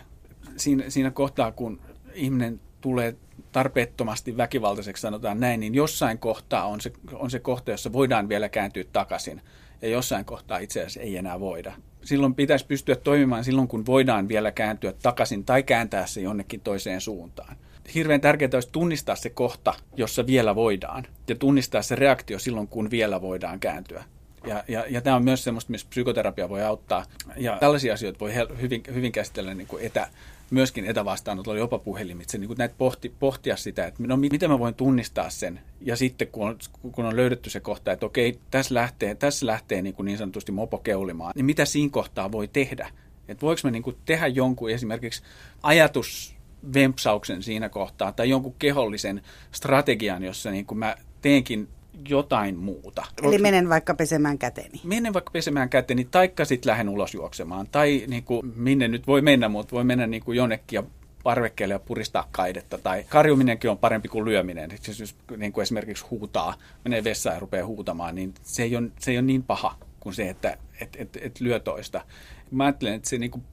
Siinä, 0.57 0.89
siinä 0.89 1.11
kohtaa, 1.11 1.51
kun 1.51 1.81
ihminen 2.13 2.59
tulee 2.81 3.15
tarpeettomasti 3.51 4.37
väkivaltaiseksi, 4.37 5.01
sanotaan 5.01 5.39
näin, 5.39 5.59
niin 5.59 5.75
jossain 5.75 6.17
kohtaa 6.17 6.65
on 6.65 6.81
se, 6.81 6.93
on 7.13 7.31
se 7.31 7.39
kohta, 7.39 7.71
jossa 7.71 7.93
voidaan 7.93 8.29
vielä 8.29 8.49
kääntyä 8.49 8.83
takaisin. 8.93 9.41
Ja 9.81 9.89
jossain 9.89 10.25
kohtaa 10.25 10.57
itse 10.57 10.79
asiassa 10.79 10.99
ei 10.99 11.17
enää 11.17 11.39
voida. 11.39 11.73
silloin 12.03 12.35
pitäisi 12.35 12.65
pystyä 12.65 12.95
toimimaan 12.95 13.43
silloin, 13.43 13.67
kun 13.67 13.85
voidaan 13.85 14.27
vielä 14.27 14.51
kääntyä 14.51 14.93
takaisin 15.01 15.45
tai 15.45 15.63
kääntää 15.63 16.07
se 16.07 16.21
jonnekin 16.21 16.61
toiseen 16.61 17.01
suuntaan. 17.01 17.57
Hirveän 17.95 18.21
tärkeää 18.21 18.49
olisi 18.53 18.69
tunnistaa 18.71 19.15
se 19.15 19.29
kohta, 19.29 19.73
jossa 19.95 20.27
vielä 20.27 20.55
voidaan, 20.55 21.07
ja 21.27 21.35
tunnistaa 21.35 21.81
se 21.81 21.95
reaktio 21.95 22.39
silloin, 22.39 22.67
kun 22.67 22.91
vielä 22.91 23.21
voidaan 23.21 23.59
kääntyä. 23.59 24.03
Ja, 24.47 24.63
ja, 24.67 24.85
ja 24.89 25.01
tämä 25.01 25.15
on 25.15 25.23
myös 25.23 25.43
semmoista, 25.43 25.71
missä 25.71 25.87
psykoterapia 25.89 26.49
voi 26.49 26.63
auttaa. 26.63 27.05
Ja 27.37 27.57
tällaisia 27.59 27.93
asioita 27.93 28.19
voi 28.19 28.33
hyvin, 28.61 28.83
hyvin 28.93 29.11
käsitellä 29.11 29.53
niin 29.53 29.67
kuin 29.67 29.85
etä, 29.85 30.07
myöskin 30.51 30.85
etävastaanotolla, 30.85 31.59
jopa 31.59 31.79
puhelimitse, 31.79 32.37
niin 32.37 32.49
näitä 32.57 32.75
pohti, 32.77 33.15
pohtia 33.19 33.57
sitä, 33.57 33.85
että 33.85 34.03
no 34.07 34.17
miten 34.17 34.49
mä 34.49 34.59
voin 34.59 34.75
tunnistaa 34.75 35.29
sen. 35.29 35.59
Ja 35.81 35.95
sitten 35.95 36.27
kun 36.27 36.47
on, 36.47 36.57
kun 36.91 37.05
on 37.05 37.15
löydetty 37.15 37.49
se 37.49 37.59
kohta, 37.59 37.91
että 37.91 38.05
okei, 38.05 38.39
tässä 38.51 38.75
lähtee, 38.75 39.15
tässä 39.15 39.45
lähtee 39.45 39.81
niin, 39.81 39.95
kuin 39.95 40.05
niin 40.05 40.17
sanotusti 40.17 40.51
mopo 40.51 40.77
keulimaan, 40.77 41.31
niin 41.35 41.45
mitä 41.45 41.65
siinä 41.65 41.91
kohtaa 41.91 42.31
voi 42.31 42.47
tehdä? 42.47 42.89
Että 43.27 43.41
voiko 43.41 43.61
mä 43.63 43.71
niin 43.71 43.83
kuin 43.83 43.97
tehdä 44.05 44.27
jonkun 44.27 44.71
esimerkiksi 44.71 45.23
ajatus 45.63 46.35
vempsauksen 46.73 47.43
siinä 47.43 47.69
kohtaa 47.69 48.11
tai 48.11 48.29
jonkun 48.29 48.55
kehollisen 48.59 49.21
strategian, 49.51 50.23
jossa 50.23 50.51
niin 50.51 50.65
kuin 50.65 50.77
mä 50.77 50.95
teenkin 51.21 51.67
jotain 52.09 52.57
muuta. 52.57 53.05
Eli 53.23 53.37
menen 53.37 53.69
vaikka 53.69 53.93
pesemään 53.93 54.37
käteni. 54.37 54.81
Menen 54.83 55.13
vaikka 55.13 55.31
pesemään 55.31 55.69
käteni, 55.69 56.07
taikka 56.11 56.45
sitten 56.45 56.69
lähden 56.69 56.89
ulos 56.89 57.13
juoksemaan. 57.13 57.67
Tai 57.71 58.03
niin 58.07 58.23
kuin, 58.23 58.53
minne 58.55 58.87
nyt 58.87 59.07
voi 59.07 59.21
mennä, 59.21 59.49
mutta 59.49 59.75
voi 59.75 59.83
mennä 59.83 60.07
niin 60.07 60.23
kuin 60.23 60.37
jonnekin 60.37 60.77
ja 60.77 60.83
parvekkeelle 61.23 61.73
ja 61.73 61.79
puristaa 61.79 62.27
kaidetta. 62.31 62.77
Tai 62.77 63.05
karjuminenkin 63.09 63.69
on 63.69 63.77
parempi 63.77 64.07
kuin 64.07 64.25
lyöminen. 64.25 64.69
Jos 64.87 65.15
niin 65.37 65.53
kuin 65.53 65.63
esimerkiksi 65.63 66.05
huutaa, 66.11 66.53
menee 66.83 67.03
vessaan 67.03 67.35
ja 67.35 67.39
rupeaa 67.39 67.65
huutamaan, 67.65 68.15
niin 68.15 68.33
se 68.41 68.63
ei 68.63 68.75
ole, 68.75 68.87
se 68.99 69.11
ei 69.11 69.17
ole 69.17 69.25
niin 69.25 69.43
paha 69.43 69.77
kuin 69.99 70.15
se, 70.15 70.29
että 70.29 70.57
et, 70.81 70.95
et, 70.99 71.17
et 71.21 71.39
lyö 71.39 71.59
toista. 71.59 72.05
Mä 72.51 72.63
ajattelen, 72.63 72.93
että 72.93 73.09
se 73.09 73.17
niin 73.17 73.31
kuin 73.31 73.43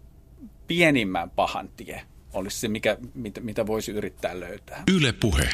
pienimmän 0.66 1.30
pahan 1.30 1.68
tie 1.76 2.02
olisi 2.32 2.60
se, 2.60 2.68
mikä, 2.68 2.96
mitä, 3.14 3.40
mitä 3.40 3.66
voisi 3.66 3.92
yrittää 3.92 4.40
löytää. 4.40 4.82
Yle 4.96 5.12
puhe. 5.12 5.48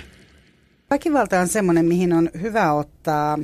Väkivalta 0.90 1.40
on 1.40 1.48
semmoinen, 1.48 1.86
mihin 1.86 2.12
on 2.12 2.30
hyvä 2.40 2.72
ottaa 2.72 3.38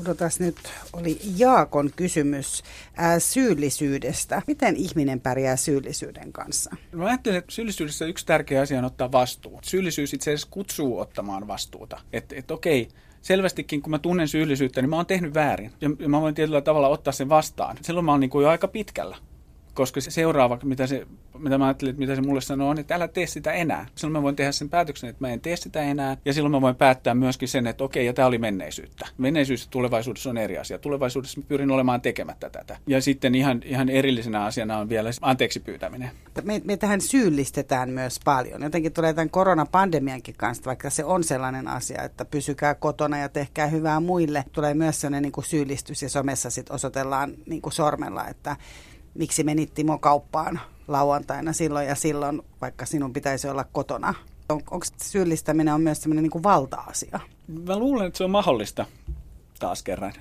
Odotas 0.00 0.40
nyt, 0.40 0.56
oli 0.92 1.18
Jaakon 1.36 1.90
kysymys 1.96 2.62
ää, 2.96 3.18
syyllisyydestä. 3.18 4.42
Miten 4.46 4.76
ihminen 4.76 5.20
pärjää 5.20 5.56
syyllisyyden 5.56 6.32
kanssa? 6.32 6.76
Mä 6.92 7.04
ajattelen, 7.04 7.38
että 7.38 7.52
syyllisyydessä 7.52 8.04
yksi 8.04 8.26
tärkeä 8.26 8.60
asia 8.60 8.78
on 8.78 8.84
ottaa 8.84 9.12
vastuu. 9.12 9.60
Syyllisyys 9.62 10.14
itse 10.14 10.30
asiassa 10.30 10.48
kutsuu 10.50 10.98
ottamaan 10.98 11.48
vastuuta. 11.48 12.00
Että 12.12 12.34
et, 12.38 12.50
okei, 12.50 12.88
selvästikin 13.22 13.82
kun 13.82 13.90
mä 13.90 13.98
tunnen 13.98 14.28
syyllisyyttä, 14.28 14.82
niin 14.82 14.90
mä 14.90 14.96
oon 14.96 15.06
tehnyt 15.06 15.34
väärin. 15.34 15.72
Ja 15.80 16.08
mä 16.08 16.20
voin 16.20 16.34
tietyllä 16.34 16.60
tavalla 16.60 16.88
ottaa 16.88 17.12
sen 17.12 17.28
vastaan. 17.28 17.76
Silloin 17.82 18.06
mä 18.06 18.12
oon 18.12 18.20
niin 18.20 18.30
kuin 18.30 18.42
jo 18.42 18.48
aika 18.48 18.68
pitkällä 18.68 19.16
koska 19.76 20.00
se 20.00 20.10
seuraava, 20.10 20.58
mitä, 20.64 20.86
se, 20.86 21.06
mitä 21.38 21.58
mä 21.58 21.64
ajattelin, 21.64 21.90
että 21.90 22.00
mitä 22.00 22.14
se 22.14 22.20
mulle 22.20 22.40
sanoo, 22.40 22.70
on, 22.70 22.78
että 22.78 22.94
älä 22.94 23.08
tee 23.08 23.26
sitä 23.26 23.52
enää. 23.52 23.86
Silloin 23.94 24.12
mä 24.12 24.22
voin 24.22 24.36
tehdä 24.36 24.52
sen 24.52 24.70
päätöksen, 24.70 25.10
että 25.10 25.26
mä 25.26 25.32
en 25.32 25.40
tee 25.40 25.56
sitä 25.56 25.82
enää, 25.82 26.16
ja 26.24 26.32
silloin 26.32 26.52
mä 26.52 26.60
voin 26.60 26.76
päättää 26.76 27.14
myöskin 27.14 27.48
sen, 27.48 27.66
että 27.66 27.84
okei, 27.84 28.06
ja 28.06 28.12
tämä 28.12 28.28
oli 28.28 28.38
menneisyyttä. 28.38 29.06
Menneisyys 29.18 29.62
ja 29.62 29.68
tulevaisuudessa 29.70 30.30
on 30.30 30.38
eri 30.38 30.58
asia. 30.58 30.78
Tulevaisuudessa 30.78 31.40
mä 31.40 31.46
pyrin 31.48 31.70
olemaan 31.70 32.00
tekemättä 32.00 32.50
tätä. 32.50 32.78
Ja 32.86 33.02
sitten 33.02 33.34
ihan, 33.34 33.62
ihan 33.64 33.88
erillisenä 33.88 34.44
asiana 34.44 34.78
on 34.78 34.88
vielä 34.88 35.10
anteeksi 35.20 35.60
pyytäminen. 35.60 36.10
Me, 36.42 36.60
me 36.64 36.76
tähän 36.76 37.00
syyllistetään 37.00 37.90
myös 37.90 38.20
paljon. 38.24 38.62
Jotenkin 38.62 38.92
tulee 38.92 39.14
tämän 39.14 39.30
koronapandemiankin 39.30 40.34
kanssa, 40.38 40.64
vaikka 40.64 40.90
se 40.90 41.04
on 41.04 41.24
sellainen 41.24 41.68
asia, 41.68 42.02
että 42.02 42.24
pysykää 42.24 42.74
kotona 42.74 43.18
ja 43.18 43.28
tehkää 43.28 43.66
hyvää 43.66 44.00
muille. 44.00 44.44
Tulee 44.52 44.74
myös 44.74 45.00
sellainen 45.00 45.22
niin 45.22 45.32
kuin 45.32 45.44
syyllistys 45.44 46.02
ja 46.02 46.08
somessa 46.08 46.50
sitten 46.50 46.74
osoitellaan 46.74 47.34
niin 47.46 47.62
kuin 47.62 47.72
sormella, 47.72 48.28
että 48.28 48.56
miksi 49.18 49.44
menit 49.44 49.74
Timo 49.74 49.98
kauppaan 49.98 50.60
lauantaina 50.88 51.52
silloin 51.52 51.86
ja 51.86 51.94
silloin, 51.94 52.42
vaikka 52.60 52.86
sinun 52.86 53.12
pitäisi 53.12 53.48
olla 53.48 53.64
kotona. 53.72 54.14
On, 54.48 54.60
onko 54.70 54.86
syyllistäminen 55.02 55.74
on 55.74 55.80
myös 55.80 56.02
sellainen 56.02 56.22
niin 56.22 56.42
valta-asia? 56.42 57.20
Mä 57.66 57.78
luulen, 57.78 58.06
että 58.06 58.16
se 58.16 58.24
on 58.24 58.30
mahdollista 58.30 58.86
taas 59.58 59.82
kerran. 59.82 60.12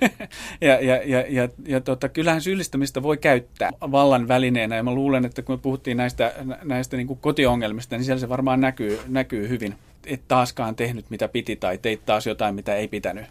ja 0.60 0.80
ja, 0.80 1.00
ja, 1.04 1.24
ja, 1.28 1.48
ja 1.66 1.80
tota, 1.80 2.08
kyllähän 2.08 2.42
syyllistämistä 2.42 3.02
voi 3.02 3.16
käyttää 3.16 3.70
vallan 3.80 4.28
välineenä, 4.28 4.76
ja 4.76 4.82
mä 4.82 4.94
luulen, 4.94 5.24
että 5.24 5.42
kun 5.42 5.54
me 5.54 5.58
puhuttiin 5.58 5.96
näistä, 5.96 6.34
näistä 6.62 6.96
niin 6.96 7.06
kuin 7.06 7.18
kotiongelmista, 7.18 7.96
niin 7.96 8.04
siellä 8.04 8.20
se 8.20 8.28
varmaan 8.28 8.60
näkyy, 8.60 9.00
näkyy 9.08 9.48
hyvin. 9.48 9.74
Et 10.06 10.22
taaskaan 10.28 10.76
tehnyt 10.76 11.10
mitä 11.10 11.28
piti, 11.28 11.56
tai 11.56 11.78
teit 11.78 12.06
taas 12.06 12.26
jotain, 12.26 12.54
mitä 12.54 12.74
ei 12.74 12.88
pitänyt. 12.88 13.24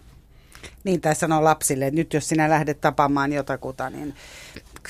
Niin, 0.84 1.02
tai 1.02 1.16
sanoo 1.16 1.44
lapsille, 1.44 1.88
että 1.88 1.96
nyt 1.96 2.14
jos 2.14 2.30
sinä 2.30 2.50
lähdet 2.50 2.82
tapaamaan 2.82 3.34
jotakuta, 3.34 3.90
niin 3.90 4.14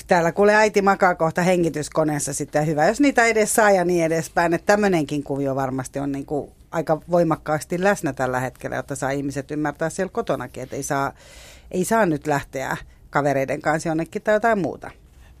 täällä 0.06 0.32
kuule 0.32 0.54
äiti 0.54 0.82
makaa 0.82 1.14
kohta 1.14 1.42
hengityskoneessa 1.42 2.32
sitten 2.32 2.66
hyvä, 2.66 2.86
jos 2.86 3.00
niitä 3.00 3.24
edes 3.24 3.54
saa 3.54 3.70
ja 3.70 3.84
niin 3.84 4.04
edespäin. 4.04 4.54
Että 4.54 4.66
tämmöinenkin 4.66 5.22
kuvio 5.22 5.56
varmasti 5.56 5.98
on 5.98 6.12
niin 6.12 6.26
kuin 6.26 6.50
aika 6.70 7.00
voimakkaasti 7.10 7.84
läsnä 7.84 8.12
tällä 8.12 8.40
hetkellä, 8.40 8.76
jotta 8.76 8.96
saa 8.96 9.10
ihmiset 9.10 9.50
ymmärtää 9.50 9.90
siellä 9.90 10.12
kotonakin, 10.12 10.62
että 10.62 10.76
ei 10.76 10.82
saa, 10.82 11.12
ei 11.70 11.84
saa 11.84 12.06
nyt 12.06 12.26
lähteä 12.26 12.76
kavereiden 13.10 13.62
kanssa 13.62 13.88
jonnekin 13.88 14.22
tai 14.22 14.34
jotain 14.34 14.58
muuta. 14.58 14.90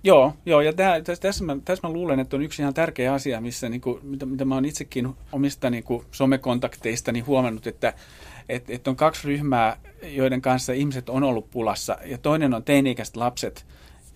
Joo, 0.04 0.34
joo 0.46 0.60
ja 0.60 0.72
tämä, 0.72 1.00
tässä, 1.00 1.22
tässä, 1.22 1.44
mä, 1.44 1.56
tässä 1.64 1.88
mä 1.88 1.92
luulen, 1.92 2.20
että 2.20 2.36
on 2.36 2.42
yksi 2.42 2.62
ihan 2.62 2.74
tärkeä 2.74 3.14
asia, 3.14 3.40
missä, 3.40 3.68
niin 3.68 3.80
kuin, 3.80 3.98
mitä, 4.02 4.26
mitä 4.26 4.44
mä 4.44 4.54
oon 4.54 4.64
itsekin 4.64 5.08
omista 5.32 5.70
niin 5.70 5.84
kuin, 5.84 6.04
somekontakteistani 6.10 7.20
huomannut, 7.20 7.66
että 7.66 7.92
et, 8.48 8.70
et 8.70 8.88
on 8.88 8.96
kaksi 8.96 9.28
ryhmää, 9.28 9.76
joiden 10.02 10.42
kanssa 10.42 10.72
ihmiset 10.72 11.08
on 11.08 11.22
ollut 11.22 11.50
pulassa, 11.50 11.98
ja 12.04 12.18
toinen 12.18 12.54
on 12.54 12.64
teini-ikäiset 12.64 13.16
lapset, 13.16 13.66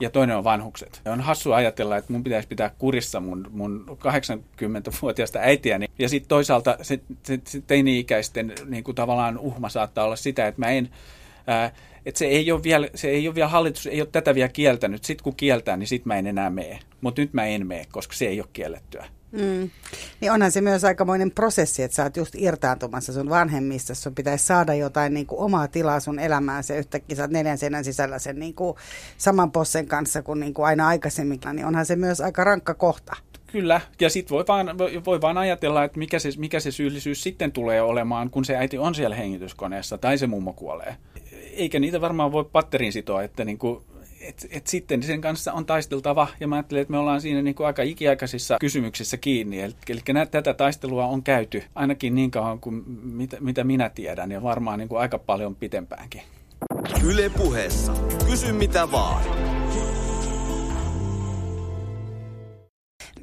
ja 0.00 0.10
toinen 0.10 0.36
on 0.36 0.44
vanhukset. 0.44 1.00
On 1.06 1.20
hassu 1.20 1.52
ajatella, 1.52 1.96
että 1.96 2.12
mun 2.12 2.24
pitäisi 2.24 2.48
pitää 2.48 2.70
kurissa 2.78 3.20
mun, 3.20 3.46
mun 3.50 3.84
80-vuotiaasta 3.88 5.38
äitiäni. 5.38 5.86
Ja 5.98 6.08
sitten 6.08 6.28
toisaalta 6.28 6.76
se, 6.82 7.00
se, 7.22 7.40
se 7.44 7.62
teini-ikäisten 7.66 8.52
niin 8.64 8.84
kuin 8.84 8.94
tavallaan 8.94 9.38
uhma 9.38 9.68
saattaa 9.68 10.04
olla 10.04 10.16
sitä, 10.16 10.46
että 10.46 10.60
mä 10.60 10.68
en... 10.68 10.90
Ää, 11.46 11.70
että 12.06 12.18
se 12.18 12.26
ei 12.26 12.52
ole 12.52 12.62
vielä, 12.62 12.88
se 12.94 13.08
ei 13.08 13.28
ole 13.28 13.34
vielä 13.34 13.48
hallitus 13.48 13.86
ei 13.86 14.00
ole 14.00 14.08
tätä 14.12 14.34
vielä 14.34 14.48
kieltänyt. 14.48 15.04
Sitten 15.04 15.24
kun 15.24 15.36
kieltää, 15.36 15.76
niin 15.76 15.86
sitten 15.86 16.08
mä 16.08 16.18
en 16.18 16.26
enää 16.26 16.50
mene. 16.50 16.78
Mutta 17.00 17.20
nyt 17.20 17.32
mä 17.32 17.44
en 17.44 17.66
mene, 17.66 17.84
koska 17.92 18.14
se 18.14 18.26
ei 18.26 18.40
ole 18.40 18.48
kiellettyä. 18.52 19.06
Mm. 19.34 19.70
Niin 20.20 20.32
onhan 20.32 20.52
se 20.52 20.60
myös 20.60 20.84
aikamoinen 20.84 21.30
prosessi, 21.30 21.82
että 21.82 21.94
sä 21.94 22.02
oot 22.02 22.16
just 22.16 22.34
irtaantumassa 22.38 23.12
sun 23.12 23.30
vanhemmista. 23.30 23.94
Sun 23.94 24.14
pitäisi 24.14 24.46
saada 24.46 24.74
jotain 24.74 25.14
niin 25.14 25.26
kuin 25.26 25.40
omaa 25.40 25.68
tilaa 25.68 26.00
sun 26.00 26.18
elämään. 26.18 26.64
Se 26.64 26.78
yhtäkkiä 26.78 27.16
sä 27.16 27.22
oot 27.22 27.30
neljän 27.30 27.58
seinän 27.58 27.84
sisällä 27.84 28.18
sen 28.18 28.38
niin 28.38 28.54
kuin 28.54 28.76
saman 29.18 29.52
possen 29.52 29.86
kanssa 29.86 30.22
kuin, 30.22 30.40
niin 30.40 30.54
kuin 30.54 30.66
aina 30.66 30.88
aikaisemmin. 30.88 31.40
Niin 31.52 31.66
onhan 31.66 31.86
se 31.86 31.96
myös 31.96 32.20
aika 32.20 32.44
rankka 32.44 32.74
kohta. 32.74 33.16
Kyllä, 33.46 33.80
ja 34.00 34.10
sitten 34.10 34.34
voi 34.34 34.44
vaan, 34.48 34.78
voi 35.04 35.20
vaan 35.20 35.38
ajatella, 35.38 35.84
että 35.84 35.98
mikä 35.98 36.18
se, 36.18 36.28
mikä 36.36 36.60
se 36.60 36.70
syyllisyys 36.70 37.22
sitten 37.22 37.52
tulee 37.52 37.82
olemaan, 37.82 38.30
kun 38.30 38.44
se 38.44 38.56
äiti 38.56 38.78
on 38.78 38.94
siellä 38.94 39.16
hengityskoneessa 39.16 39.98
tai 39.98 40.18
se 40.18 40.26
mummo 40.26 40.52
kuolee. 40.52 40.96
Eikä 41.52 41.78
niitä 41.78 42.00
varmaan 42.00 42.32
voi 42.32 42.44
patteriin 42.44 42.92
sitoa, 42.92 43.22
että 43.22 43.44
niin 43.44 43.58
kuin 43.58 43.84
et, 44.28 44.46
et 44.50 44.66
sitten 44.66 45.02
sen 45.02 45.20
kanssa 45.20 45.52
on 45.52 45.66
taisteltava, 45.66 46.28
ja 46.40 46.48
mä 46.48 46.56
ajattelen, 46.56 46.82
että 46.82 46.92
me 46.92 46.98
ollaan 46.98 47.20
siinä 47.20 47.42
niin 47.42 47.54
kuin 47.54 47.66
aika 47.66 47.82
ikiaikaisissa 47.82 48.56
kysymyksissä 48.60 49.16
kiinni. 49.16 49.60
Eli, 49.60 49.74
eli 49.88 50.00
nä, 50.12 50.26
tätä 50.26 50.54
taistelua 50.54 51.06
on 51.06 51.22
käyty 51.22 51.62
ainakin 51.74 52.14
niin 52.14 52.30
kauan 52.30 52.60
kuin 52.60 52.84
mitä, 53.02 53.36
mitä 53.40 53.64
minä 53.64 53.88
tiedän, 53.88 54.30
ja 54.30 54.42
varmaan 54.42 54.78
niin 54.78 54.88
kuin 54.88 55.00
aika 55.00 55.18
paljon 55.18 55.56
pitempäänkin. 55.56 56.22
Yle 57.04 57.28
puheessa. 57.28 57.94
Kysy 58.30 58.52
mitä 58.52 58.92
vaan. 58.92 59.24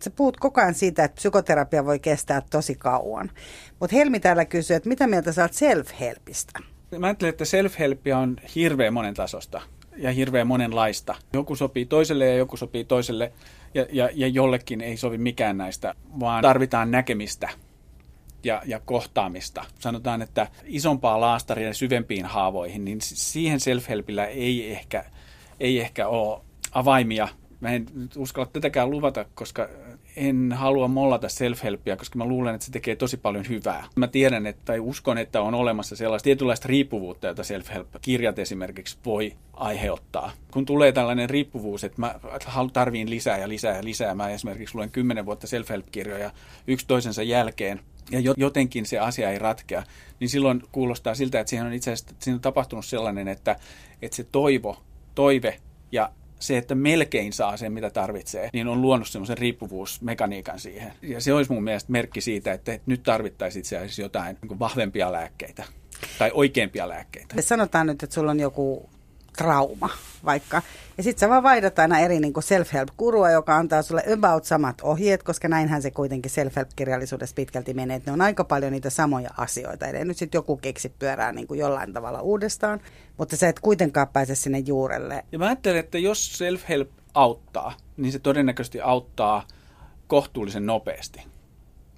Sä 0.04 0.10
puhut 0.16 0.38
koko 0.38 0.62
ajan 0.62 0.74
siitä, 0.74 1.04
että 1.04 1.16
psykoterapia 1.16 1.86
voi 1.86 2.00
kestää 2.00 2.42
tosi 2.50 2.76
kauan. 2.76 3.32
Mutta 3.80 3.96
Helmi 3.96 4.20
täällä 4.20 4.46
kysyy, 4.46 4.76
että 4.76 4.90
mitä 4.90 5.08
mieltä 5.08 5.32
sä 5.32 5.42
oot 5.42 5.52
self-helpistä? 5.52 6.64
Mä 7.00 7.08
ajattelen, 7.08 7.30
että 7.30 7.44
self-helpia 7.44 8.18
on 8.18 8.38
hirveän 8.56 8.94
monen 8.94 9.14
tasosta 9.14 9.62
ja 9.98 10.12
hirveän 10.12 10.48
monenlaista. 10.48 11.16
Joku 11.34 11.56
sopii 11.56 11.86
toiselle 11.86 12.26
ja 12.26 12.36
joku 12.36 12.58
sopii 12.58 12.84
toiselle 12.84 13.32
ja, 13.74 13.86
ja, 13.92 14.10
ja 14.14 14.28
jollekin 14.28 14.82
ei 14.82 14.98
sovi 14.98 15.18
mikään 15.18 15.58
näistä, 15.58 15.96
vaan 16.20 16.42
tarvitaan 16.42 16.92
näkemistä 16.92 17.50
ja, 18.44 18.62
ja 18.66 18.80
kohtaamista. 18.80 19.66
Sanotaan, 19.80 20.22
että 20.22 20.48
isompaa 20.66 21.22
laastaria 21.22 21.68
ja 21.68 21.74
syvempiin 21.74 22.26
haavoihin, 22.26 22.86
niin 22.86 22.98
siihen 23.02 23.60
self-helpillä 23.60 24.26
ei 24.26 24.72
ehkä, 24.72 25.06
ei 25.60 25.80
ehkä 25.80 26.08
ole 26.08 26.42
avaimia. 26.72 27.28
Mä 27.60 27.70
en 27.70 27.86
uskalla 28.18 28.50
tätäkään 28.54 28.90
luvata, 28.90 29.26
koska 29.36 29.70
en 30.16 30.52
halua 30.56 30.88
mollata 30.88 31.28
self-helpia, 31.28 31.98
koska 31.98 32.18
mä 32.18 32.26
luulen, 32.26 32.56
että 32.56 32.66
se 32.66 32.72
tekee 32.72 32.96
tosi 32.96 33.18
paljon 33.18 33.46
hyvää. 33.50 33.86
Mä 33.96 34.08
tiedän 34.08 34.48
että, 34.48 34.62
tai 34.66 34.80
uskon, 34.80 35.18
että 35.18 35.42
on 35.42 35.54
olemassa 35.54 35.96
sellaista 35.96 36.24
tietynlaista 36.24 36.68
riippuvuutta, 36.68 37.28
jota 37.28 37.44
self-help-kirjat 37.44 38.40
esimerkiksi 38.40 38.98
voi 39.06 39.34
aiheuttaa. 39.54 40.32
Kun 40.52 40.66
tulee 40.66 40.92
tällainen 40.92 41.30
riippuvuus, 41.30 41.84
että 41.84 42.02
mä 42.02 42.16
tarviin 42.74 43.10
lisää 43.10 43.38
ja 43.38 43.50
lisää 43.50 43.78
ja 43.78 43.84
lisää, 43.84 44.16
mä 44.16 44.30
esimerkiksi 44.30 44.76
luen 44.76 44.92
kymmenen 44.92 45.26
vuotta 45.26 45.48
self-help-kirjoja 45.48 46.32
yksi 46.68 46.88
toisensa 46.88 47.24
jälkeen, 47.24 47.80
ja 48.12 48.34
jotenkin 48.38 48.86
se 48.86 49.00
asia 49.00 49.32
ei 49.32 49.40
ratkea, 49.40 49.84
niin 50.20 50.30
silloin 50.30 50.64
kuulostaa 50.72 51.16
siltä, 51.16 51.40
että 51.40 51.50
siihen 51.50 51.68
on 51.68 51.74
itse 51.74 51.92
asiassa 51.92 52.16
siinä 52.20 52.36
on 52.36 52.42
tapahtunut 52.42 52.86
sellainen, 52.86 53.28
että, 53.28 53.56
että 54.02 54.16
se 54.16 54.24
toivo, 54.24 54.84
toive 55.16 55.60
ja 55.92 56.10
se, 56.42 56.58
että 56.58 56.76
melkein 56.76 57.34
saa 57.34 57.58
sen, 57.58 57.74
mitä 57.74 57.90
tarvitsee, 57.90 58.50
niin 58.54 58.68
on 58.68 58.82
luonut 58.82 59.08
semmoisen 59.08 59.38
riippuvuusmekaniikan 59.38 60.60
siihen. 60.60 60.94
Ja 61.02 61.22
se 61.22 61.34
olisi 61.34 61.52
mun 61.52 61.64
mielestä 61.64 61.92
merkki 61.92 62.22
siitä, 62.22 62.54
että 62.54 62.80
nyt 62.86 63.04
tarvittaisiin 63.04 63.60
itse 63.60 63.78
asiassa 63.78 64.02
jotain 64.02 64.38
niin 64.42 64.60
vahvempia 64.60 65.12
lääkkeitä 65.12 65.64
tai 66.20 66.32
oikeampia 66.34 66.90
lääkkeitä. 66.90 67.42
Sanotaan 67.42 67.88
nyt, 67.88 68.04
että 68.04 68.14
sulla 68.14 68.32
on 68.32 68.40
joku 68.40 68.90
trauma 69.38 69.90
vaikka. 70.26 70.62
Ja 70.98 71.04
sitten 71.04 71.20
sä 71.20 71.30
vaan 71.30 71.44
vaihdat 71.44 71.80
aina 71.80 72.00
eri 72.00 72.20
niin 72.20 72.34
self-help-kurua, 72.40 73.32
joka 73.32 73.58
antaa 73.58 73.82
sulle 73.82 74.04
about 74.14 74.46
samat 74.46 74.82
ohjeet, 74.82 75.24
koska 75.24 75.48
näinhän 75.48 75.82
se 75.82 75.92
kuitenkin 75.92 76.32
self-help-kirjallisuudessa 76.32 77.34
pitkälti 77.36 77.74
menee, 77.74 77.98
että 77.98 78.12
ne 78.12 78.14
on 78.14 78.22
aika 78.22 78.44
paljon 78.44 78.72
niitä 78.72 78.90
samoja 78.90 79.30
asioita. 79.38 79.88
Eli 79.88 80.06
nyt 80.06 80.18
sitten 80.18 80.40
joku 80.40 80.58
keksi 80.58 80.94
pyörää 81.00 81.32
niin 81.32 81.48
kuin 81.48 81.60
jollain 81.60 81.94
tavalla 81.94 82.22
uudestaan, 82.22 82.80
mutta 83.18 83.38
sä 83.38 83.50
et 83.50 83.60
kuitenkaan 83.60 84.08
pääse 84.08 84.36
sinne 84.36 84.60
juurelle. 84.60 85.24
Ja 85.32 85.40
mä 85.40 85.46
ajattelen, 85.46 85.80
että 85.80 85.98
jos 85.98 86.42
self-help 86.42 86.90
auttaa, 87.14 87.74
niin 87.98 88.12
se 88.12 88.20
todennäköisesti 88.20 88.82
auttaa 88.82 89.48
kohtuullisen 90.08 90.66
nopeasti. 90.66 91.22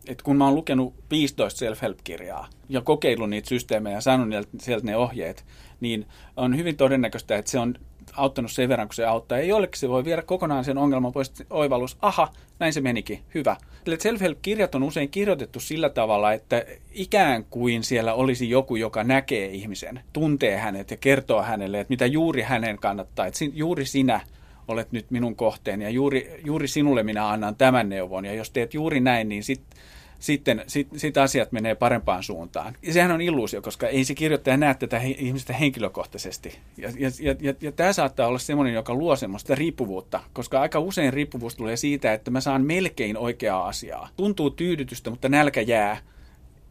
Et 0.07 0.21
kun 0.21 0.38
mä 0.38 0.45
oon 0.45 0.55
lukenut 0.55 0.93
15 1.11 1.59
self-help-kirjaa 1.59 2.47
ja 2.69 2.81
kokeillut 2.81 3.29
niitä 3.29 3.49
systeemejä 3.49 3.97
ja 3.97 4.01
saanut 4.01 4.47
sieltä 4.59 4.86
ne 4.86 4.97
ohjeet, 4.97 5.45
niin 5.84 6.05
on 6.38 6.57
hyvin 6.57 6.77
todennäköistä, 6.77 7.38
että 7.38 7.51
se 7.51 7.59
on 7.59 7.75
auttanut 8.15 8.51
sen 8.51 8.69
verran, 8.69 8.88
kun 8.88 8.95
se 8.95 9.05
auttaa. 9.05 9.38
Ja 9.38 9.43
joillekin 9.43 9.79
se 9.79 9.89
voi 9.89 10.05
viedä 10.05 10.21
kokonaan 10.21 10.65
sen 10.65 10.77
ongelman 10.77 11.11
pois 11.11 11.34
oivallus. 11.49 11.97
Aha, 12.01 12.34
näin 12.59 12.73
se 12.73 12.81
menikin. 12.81 13.19
Hyvä. 13.34 13.55
Self-help-kirjat 13.99 14.75
on 14.75 14.84
usein 14.84 15.09
kirjoitettu 15.09 15.59
sillä 15.59 15.89
tavalla, 15.89 16.34
että 16.34 16.65
ikään 16.91 17.45
kuin 17.49 17.84
siellä 17.84 18.13
olisi 18.13 18.49
joku, 18.49 18.75
joka 18.75 19.03
näkee 19.03 19.47
ihmisen, 19.47 19.99
tuntee 20.13 20.57
hänet 20.57 20.91
ja 20.91 20.97
kertoo 20.97 21.41
hänelle, 21.41 21.79
että 21.79 21.91
mitä 21.91 22.05
juuri 22.05 22.41
hänen 22.41 22.77
kannattaa. 22.77 23.25
Että 23.25 23.39
juuri 23.53 23.86
sinä 23.86 24.19
olet 24.67 24.91
nyt 24.91 25.11
minun 25.11 25.36
kohteeni 25.36 25.84
ja 25.84 25.89
juuri, 25.89 26.41
juuri 26.45 26.67
sinulle 26.67 27.03
minä 27.03 27.29
annan 27.29 27.55
tämän 27.55 27.89
neuvon. 27.89 28.25
Ja 28.25 28.34
jos 28.34 28.51
teet 28.51 28.73
juuri 28.73 28.99
näin, 28.99 29.29
niin 29.29 29.43
sitten 29.43 29.79
sitten 30.24 30.63
sit, 30.67 30.88
sit 30.97 31.17
asiat 31.17 31.51
menee 31.51 31.76
parempaan 31.76 32.24
suuntaan. 32.24 32.76
Ja 32.82 32.93
sehän 32.93 33.11
on 33.11 33.21
illuusio, 33.21 33.61
koska 33.61 33.88
ei 33.88 34.05
se 34.05 34.15
kirjoittaja 34.15 34.57
näe 34.57 34.74
tätä 34.74 35.01
ihmistä 35.03 35.53
henkilökohtaisesti. 35.53 36.59
Ja, 36.78 36.89
ja, 36.97 37.09
ja, 37.21 37.36
ja, 37.39 37.53
ja 37.61 37.71
tämä 37.71 37.93
saattaa 37.93 38.28
olla 38.28 38.39
semmoinen, 38.39 38.74
joka 38.74 38.93
luo 38.93 39.15
semmoista 39.15 39.55
riippuvuutta, 39.55 40.19
koska 40.34 40.61
aika 40.61 40.80
usein 40.80 41.13
riippuvuus 41.13 41.55
tulee 41.55 41.78
siitä, 41.78 42.13
että 42.13 42.32
mä 42.32 42.41
saan 42.41 42.65
melkein 42.65 43.17
oikeaa 43.17 43.67
asiaa. 43.67 44.09
Tuntuu 44.17 44.49
tyydytystä, 44.49 45.09
mutta 45.09 45.30
nälkä 45.30 45.61
jää, 45.61 45.97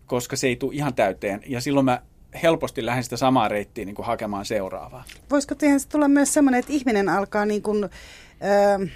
koska 0.06 0.36
se 0.36 0.46
ei 0.46 0.56
tule 0.56 0.74
ihan 0.74 0.94
täyteen. 0.94 1.40
Ja 1.46 1.60
silloin 1.60 1.84
mä 1.84 2.02
helposti 2.42 2.86
lähden 2.86 3.04
sitä 3.04 3.16
samaa 3.16 3.48
reittiä 3.48 3.84
niin 3.84 3.94
kuin 3.94 4.06
hakemaan 4.06 4.44
seuraavaa. 4.44 5.04
Voisiko 5.30 5.54
tehdä 5.54 5.76
tulla 5.88 6.08
myös 6.08 6.34
semmoinen, 6.34 6.58
että 6.58 6.72
ihminen 6.72 7.08
alkaa 7.08 7.44
niin 7.44 7.62
kuin, 7.62 7.84
öö, 7.84 8.86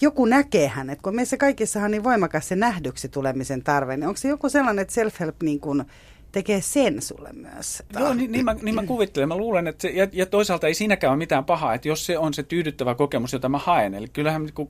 joku 0.00 0.24
näkee 0.24 0.68
hänet, 0.68 1.02
kun 1.02 1.14
meissä 1.14 1.36
kaikissa 1.36 1.80
on 1.80 1.90
niin 1.90 2.04
voimakas 2.04 2.48
se 2.48 2.56
nähdyksi 2.56 3.08
tulemisen 3.08 3.62
tarve, 3.62 3.96
niin 3.96 4.08
onko 4.08 4.16
se 4.16 4.28
joku 4.28 4.48
sellainen, 4.48 4.82
että 4.82 4.94
self-help 5.02 5.34
niin 5.42 5.60
kuin 5.60 5.84
tekee 6.32 6.60
sen 6.60 7.02
sulle 7.02 7.32
myös? 7.32 7.82
Joo, 7.98 8.14
niin, 8.14 8.32
niin, 8.32 8.44
mä, 8.44 8.56
niin 8.62 8.74
mä 8.74 8.82
kuvittelen. 8.82 9.28
Mä 9.28 9.36
luulen, 9.36 9.66
että 9.66 9.82
se, 9.82 9.88
ja, 9.88 10.08
ja 10.12 10.26
toisaalta 10.26 10.66
ei 10.66 10.74
siinäkään 10.74 11.10
ole 11.10 11.18
mitään 11.18 11.44
pahaa, 11.44 11.74
että 11.74 11.88
jos 11.88 12.06
se 12.06 12.18
on 12.18 12.34
se 12.34 12.42
tyydyttävä 12.42 12.94
kokemus, 12.94 13.32
jota 13.32 13.48
mä 13.48 13.58
haen, 13.58 13.94
eli 13.94 14.08
kyllähän 14.08 14.48
kun 14.54 14.68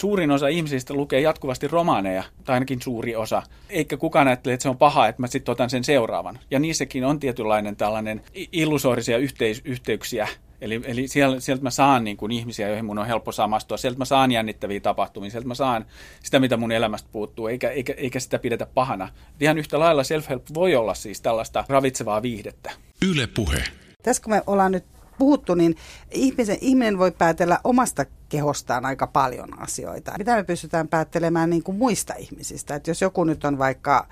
suurin 0.00 0.30
osa 0.30 0.48
ihmisistä 0.48 0.94
lukee 0.94 1.20
jatkuvasti 1.20 1.68
romaaneja, 1.68 2.24
tai 2.44 2.54
ainakin 2.54 2.82
suuri 2.82 3.16
osa, 3.16 3.42
eikä 3.68 3.96
kukaan 3.96 4.28
ajattele, 4.28 4.54
että 4.54 4.62
se 4.62 4.68
on 4.68 4.78
paha, 4.78 5.08
että 5.08 5.22
mä 5.22 5.26
sitten 5.26 5.52
otan 5.52 5.70
sen 5.70 5.84
seuraavan. 5.84 6.38
Ja 6.50 6.58
niissäkin 6.58 7.04
on 7.04 7.20
tietynlainen 7.20 7.76
tällainen 7.76 8.22
illusorisia 8.52 9.18
yhteis- 9.18 9.62
yhteyksiä 9.64 10.28
Eli, 10.60 10.80
eli 10.84 11.08
siellä, 11.08 11.40
sieltä 11.40 11.62
mä 11.62 11.70
saan 11.70 12.04
niin 12.04 12.16
kuin 12.16 12.32
ihmisiä, 12.32 12.68
joihin 12.68 12.84
mun 12.84 12.98
on 12.98 13.06
helppo 13.06 13.32
samastua. 13.32 13.76
Sieltä 13.76 13.98
mä 13.98 14.04
saan 14.04 14.32
jännittäviä 14.32 14.80
tapahtumia. 14.80 15.30
Sieltä 15.30 15.48
mä 15.48 15.54
saan 15.54 15.84
sitä, 16.22 16.40
mitä 16.40 16.56
mun 16.56 16.72
elämästä 16.72 17.08
puuttuu, 17.12 17.46
eikä, 17.46 17.70
eikä, 17.70 17.94
eikä 17.96 18.20
sitä 18.20 18.38
pidetä 18.38 18.66
pahana. 18.66 19.08
Ihan 19.40 19.58
yhtä 19.58 19.78
lailla 19.78 20.02
self-help 20.02 20.42
voi 20.54 20.76
olla 20.76 20.94
siis 20.94 21.20
tällaista 21.20 21.64
ravitsevaa 21.68 22.22
viihdettä. 22.22 22.70
Yle 23.08 23.26
puhe. 23.26 23.64
Tässä 24.02 24.22
kun 24.22 24.32
me 24.32 24.42
ollaan 24.46 24.72
nyt 24.72 24.84
puhuttu, 25.18 25.54
niin 25.54 25.76
ihmisen, 26.10 26.58
ihminen 26.60 26.98
voi 26.98 27.12
päätellä 27.12 27.58
omasta 27.64 28.04
kehostaan 28.28 28.86
aika 28.86 29.06
paljon 29.06 29.62
asioita. 29.62 30.12
Mitä 30.18 30.36
me 30.36 30.44
pystytään 30.44 30.88
päättelemään 30.88 31.50
niin 31.50 31.62
kuin 31.62 31.78
muista 31.78 32.14
ihmisistä? 32.14 32.74
Että 32.74 32.90
jos 32.90 33.02
joku 33.02 33.24
nyt 33.24 33.44
on 33.44 33.58
vaikka... 33.58 34.06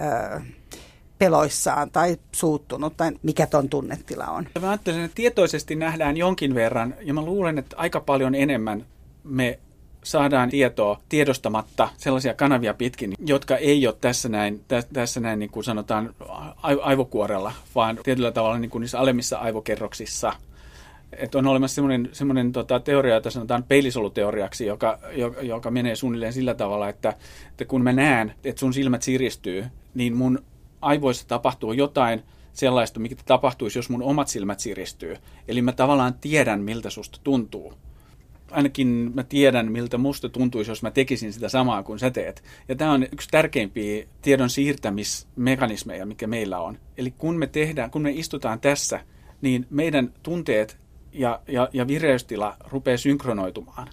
Öö, 0.00 0.40
peloissaan 1.20 1.90
tai 1.90 2.16
suuttunut 2.32 2.96
tai 2.96 3.12
mikä 3.22 3.46
ton 3.46 3.68
tunnetila 3.68 4.24
on. 4.24 4.46
Mä 4.60 4.70
ajattelen, 4.70 5.04
että 5.04 5.14
tietoisesti 5.14 5.76
nähdään 5.76 6.16
jonkin 6.16 6.54
verran 6.54 6.94
ja 7.00 7.14
mä 7.14 7.22
luulen, 7.22 7.58
että 7.58 7.76
aika 7.76 8.00
paljon 8.00 8.34
enemmän 8.34 8.86
me 9.24 9.58
saadaan 10.04 10.50
tietoa 10.50 11.00
tiedostamatta 11.08 11.88
sellaisia 11.96 12.34
kanavia 12.34 12.74
pitkin, 12.74 13.14
jotka 13.26 13.56
ei 13.56 13.86
ole 13.86 13.96
tässä 14.00 14.28
näin, 14.28 14.64
tä, 14.68 14.82
tässä 14.92 15.20
näin 15.20 15.38
niin 15.38 15.50
kuin 15.50 15.64
sanotaan 15.64 16.14
aivokuorella, 16.62 17.52
vaan 17.74 17.98
tietyllä 18.02 18.32
tavalla 18.32 18.58
niin 18.58 18.70
kuin 18.70 18.80
niissä 18.80 19.00
alemmissa 19.00 19.38
aivokerroksissa. 19.38 20.32
Että 21.12 21.38
on 21.38 21.46
olemassa 21.46 21.74
semmoinen, 21.74 22.08
semmoinen 22.12 22.52
tota, 22.52 22.80
teoria, 22.80 23.14
jota 23.14 23.30
sanotaan 23.30 23.62
peilisoluteoriaksi, 23.62 24.66
joka, 24.66 24.98
joka, 25.12 25.42
joka 25.42 25.70
menee 25.70 25.96
suunnilleen 25.96 26.32
sillä 26.32 26.54
tavalla, 26.54 26.88
että, 26.88 27.14
että 27.50 27.64
kun 27.64 27.82
mä 27.82 27.92
näen, 27.92 28.34
että 28.44 28.60
sun 28.60 28.74
silmät 28.74 29.02
siristyy, 29.02 29.64
niin 29.94 30.16
mun 30.16 30.42
aivoissa 30.80 31.28
tapahtuu 31.28 31.72
jotain 31.72 32.22
sellaista, 32.52 33.00
mikä 33.00 33.16
tapahtuisi, 33.24 33.78
jos 33.78 33.90
mun 33.90 34.02
omat 34.02 34.28
silmät 34.28 34.60
siristyy. 34.60 35.16
Eli 35.48 35.62
mä 35.62 35.72
tavallaan 35.72 36.14
tiedän, 36.14 36.60
miltä 36.60 36.90
susta 36.90 37.20
tuntuu. 37.24 37.74
Ainakin 38.50 39.10
mä 39.14 39.22
tiedän, 39.22 39.72
miltä 39.72 39.98
musta 39.98 40.28
tuntuisi, 40.28 40.70
jos 40.70 40.82
mä 40.82 40.90
tekisin 40.90 41.32
sitä 41.32 41.48
samaa 41.48 41.82
kuin 41.82 41.98
sä 41.98 42.10
teet. 42.10 42.42
Ja 42.68 42.76
tämä 42.76 42.92
on 42.92 43.06
yksi 43.12 43.28
tärkeimpiä 43.30 44.06
tiedon 44.22 44.50
siirtämismekanismeja, 44.50 46.06
mikä 46.06 46.26
meillä 46.26 46.58
on. 46.58 46.78
Eli 46.96 47.10
kun 47.10 47.36
me 47.36 47.46
tehdään, 47.46 47.90
kun 47.90 48.02
me 48.02 48.10
istutaan 48.10 48.60
tässä, 48.60 49.00
niin 49.40 49.66
meidän 49.70 50.12
tunteet 50.22 50.76
ja, 51.12 51.40
ja, 51.48 51.68
ja 51.72 51.86
vireystila 51.86 52.56
rupeaa 52.68 52.96
synkronoitumaan. 52.96 53.88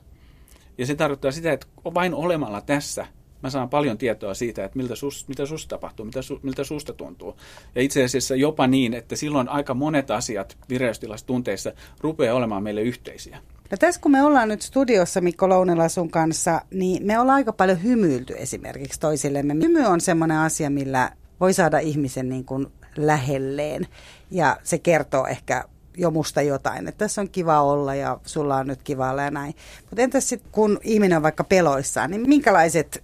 Ja 0.78 0.86
se 0.86 0.96
tarkoittaa 0.96 1.32
sitä, 1.32 1.52
että 1.52 1.68
vain 1.86 2.14
olemalla 2.14 2.62
tässä 2.62 3.06
Mä 3.44 3.50
saan 3.50 3.70
paljon 3.70 3.98
tietoa 3.98 4.34
siitä, 4.34 4.66
että 4.66 4.78
miltä 4.78 4.96
sus, 4.96 5.28
mitä 5.28 5.46
susta 5.46 5.70
tapahtuu, 5.70 6.06
mitä 6.06 6.22
su, 6.22 6.40
miltä 6.44 6.64
susta 6.64 6.94
tuntuu. 6.94 7.38
Ja 7.76 7.82
itse 7.82 8.04
asiassa 8.04 8.36
jopa 8.36 8.68
niin, 8.68 8.94
että 8.94 9.16
silloin 9.16 9.50
aika 9.50 9.74
monet 9.74 10.12
asiat 10.12 10.58
vireystilassa 10.70 11.26
tunteissa 11.26 11.72
rupeaa 12.02 12.36
olemaan 12.36 12.64
meille 12.64 12.82
yhteisiä. 12.82 13.38
No 13.72 13.78
tässä 13.78 14.02
kun 14.02 14.12
me 14.12 14.24
ollaan 14.24 14.50
nyt 14.50 14.62
studiossa 14.62 15.22
Mikko 15.22 15.50
Lounela 15.50 15.90
sun 15.90 16.12
kanssa, 16.12 16.62
niin 16.72 17.06
me 17.06 17.20
ollaan 17.20 17.36
aika 17.36 17.54
paljon 17.54 17.84
hymyilty 17.84 18.34
esimerkiksi 18.38 19.00
toisillemme. 19.00 19.54
Hymy 19.54 19.86
on 19.86 20.02
semmoinen 20.02 20.38
asia, 20.38 20.70
millä 20.70 21.12
voi 21.40 21.54
saada 21.54 21.80
ihmisen 21.80 22.30
niin 22.30 22.46
kuin 22.46 22.68
lähelleen 22.98 23.88
ja 24.32 24.58
se 24.64 24.78
kertoo 24.78 25.28
ehkä 25.28 25.64
jo 25.98 26.12
musta 26.12 26.42
jotain, 26.42 26.88
että 26.88 26.98
tässä 26.98 27.22
on 27.22 27.30
kiva 27.30 27.62
olla 27.62 27.96
ja 27.96 28.20
sulla 28.26 28.56
on 28.56 28.68
nyt 28.68 28.84
kiva 28.84 29.12
olla 29.12 29.22
ja 29.22 29.32
näin. 29.32 29.56
Mutta 29.82 30.02
entäs 30.02 30.30
sitten 30.30 30.52
kun 30.52 30.80
ihminen 30.84 31.16
on 31.16 31.24
vaikka 31.24 31.44
peloissaan, 31.44 32.12
niin 32.12 32.30
minkälaiset 32.30 33.04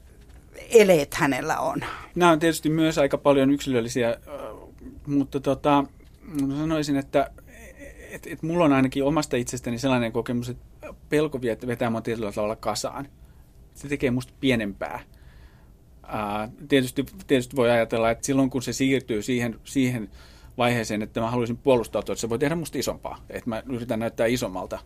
eleet 0.69 1.13
hänellä 1.13 1.59
on? 1.59 1.81
Nämä 2.15 2.31
on 2.31 2.39
tietysti 2.39 2.69
myös 2.69 2.97
aika 2.97 3.17
paljon 3.17 3.51
yksilöllisiä, 3.51 4.17
mutta 5.07 5.39
tota, 5.39 5.83
sanoisin, 6.57 6.97
että 6.97 7.31
et, 8.13 8.27
et 8.27 8.43
mulla 8.43 8.65
on 8.65 8.73
ainakin 8.73 9.03
omasta 9.03 9.37
itsestäni 9.37 9.77
sellainen 9.77 10.11
kokemus, 10.11 10.49
että 10.49 10.65
pelko 11.09 11.39
vetää 11.67 11.89
mua 11.89 12.01
tietyllä 12.01 12.31
tavalla 12.31 12.55
kasaan. 12.55 13.07
Se 13.73 13.87
tekee 13.87 14.11
musta 14.11 14.33
pienempää. 14.39 14.99
Ää, 16.03 16.49
tietysti, 16.67 17.05
tietysti 17.27 17.55
voi 17.55 17.71
ajatella, 17.71 18.11
että 18.11 18.25
silloin 18.25 18.49
kun 18.49 18.61
se 18.61 18.73
siirtyy 18.73 19.21
siihen, 19.21 19.59
siihen 19.63 20.09
vaiheeseen, 20.57 21.01
että 21.01 21.21
mä 21.21 21.31
haluaisin 21.31 21.57
puolustautua, 21.57 22.13
että 22.13 22.21
se 22.21 22.29
voi 22.29 22.39
tehdä 22.39 22.55
musta 22.55 22.77
isompaa. 22.77 23.25
Että 23.29 23.49
mä 23.49 23.63
yritän 23.69 23.99
näyttää 23.99 24.25
isommalta 24.25 24.79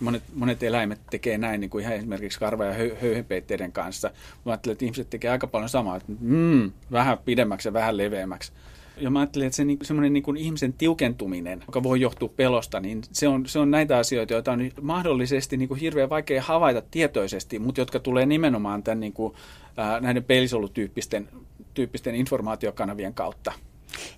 monet, 0.00 0.22
monet 0.34 0.62
eläimet 0.62 1.00
tekee 1.10 1.38
näin, 1.38 1.60
niin 1.60 1.70
kuin 1.70 1.82
ihan 1.84 1.96
esimerkiksi 1.96 2.38
karva- 2.38 2.64
ja 2.64 2.72
höy- 2.72 2.96
höyhenpeitteiden 3.02 3.72
kanssa. 3.72 4.10
Mä 4.46 4.52
ajattelen, 4.52 4.72
että 4.72 4.84
ihmiset 4.84 5.10
tekee 5.10 5.30
aika 5.30 5.46
paljon 5.46 5.68
samaa, 5.68 5.96
että 5.96 6.12
mm, 6.20 6.72
vähän 6.92 7.18
pidemmäksi 7.18 7.68
ja 7.68 7.72
vähän 7.72 7.96
leveämmäksi. 7.96 8.52
Ja 8.96 9.10
mä 9.10 9.18
ajattelen, 9.20 9.46
että 9.46 9.56
se 9.56 9.64
niin, 9.64 9.78
semmoinen 9.82 10.12
niin 10.12 10.36
ihmisen 10.36 10.72
tiukentuminen, 10.72 11.62
joka 11.66 11.82
voi 11.82 12.00
johtua 12.00 12.28
pelosta, 12.36 12.80
niin 12.80 13.02
se 13.12 13.28
on, 13.28 13.46
se 13.46 13.58
on 13.58 13.70
näitä 13.70 13.98
asioita, 13.98 14.32
joita 14.32 14.52
on 14.52 14.70
mahdollisesti 14.80 15.56
niin 15.56 15.68
kuin 15.68 15.80
hirveän 15.80 16.10
vaikea 16.10 16.42
havaita 16.42 16.82
tietoisesti, 16.90 17.58
mutta 17.58 17.80
jotka 17.80 17.98
tulee 17.98 18.26
nimenomaan 18.26 18.82
tämän 18.82 19.00
niin 19.00 19.12
kuin, 19.12 19.34
ää, 19.76 20.00
näiden 20.00 20.24
peilisolutyyppisten 20.24 21.28
tyyppisten 21.74 22.14
informaatiokanavien 22.14 23.14
kautta. 23.14 23.52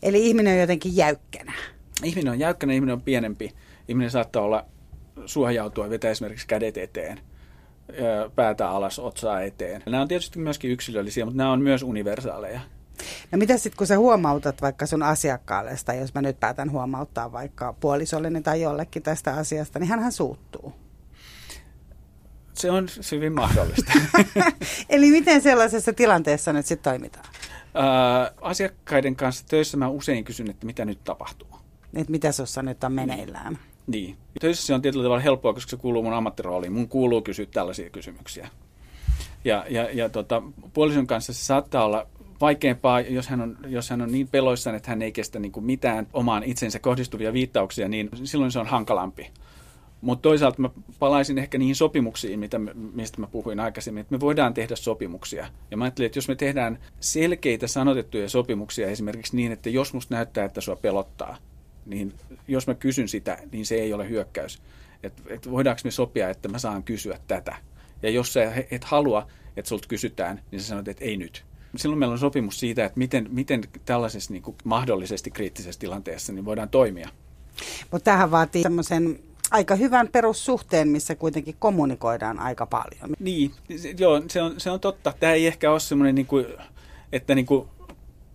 Eli 0.03 0.27
ihminen 0.27 0.53
on 0.53 0.61
jotenkin 0.61 0.97
jäykkänä. 0.97 1.53
Ihminen 2.05 2.33
on 2.33 2.39
jäykkänä, 2.39 2.73
ihminen 2.73 2.93
on 2.93 3.01
pienempi. 3.01 3.53
Ihminen 3.89 4.11
saattaa 4.11 4.43
olla 4.43 4.65
suojautua, 5.27 5.91
vetää 5.91 6.11
esimerkiksi 6.11 6.47
kädet 6.47 6.77
eteen, 6.77 7.21
päätä 8.35 8.71
alas, 8.71 8.99
otsaa 8.99 9.43
eteen. 9.43 9.83
Nämä 9.87 10.03
on 10.03 10.09
tietysti 10.09 10.39
myöskin 10.39 10.71
yksilöllisiä, 10.71 11.25
mutta 11.25 11.39
nämä 11.39 11.53
on 11.53 11.63
myös 11.63 11.83
universaaleja. 11.83 12.61
No 13.33 13.39
mitä 13.39 13.57
sitten, 13.57 13.79
kun 13.79 13.87
sä 13.87 13.99
huomautat 13.99 14.63
vaikka 14.63 14.87
sun 14.87 15.03
asiakkaalle, 15.03 15.77
tai 15.85 15.99
jos 15.99 16.15
mä 16.15 16.23
nyt 16.23 16.41
päätän 16.41 16.71
huomauttaa 16.71 17.33
vaikka 17.33 17.73
puolisolleni 17.73 18.43
tai 18.43 18.61
jollekin 18.61 19.03
tästä 19.03 19.35
asiasta, 19.35 19.79
niin 19.79 19.89
hän 19.89 20.13
suuttuu? 20.13 20.73
Se 22.55 22.71
on 22.71 22.89
hyvin 23.13 23.33
mahdollista. 23.33 23.93
Eli 24.89 25.11
miten 25.11 25.43
sellaisessa 25.43 25.93
tilanteessa 25.93 26.53
nyt 26.53 26.67
sitten 26.67 26.93
toimitaan? 26.93 27.25
Ää, 27.75 28.33
asiakkaiden 28.41 29.17
kanssa 29.17 29.45
töissä 29.49 29.77
mä 29.77 29.89
usein 29.89 30.25
kysyn, 30.25 30.51
että 30.51 30.67
mitä 30.67 30.85
nyt 30.85 31.05
tapahtuu. 31.05 31.49
Että 31.95 32.11
mitä 32.11 32.33
sussa 32.33 32.63
nyt 32.63 32.85
on 32.85 32.93
meneillään? 32.93 33.59
Niin. 33.87 34.17
Töissä 34.41 34.67
se 34.67 34.75
on 34.75 34.83
tietyllä 34.83 35.03
tavalla 35.03 35.23
helppoa, 35.23 35.55
koska 35.55 35.71
se 35.71 35.77
kuuluu 35.77 36.03
mun 36.03 36.13
ammattirooliin. 36.13 36.73
Mun 36.73 36.89
kuuluu 36.89 37.23
kysyä 37.23 37.47
tällaisia 37.47 37.91
kysymyksiä. 37.91 38.49
Ja, 39.45 39.65
ja, 39.69 39.89
ja 39.93 40.09
tota, 40.09 40.43
puolison 40.73 41.07
kanssa 41.07 41.33
se 41.33 41.45
saattaa 41.45 41.85
olla 41.85 42.07
vaikeampaa, 42.41 43.01
jos 43.01 43.29
hän 43.29 43.41
on, 43.41 43.57
jos 43.67 43.91
hän 43.91 44.03
on 44.03 44.13
niin 44.13 44.29
peloissaan, 44.29 44.77
että 44.77 44.91
hän 44.91 45.03
ei 45.03 45.13
kestä 45.13 45.39
niin 45.39 45.53
kuin 45.53 45.67
mitään 45.67 46.07
omaan 46.13 46.43
itsensä 46.43 46.79
kohdistuvia 46.79 47.33
viittauksia, 47.33 47.89
niin 47.89 48.09
silloin 48.25 48.53
se 48.53 48.59
on 48.59 48.67
hankalampi. 48.67 49.31
Mutta 50.01 50.23
toisaalta 50.23 50.63
mä 50.63 50.71
palaisin 50.99 51.39
ehkä 51.39 51.59
niihin 51.59 51.77
sopimuksiin, 51.77 52.39
mitä, 52.39 52.59
mistä 52.75 53.21
mä 53.21 53.27
puhuin 53.27 53.61
aikaisemmin, 53.61 54.01
että 54.01 54.15
me 54.15 54.21
voidaan 54.21 54.55
tehdä 54.55 54.77
sopimuksia. 54.77 55.47
Ja 55.71 55.77
mä 55.77 55.85
ajattelin, 55.85 56.07
että 56.07 56.19
jos 56.19 56.29
me 56.29 56.35
tehdään 56.35 56.79
selkeitä 57.01 57.67
sanotettuja 57.67 58.29
sopimuksia 58.29 58.89
esimerkiksi 58.89 59.37
niin, 59.37 59.53
että 59.53 59.71
jos 59.71 59.95
musta 59.95 60.15
näyttää, 60.15 60.45
että 60.45 60.61
sua 60.61 60.77
pelottaa, 60.77 61.37
niin 61.87 62.15
jos 62.49 62.67
mä 62.67 62.75
kysyn 62.75 63.09
sitä, 63.09 63.39
niin 63.53 63.67
se 63.67 63.75
ei 63.75 63.93
ole 63.93 64.09
hyökkäys. 64.09 64.63
Että 65.03 65.23
et 65.27 65.51
voidaanko 65.51 65.81
me 65.85 65.91
sopia, 65.91 66.31
että 66.31 66.49
mä 66.49 66.59
saan 66.59 66.83
kysyä 66.83 67.19
tätä. 67.27 67.57
Ja 68.03 68.11
jos 68.11 68.33
sä 68.33 68.53
et 68.71 68.85
halua, 68.85 69.27
että 69.57 69.69
sulta 69.69 69.89
kysytään, 69.89 70.43
niin 70.51 70.61
sä 70.61 70.67
sanot, 70.67 70.89
että 70.89 71.05
ei 71.05 71.17
nyt. 71.17 71.45
Silloin 71.77 71.99
meillä 71.99 72.13
on 72.13 72.19
sopimus 72.19 72.61
siitä, 72.61 72.85
että 72.85 72.99
miten, 72.99 73.27
miten 73.31 73.63
tällaisessa 73.85 74.33
niin 74.33 74.43
kuin 74.43 74.57
mahdollisesti 74.65 75.31
kriittisessä 75.31 75.79
tilanteessa 75.79 76.33
niin 76.33 76.45
voidaan 76.45 76.69
toimia. 76.69 77.09
Mutta 77.91 78.05
tähän 78.05 78.31
vaatii 78.31 78.63
semmoisen 78.63 79.19
aika 79.51 79.75
hyvän 79.75 80.09
perussuhteen, 80.09 80.89
missä 80.89 81.15
kuitenkin 81.15 81.57
kommunikoidaan 81.59 82.39
aika 82.39 82.67
paljon. 82.67 83.17
Niin, 83.19 83.53
joo, 83.99 84.23
se 84.29 84.43
on, 84.43 84.55
se 84.61 84.71
on 84.71 84.81
totta. 84.81 85.15
Tämä 85.21 85.33
ei 85.33 85.47
ehkä 85.47 85.71
ole 85.71 85.81
semmoinen, 85.81 86.15
niin 86.15 86.27
kuin, 86.27 86.47
että 87.13 87.35
niin 87.35 87.47
kuin, 87.47 87.69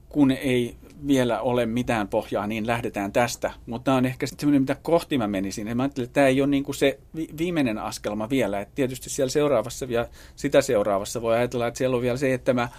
kun 0.10 0.32
ei 0.32 0.76
vielä 1.08 1.42
ole 1.42 1.66
mitään 1.66 2.08
pohjaa, 2.08 2.48
niin 2.48 2.68
lähdetään 2.68 3.12
tästä. 3.12 3.52
Mutta 3.66 3.94
on 3.94 4.06
ehkä 4.06 4.28
semmoinen, 4.28 4.62
mitä 4.62 4.76
kohti 4.82 5.18
mä 5.18 5.28
menisin. 5.28 5.68
Ja 5.68 5.76
mä 5.76 5.84
ajattelin, 5.84 6.06
että 6.06 6.14
tämä 6.14 6.28
ei 6.28 6.42
ole 6.42 6.50
niin 6.50 6.64
kuin 6.64 6.76
se 6.76 7.00
viimeinen 7.38 7.78
askelma 7.78 8.30
vielä. 8.30 8.62
Et 8.62 8.76
tietysti 8.76 9.10
siellä 9.10 9.30
seuraavassa 9.30 9.86
ja 9.90 10.08
sitä 10.36 10.62
seuraavassa 10.62 11.22
voi 11.22 11.36
ajatella, 11.36 11.68
että 11.68 11.78
siellä 11.78 11.96
on 11.96 12.02
vielä 12.02 12.18
se, 12.18 12.34
että 12.34 12.54
mä 12.54 12.70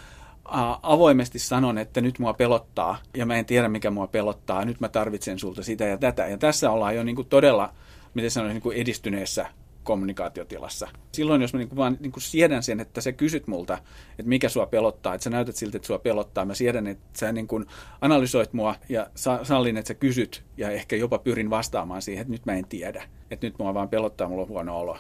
avoimesti 0.83 1.39
sanon, 1.39 1.79
että 1.79 2.01
nyt 2.01 2.19
mua 2.19 2.33
pelottaa 2.33 2.99
ja 3.17 3.27
mä 3.27 3.37
en 3.37 3.47
tiedä, 3.47 3.69
mikä 3.69 3.91
mua 3.91 4.07
pelottaa. 4.07 4.65
Nyt 4.65 4.81
mä 4.81 4.89
tarvitsen 4.89 5.39
sulta 5.39 5.63
sitä 5.63 5.85
ja 5.85 5.99
tätä. 5.99 6.27
Ja 6.27 6.39
tässä 6.39 6.71
ollaan 6.71 6.97
jo 6.97 7.03
niin 7.03 7.17
kuin 7.17 7.29
todella, 7.29 7.73
miten 8.15 8.31
sanoisin, 8.31 8.55
niin 8.55 8.63
kuin 8.63 8.77
edistyneessä 8.77 9.47
kommunikaatiotilassa. 9.89 10.89
Silloin, 11.13 11.43
jos 11.43 11.53
mä 11.53 11.59
niin 11.59 11.69
kuin 11.69 11.77
vaan 11.77 11.97
niin 12.01 12.13
kuin 12.13 12.23
siedän 12.23 12.63
sen, 12.63 12.81
että 12.81 13.01
sä 13.01 13.13
kysyt 13.13 13.47
multa, 13.47 13.79
että 14.11 14.29
mikä 14.29 14.49
sua 14.49 14.67
pelottaa, 14.67 15.15
että 15.15 15.23
sä 15.23 15.31
näytät 15.31 15.57
siltä, 15.57 15.77
että 15.77 15.87
sua 15.87 15.99
pelottaa, 15.99 16.45
mä 16.45 16.55
siedän, 16.55 16.87
että 16.87 17.19
sä 17.19 17.33
niin 17.33 17.47
kuin 17.47 17.67
analysoit 18.01 18.53
mua 18.53 18.75
ja 18.89 19.07
sallin, 19.43 19.77
että 19.77 19.89
sä 19.89 19.95
kysyt 19.95 20.45
ja 20.57 20.71
ehkä 20.71 20.97
jopa 20.97 21.19
pyrin 21.19 21.51
vastaamaan 21.51 22.03
siihen, 22.03 22.23
että 22.23 22.33
nyt 22.33 22.47
mä 22.47 22.53
en 22.53 22.67
tiedä, 22.69 23.05
että 23.31 23.47
nyt 23.47 23.59
mua 23.59 23.75
vaan 23.75 23.89
pelottaa, 23.89 24.29
mulla 24.29 24.43
on 24.43 24.49
huono 24.49 24.79
olo. 24.79 24.99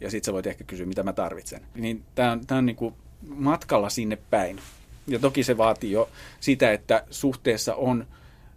Ja 0.00 0.10
sit 0.10 0.24
sä 0.24 0.32
voit 0.32 0.46
ehkä 0.46 0.64
kysyä, 0.64 0.86
mitä 0.86 1.02
mä 1.02 1.12
tarvitsen. 1.12 1.66
Niin 1.74 2.02
tää 2.14 2.32
on, 2.32 2.46
tää 2.46 2.58
on 2.58 2.66
niin 2.66 2.76
kuin 2.76 2.94
matkalla 3.28 3.88
sinne 3.88 4.18
päin. 4.30 4.58
Ja 5.06 5.18
toki 5.18 5.42
se 5.42 5.56
vaatii 5.56 5.92
jo 5.92 6.08
sitä, 6.40 6.72
että 6.72 7.04
suhteessa 7.10 7.74
on 7.74 8.06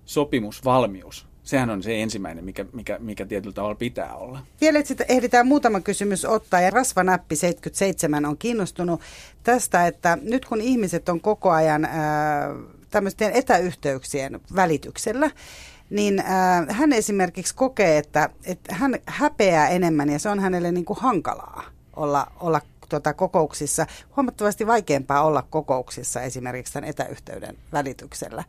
sopimusvalmius 0.06 1.28
sehän 1.46 1.70
on 1.70 1.84
se 1.84 2.02
ensimmäinen, 2.02 2.46
mikä, 2.46 2.66
mikä, 2.74 2.98
mikä 3.00 3.26
tietyllä 3.26 3.54
tavalla 3.54 3.76
pitää 3.76 4.16
olla. 4.16 4.40
Vielä 4.62 4.84
sitten 4.84 5.06
ehditään 5.10 5.48
muutama 5.48 5.80
kysymys 5.80 6.26
ottaa. 6.26 6.62
Ja 6.62 6.70
Rasvanappi 6.70 7.36
77 7.36 8.26
on 8.26 8.38
kiinnostunut 8.38 9.02
tästä, 9.44 9.88
että 9.88 10.18
nyt 10.22 10.46
kun 10.46 10.62
ihmiset 10.62 11.10
on 11.10 11.22
koko 11.22 11.52
ajan 11.52 11.86
ää, 11.86 12.50
tämmöisten 12.90 13.32
etäyhteyksien 13.32 14.40
välityksellä, 14.56 15.32
niin 15.90 16.20
ää, 16.20 16.66
hän 16.70 16.94
esimerkiksi 16.94 17.56
kokee, 17.56 17.98
että, 17.98 18.30
että 18.44 18.76
hän 18.76 18.96
häpeää 19.06 19.70
enemmän 19.70 20.10
ja 20.10 20.20
se 20.20 20.30
on 20.30 20.40
hänelle 20.40 20.72
niin 20.72 20.86
kuin 20.86 21.00
hankalaa 21.00 21.64
olla, 21.96 22.32
olla 22.40 22.62
tuota, 22.90 23.14
kokouksissa. 23.14 23.86
Huomattavasti 24.16 24.68
vaikeampaa 24.68 25.24
olla 25.24 25.42
kokouksissa 25.50 26.22
esimerkiksi 26.22 26.74
tämän 26.74 26.90
etäyhteyden 26.90 27.58
välityksellä. 27.74 28.44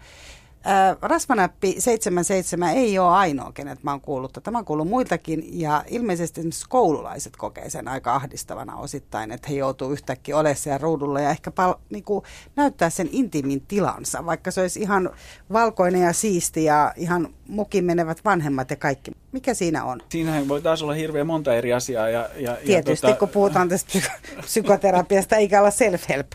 Äh, 0.69 0.97
Rasvanäppi 1.03 1.75
77 1.79 2.75
ei 2.75 2.99
ole 2.99 3.09
ainoa, 3.09 3.53
kenet 3.53 3.83
mä 3.83 3.91
oon 3.91 4.01
kuullut. 4.01 4.39
Tämä 4.43 4.59
on 4.59 4.65
kuullut 4.65 4.89
muiltakin 4.89 5.61
ja 5.61 5.85
ilmeisesti 5.89 6.41
esimerkiksi 6.41 6.67
koululaiset 6.69 7.37
kokee 7.37 7.71
sen 7.71 7.89
aika 7.89 8.15
ahdistavana 8.15 8.77
osittain, 8.77 9.33
että 9.33 9.49
he 9.49 9.55
joutuu 9.55 9.93
yhtäkkiä 9.93 10.37
olemaan 10.37 10.57
siellä 10.57 10.79
ruudulla 10.79 11.21
ja 11.21 11.31
ehkä 11.31 11.51
pal- 11.51 11.75
niin 11.91 12.05
kuin 12.05 12.25
näyttää 12.57 12.91
sen 12.91 13.09
intimin 13.13 13.61
tilansa, 13.69 14.27
vaikka 14.27 14.51
se 14.51 14.61
olisi 14.61 14.81
ihan 14.81 15.11
valkoinen 15.53 16.03
ja 16.03 16.13
siisti 16.13 16.65
ja 16.65 16.93
ihan 16.97 17.29
mukin 17.49 17.85
menevät 17.85 18.25
vanhemmat 18.25 18.71
ja 18.71 18.77
kaikki. 18.77 19.11
Mikä 19.33 19.55
siinä 19.55 19.85
on? 19.85 20.01
Siinähän 20.09 20.49
voi 20.49 20.63
taas 20.63 20.83
olla 20.83 20.95
hirveän 20.95 21.27
monta 21.27 21.55
eri 21.55 21.73
asiaa. 21.73 22.09
Ja, 22.09 22.29
ja, 22.37 22.57
Tietysti, 22.67 23.07
ja 23.07 23.11
tuota... 23.11 23.19
kun 23.19 23.29
puhutaan 23.29 23.69
tästä 23.69 23.99
psykoterapiasta, 24.41 25.37
eikä 25.37 25.61
olla 25.61 25.71
self-help 25.71 26.27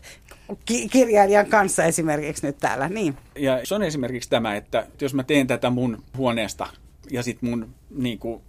ki- 0.65 0.89
kirjailijan 0.89 1.45
kanssa 1.45 1.83
esimerkiksi 1.83 2.47
nyt 2.47 2.57
täällä. 2.57 2.89
Niin. 2.89 3.17
Ja 3.35 3.59
se 3.63 3.75
on 3.75 3.83
esimerkiksi 3.83 4.29
tämä, 4.29 4.55
että 4.55 4.87
jos 5.01 5.13
mä 5.13 5.23
teen 5.23 5.47
tätä 5.47 5.69
mun 5.69 6.03
huoneesta 6.17 6.67
ja 7.11 7.23
sitten 7.23 7.49
mun 7.49 7.69
niin 7.95 8.19
kuin, 8.19 8.41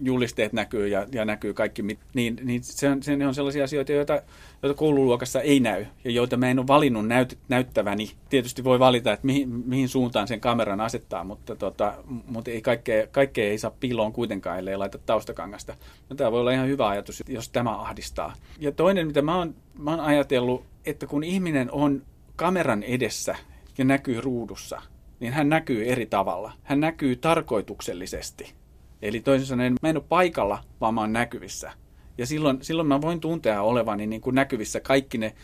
julisteet 0.00 0.52
näkyy 0.52 0.88
ja, 0.88 1.06
ja 1.12 1.24
näkyy 1.24 1.54
kaikki, 1.54 1.82
niin, 2.14 2.36
niin 2.42 2.64
se, 2.64 2.88
on, 2.88 3.02
se 3.02 3.26
on 3.26 3.34
sellaisia 3.34 3.64
asioita, 3.64 3.92
joita, 3.92 4.22
joita 4.62 4.78
koululuokassa 4.78 5.40
ei 5.40 5.60
näy 5.60 5.86
ja 6.04 6.10
joita 6.10 6.36
mä 6.36 6.50
en 6.50 6.58
ole 6.58 6.66
valinnut 6.66 7.06
näyt, 7.06 7.38
näyttäväni. 7.48 8.10
Tietysti 8.28 8.64
voi 8.64 8.78
valita, 8.78 9.12
että 9.12 9.26
mihin, 9.26 9.48
mihin 9.48 9.88
suuntaan 9.88 10.28
sen 10.28 10.40
kameran 10.40 10.80
asettaa, 10.80 11.24
mutta, 11.24 11.56
tota, 11.56 11.94
mutta 12.26 12.50
ei 12.50 12.62
kaikkea, 12.62 13.06
kaikkea 13.06 13.50
ei 13.50 13.58
saa 13.58 13.70
piiloon 13.80 14.12
kuitenkaan, 14.12 14.58
ellei 14.58 14.76
laita 14.76 14.98
taustakangasta. 14.98 15.74
No, 16.10 16.16
tämä 16.16 16.32
voi 16.32 16.40
olla 16.40 16.52
ihan 16.52 16.68
hyvä 16.68 16.88
ajatus, 16.88 17.22
jos 17.28 17.48
tämä 17.48 17.78
ahdistaa. 17.78 18.34
Ja 18.58 18.72
toinen, 18.72 19.06
mitä 19.06 19.22
mä 19.22 19.36
oon, 19.36 19.54
mä 19.78 19.90
oon 19.90 20.00
ajatellut, 20.00 20.64
että 20.86 21.06
kun 21.06 21.24
ihminen 21.24 21.70
on 21.72 22.02
kameran 22.36 22.82
edessä 22.82 23.36
ja 23.78 23.84
näkyy 23.84 24.20
ruudussa, 24.20 24.82
niin 25.20 25.32
hän 25.32 25.48
näkyy 25.48 25.84
eri 25.84 26.06
tavalla. 26.06 26.52
Hän 26.62 26.80
näkyy 26.80 27.16
tarkoituksellisesti. 27.16 28.54
Eli 29.02 29.20
toisin 29.20 29.46
sanoen, 29.46 29.74
mä 29.82 29.88
en 29.88 29.96
ole 29.96 30.04
paikalla, 30.08 30.64
vaan 30.80 30.94
mä 30.94 31.00
oon 31.00 31.12
näkyvissä. 31.12 31.72
Ja 32.18 32.26
silloin, 32.26 32.58
silloin 32.62 32.88
mä 32.88 33.00
voin 33.00 33.20
tuntea 33.20 33.62
olevani 33.62 34.06
niin 34.06 34.20
kuin 34.20 34.34
näkyvissä 34.34 34.80
kaikki 34.80 35.18
ne 35.18 35.34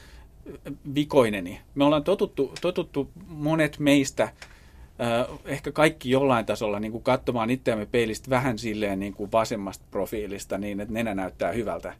vikoineni. 0.95 1.61
Me 1.75 1.85
ollaan 1.85 2.05
totuttu, 2.05 2.53
totuttu 2.61 3.11
monet 3.27 3.79
meistä, 3.79 4.29
ehkä 5.45 5.73
kaikki 5.73 6.11
jollain 6.11 6.47
tasolla 6.47 6.81
niin 6.81 6.93
kuin 6.93 7.05
katsomaan 7.05 7.51
itseämme 7.51 7.87
peilistä 7.87 8.31
vähän 8.31 8.59
silleen 8.59 9.01
niin 9.01 9.15
kuin 9.15 9.33
vasemmasta 9.33 9.85
profiilista 9.91 10.59
niin, 10.59 10.81
että 10.81 10.95
nenä 10.95 11.15
näyttää 11.15 11.53
hyvältä 11.53 11.95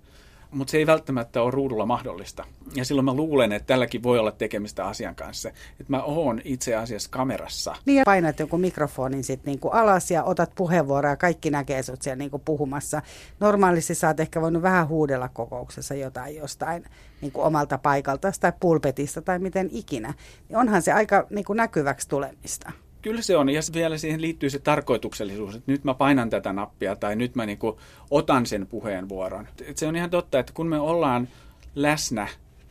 mutta 0.55 0.71
se 0.71 0.79
ei 0.79 0.87
välttämättä 0.87 1.43
ole 1.43 1.51
ruudulla 1.51 1.87
mahdollista. 1.87 2.45
Ja 2.75 2.85
silloin 2.85 3.05
mä 3.05 3.15
luulen, 3.15 3.53
että 3.53 3.67
tälläkin 3.67 4.03
voi 4.03 4.19
olla 4.19 4.33
tekemistä 4.33 4.85
asian 4.85 5.15
kanssa. 5.15 5.49
Että 5.49 5.85
mä 5.89 6.03
oon 6.03 6.41
itse 6.45 6.75
asiassa 6.75 7.11
kamerassa. 7.11 7.77
Niin 7.87 7.99
ja 7.99 8.05
painat 8.05 8.41
joku 8.41 8.59
mikrofonin 8.59 9.25
sitten 9.25 9.53
niinku 9.53 9.69
alas 9.69 10.11
ja 10.11 10.25
otat 10.25 10.53
puheenvuoroa 10.55 11.11
ja 11.11 11.17
kaikki 11.17 11.51
näkee 11.51 11.83
sut 11.83 12.03
siellä 12.03 12.17
niinku 12.17 12.39
puhumassa. 12.39 13.03
Normaalisti 13.41 13.95
sä 13.95 14.09
oot 14.09 14.21
ehkä 14.21 14.41
voinut 14.41 14.63
vähän 14.63 14.89
huudella 14.89 15.29
kokouksessa 15.29 15.95
jotain 15.95 16.37
jostain 16.37 16.85
niinku 17.21 17.41
omalta 17.41 17.79
paikalta 17.79 18.33
tai 18.41 18.53
pulpetista 18.61 19.23
tai 19.23 19.39
miten 19.39 19.69
ikinä. 19.73 20.15
Niin 20.49 20.57
onhan 20.57 20.83
se 20.83 20.93
aika 20.93 21.27
niinku 21.31 21.53
näkyväksi 21.53 22.09
tulemista. 22.09 22.73
Kyllä 23.05 23.23
se 23.23 23.37
on, 23.37 23.49
ja 23.49 23.61
vielä 23.75 23.99
siihen 23.99 24.21
liittyy 24.21 24.51
se 24.51 24.59
tarkoituksellisuus, 24.59 25.55
että 25.55 25.73
nyt 25.73 25.85
mä 25.85 25.95
painan 25.95 26.31
tätä 26.31 26.53
nappia 26.53 26.97
tai 26.97 27.17
nyt 27.17 27.35
mä 27.35 27.47
niinku 27.47 27.81
otan 28.11 28.47
sen 28.47 28.67
puheenvuoron. 28.67 29.49
Et 29.67 29.79
se 29.79 29.87
on 29.87 29.97
ihan 29.97 30.11
totta, 30.11 30.39
että 30.39 30.53
kun 30.53 30.67
me 30.67 30.79
ollaan 30.79 31.29
läsnä 31.75 32.29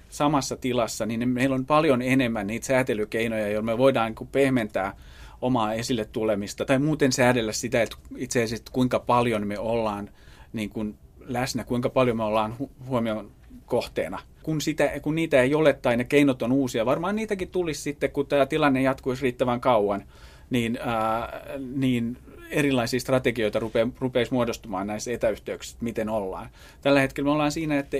samassa 0.10 0.58
tilassa, 0.58 1.06
niin 1.06 1.30
meillä 1.30 1.56
on 1.56 1.66
paljon 1.66 2.02
enemmän 2.02 2.48
niitä 2.48 2.66
säätelykeinoja, 2.66 3.48
joilla 3.48 3.62
me 3.62 3.78
voidaan 3.78 4.06
niinku 4.08 4.26
pehmentää 4.26 4.96
omaa 5.42 5.74
esille 5.74 6.06
tulemista 6.06 6.66
tai 6.66 6.80
muuten 6.80 7.12
säädellä 7.12 7.52
sitä, 7.52 7.82
että 7.82 7.98
itse 8.18 8.44
asiassa 8.44 8.72
kuinka 8.72 9.00
paljon 9.00 9.48
me 9.48 9.60
ollaan 9.60 10.10
niin 10.54 10.70
kuin 10.70 10.98
läsnä, 11.20 11.64
kuinka 11.64 11.90
paljon 11.90 12.18
me 12.18 12.24
ollaan 12.24 12.56
hu- 12.60 12.86
huomioon 12.88 13.32
kohteena. 13.66 14.20
Kun, 14.43 14.61
sitä, 14.61 14.91
kun 15.01 15.16
niitä 15.16 15.41
ei 15.41 15.55
ole 15.55 15.74
tai 15.74 15.97
ne 15.97 16.03
keinot 16.03 16.41
on 16.41 16.51
uusia, 16.51 16.86
varmaan 16.86 17.16
niitäkin 17.16 17.47
tulisi 17.47 17.82
sitten, 17.82 18.11
kun 18.11 18.28
tämä 18.28 18.45
tilanne 18.45 18.82
jatkuisi 18.82 19.24
riittävän 19.24 19.61
kauan, 19.61 20.03
niin, 20.49 20.80
ää, 20.82 21.41
niin 21.76 22.18
erilaisia 22.49 22.99
strategioita 22.99 23.59
rupe, 23.59 23.88
rupeisi 23.99 24.34
muodostumaan 24.34 24.88
näissä 24.88 25.11
etäyhteyksissä, 25.11 25.78
miten 25.82 26.09
ollaan. 26.09 26.49
Tällä 26.82 27.01
hetkellä 27.01 27.28
me 27.28 27.32
ollaan 27.32 27.51
siinä, 27.51 27.80
että, 27.80 27.97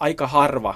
aika 0.00 0.26
harva 0.26 0.74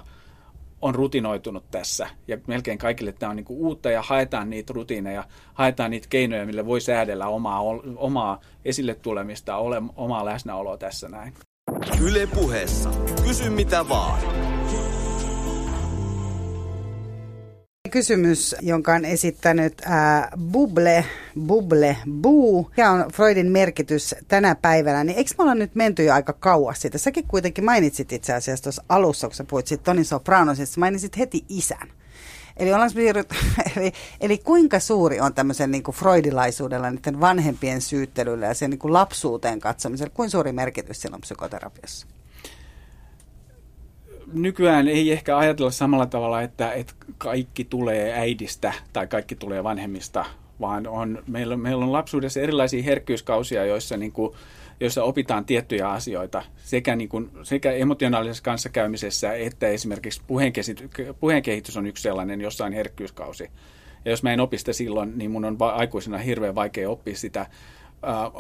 on 0.82 0.94
rutinoitunut 0.94 1.70
tässä 1.70 2.08
ja 2.28 2.38
melkein 2.46 2.78
kaikille 2.78 3.12
tämä 3.12 3.30
on 3.30 3.36
niin 3.36 3.44
kuin 3.44 3.58
uutta 3.58 3.90
ja 3.90 4.02
haetaan 4.02 4.50
niitä 4.50 4.72
rutiineja, 4.72 5.24
haetaan 5.54 5.90
niitä 5.90 6.06
keinoja, 6.10 6.46
millä 6.46 6.66
voi 6.66 6.80
säädellä 6.80 7.28
omaa, 7.28 7.60
omaa 7.96 8.40
esille 8.64 8.94
tulemista, 8.94 9.56
ole, 9.56 9.82
omaa 9.96 10.24
läsnäoloa 10.24 10.76
tässä 10.76 11.08
näin. 11.08 11.34
Yle 12.01 12.26
puheessa. 12.26 12.91
Kysy 13.26 13.51
mitä 13.51 13.89
vaan. 13.89 14.20
Kysymys, 17.91 18.57
jonka 18.61 18.95
on 18.95 19.05
esittänyt 19.05 19.83
ää, 19.85 20.31
Buble, 20.53 21.05
Buble, 21.47 21.97
Buu. 22.11 22.70
Ja 22.76 22.91
on 22.91 23.05
Freudin 23.12 23.51
merkitys 23.51 24.14
tänä 24.29 24.55
päivänä. 24.55 25.05
Niin 25.05 25.18
eikö 25.18 25.31
me 25.39 25.43
olla 25.43 25.55
nyt 25.55 25.74
menty 25.74 26.05
jo 26.05 26.14
aika 26.14 26.33
kauas 26.33 26.81
siitä? 26.81 26.99
Säkin 26.99 27.26
kuitenkin 27.29 27.64
mainitsit 27.64 28.12
itse 28.12 28.33
asiassa 28.33 28.62
tuossa 28.62 28.85
alussa, 28.89 29.26
kun 29.26 29.35
sä 29.35 29.45
puhuit 29.45 29.66
siitä 29.66 29.85
Toni 29.85 30.05
Sopranosista, 30.05 30.81
mainitsit 30.81 31.18
heti 31.18 31.45
isän. 31.49 31.89
Eli, 32.59 32.90
siirryt, 32.92 33.28
eli, 33.76 33.92
eli 34.20 34.38
kuinka 34.38 34.80
suuri 34.80 35.20
on 35.20 35.34
tämmöisen 35.34 35.70
niin 35.70 35.82
kuin 35.82 35.94
freudilaisuudella 35.94 36.90
niiden 36.90 37.20
vanhempien 37.20 37.80
syyttelyllä 37.80 38.46
ja 38.46 38.54
sen 38.54 38.70
niin 38.70 38.78
kuin 38.78 38.92
lapsuuteen 38.92 39.61
katsomisella, 39.61 40.12
kuinka 40.14 40.30
suuri 40.30 40.52
merkitys 40.52 41.00
sillä 41.00 41.14
on 41.14 41.20
psykoterapiassa? 41.20 42.06
Nykyään 44.32 44.88
ei 44.88 45.12
ehkä 45.12 45.38
ajatella 45.38 45.70
samalla 45.70 46.06
tavalla, 46.06 46.42
että, 46.42 46.72
että 46.72 46.92
kaikki 47.18 47.64
tulee 47.64 48.12
äidistä 48.12 48.72
tai 48.92 49.06
kaikki 49.06 49.34
tulee 49.36 49.64
vanhemmista, 49.64 50.24
vaan 50.61 50.86
on, 50.86 51.22
meillä, 51.26 51.56
meillä 51.56 51.84
on 51.84 51.92
lapsuudessa 51.92 52.40
erilaisia 52.40 52.82
herkkyyskausia, 52.82 53.64
joissa 53.64 53.96
niin 53.96 54.12
kuin, 54.12 54.34
joissa 54.81 55.05
opitaan 55.05 55.45
tiettyjä 55.45 55.91
asioita 55.91 56.43
sekä, 56.57 56.97
niin 56.97 57.09
kuin, 57.09 57.31
sekä 57.43 57.72
emotionaalisessa 57.72 58.43
kanssakäymisessä 58.43 59.35
että 59.35 59.68
esimerkiksi 59.68 60.22
puheen 61.20 61.43
kehitys 61.43 61.76
on 61.76 61.87
yksi 61.87 62.03
sellainen 62.03 62.41
jossain 62.41 62.72
herkkyyskausi. 62.72 63.51
Ja 64.05 64.11
jos 64.11 64.22
mä 64.22 64.33
en 64.33 64.41
opi 64.41 64.59
sitä 64.59 64.72
silloin, 64.72 65.18
niin 65.18 65.31
mun 65.31 65.45
on 65.45 65.59
va- 65.59 65.72
aikuisena 65.72 66.18
hirveän 66.18 66.55
vaikea 66.55 66.91
oppia 66.91 67.16
sitä 67.16 67.47
ää, 68.03 68.31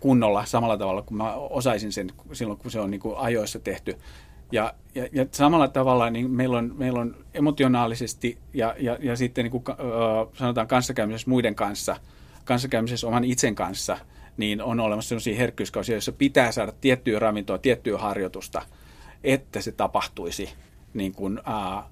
kunnolla 0.00 0.44
samalla 0.44 0.76
tavalla 0.76 1.02
kuin 1.02 1.18
mä 1.18 1.34
osaisin 1.34 1.92
sen 1.92 2.10
silloin, 2.32 2.58
kun 2.58 2.70
se 2.70 2.80
on 2.80 2.90
niin 2.90 3.00
kuin 3.00 3.16
ajoissa 3.16 3.58
tehty. 3.58 3.96
Ja, 4.52 4.74
ja, 4.94 5.08
ja 5.12 5.26
samalla 5.32 5.68
tavalla 5.68 6.10
niin 6.10 6.30
meillä, 6.30 6.58
on, 6.58 6.74
meillä 6.78 7.00
on 7.00 7.16
emotionaalisesti 7.34 8.38
ja, 8.54 8.74
ja, 8.78 8.98
ja 9.00 9.16
sitten 9.16 9.44
niin 9.44 9.50
kuin, 9.50 9.64
äh, 9.70 9.76
sanotaan 10.34 10.68
kanssakäymisessä 10.68 11.30
muiden 11.30 11.54
kanssa, 11.54 11.96
kanssakäymisessä 12.44 13.06
oman 13.06 13.24
itsen 13.24 13.54
kanssa– 13.54 13.98
niin 14.36 14.62
on 14.62 14.80
olemassa 14.80 15.08
sellaisia 15.08 15.36
herkkyyskausia, 15.36 15.94
joissa 15.94 16.12
pitää 16.12 16.52
saada 16.52 16.72
tiettyä 16.80 17.18
ravintoa, 17.18 17.58
tiettyä 17.58 17.98
harjoitusta, 17.98 18.62
että 19.24 19.60
se 19.60 19.72
tapahtuisi 19.72 20.48
niin 20.94 21.12
kuin, 21.12 21.40
ää, 21.44 21.82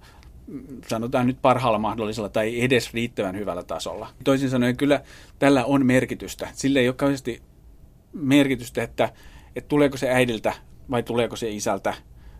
sanotaan 0.89 1.27
nyt 1.27 1.39
parhaalla 1.43 1.79
mahdollisella 1.79 2.29
tai 2.29 2.61
edes 2.61 2.95
riittävän 2.95 3.37
hyvällä 3.37 3.63
tasolla. 3.63 4.09
Toisin 4.25 4.51
sanoen 4.51 4.77
kyllä 4.77 5.01
tällä 5.39 5.65
on 5.65 5.87
merkitystä. 5.87 6.49
Sillä 6.53 6.81
ei 6.81 6.89
ole 6.89 6.97
kauheasti 6.97 7.43
merkitystä, 8.13 8.83
että, 8.83 9.13
että 9.57 9.69
tuleeko 9.69 9.97
se 9.97 10.11
äidiltä 10.11 10.53
vai 10.91 11.03
tuleeko 11.03 11.37
se 11.37 11.51
isältä. 11.51 11.95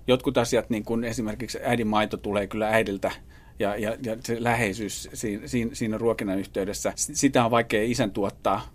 Jotkut 0.07 0.39
asiat, 0.39 0.71
niin 0.71 0.85
kuin 0.85 1.05
esimerkiksi 1.05 1.59
äidin 1.63 1.87
maito 1.87 2.17
tulee 2.17 2.47
kyllä 2.47 2.69
äidiltä 2.69 3.13
ja, 3.59 3.77
ja, 3.77 3.97
ja 4.03 4.17
se 4.25 4.43
läheisyys 4.43 5.09
siinä, 5.15 5.49
siinä, 5.49 5.75
siinä 5.75 5.99
ruokinnan 5.99 6.39
yhteydessä, 6.39 6.93
sitä 6.97 7.45
on 7.45 7.51
vaikea 7.51 7.83
isän 7.85 8.11
tuottaa, 8.11 8.69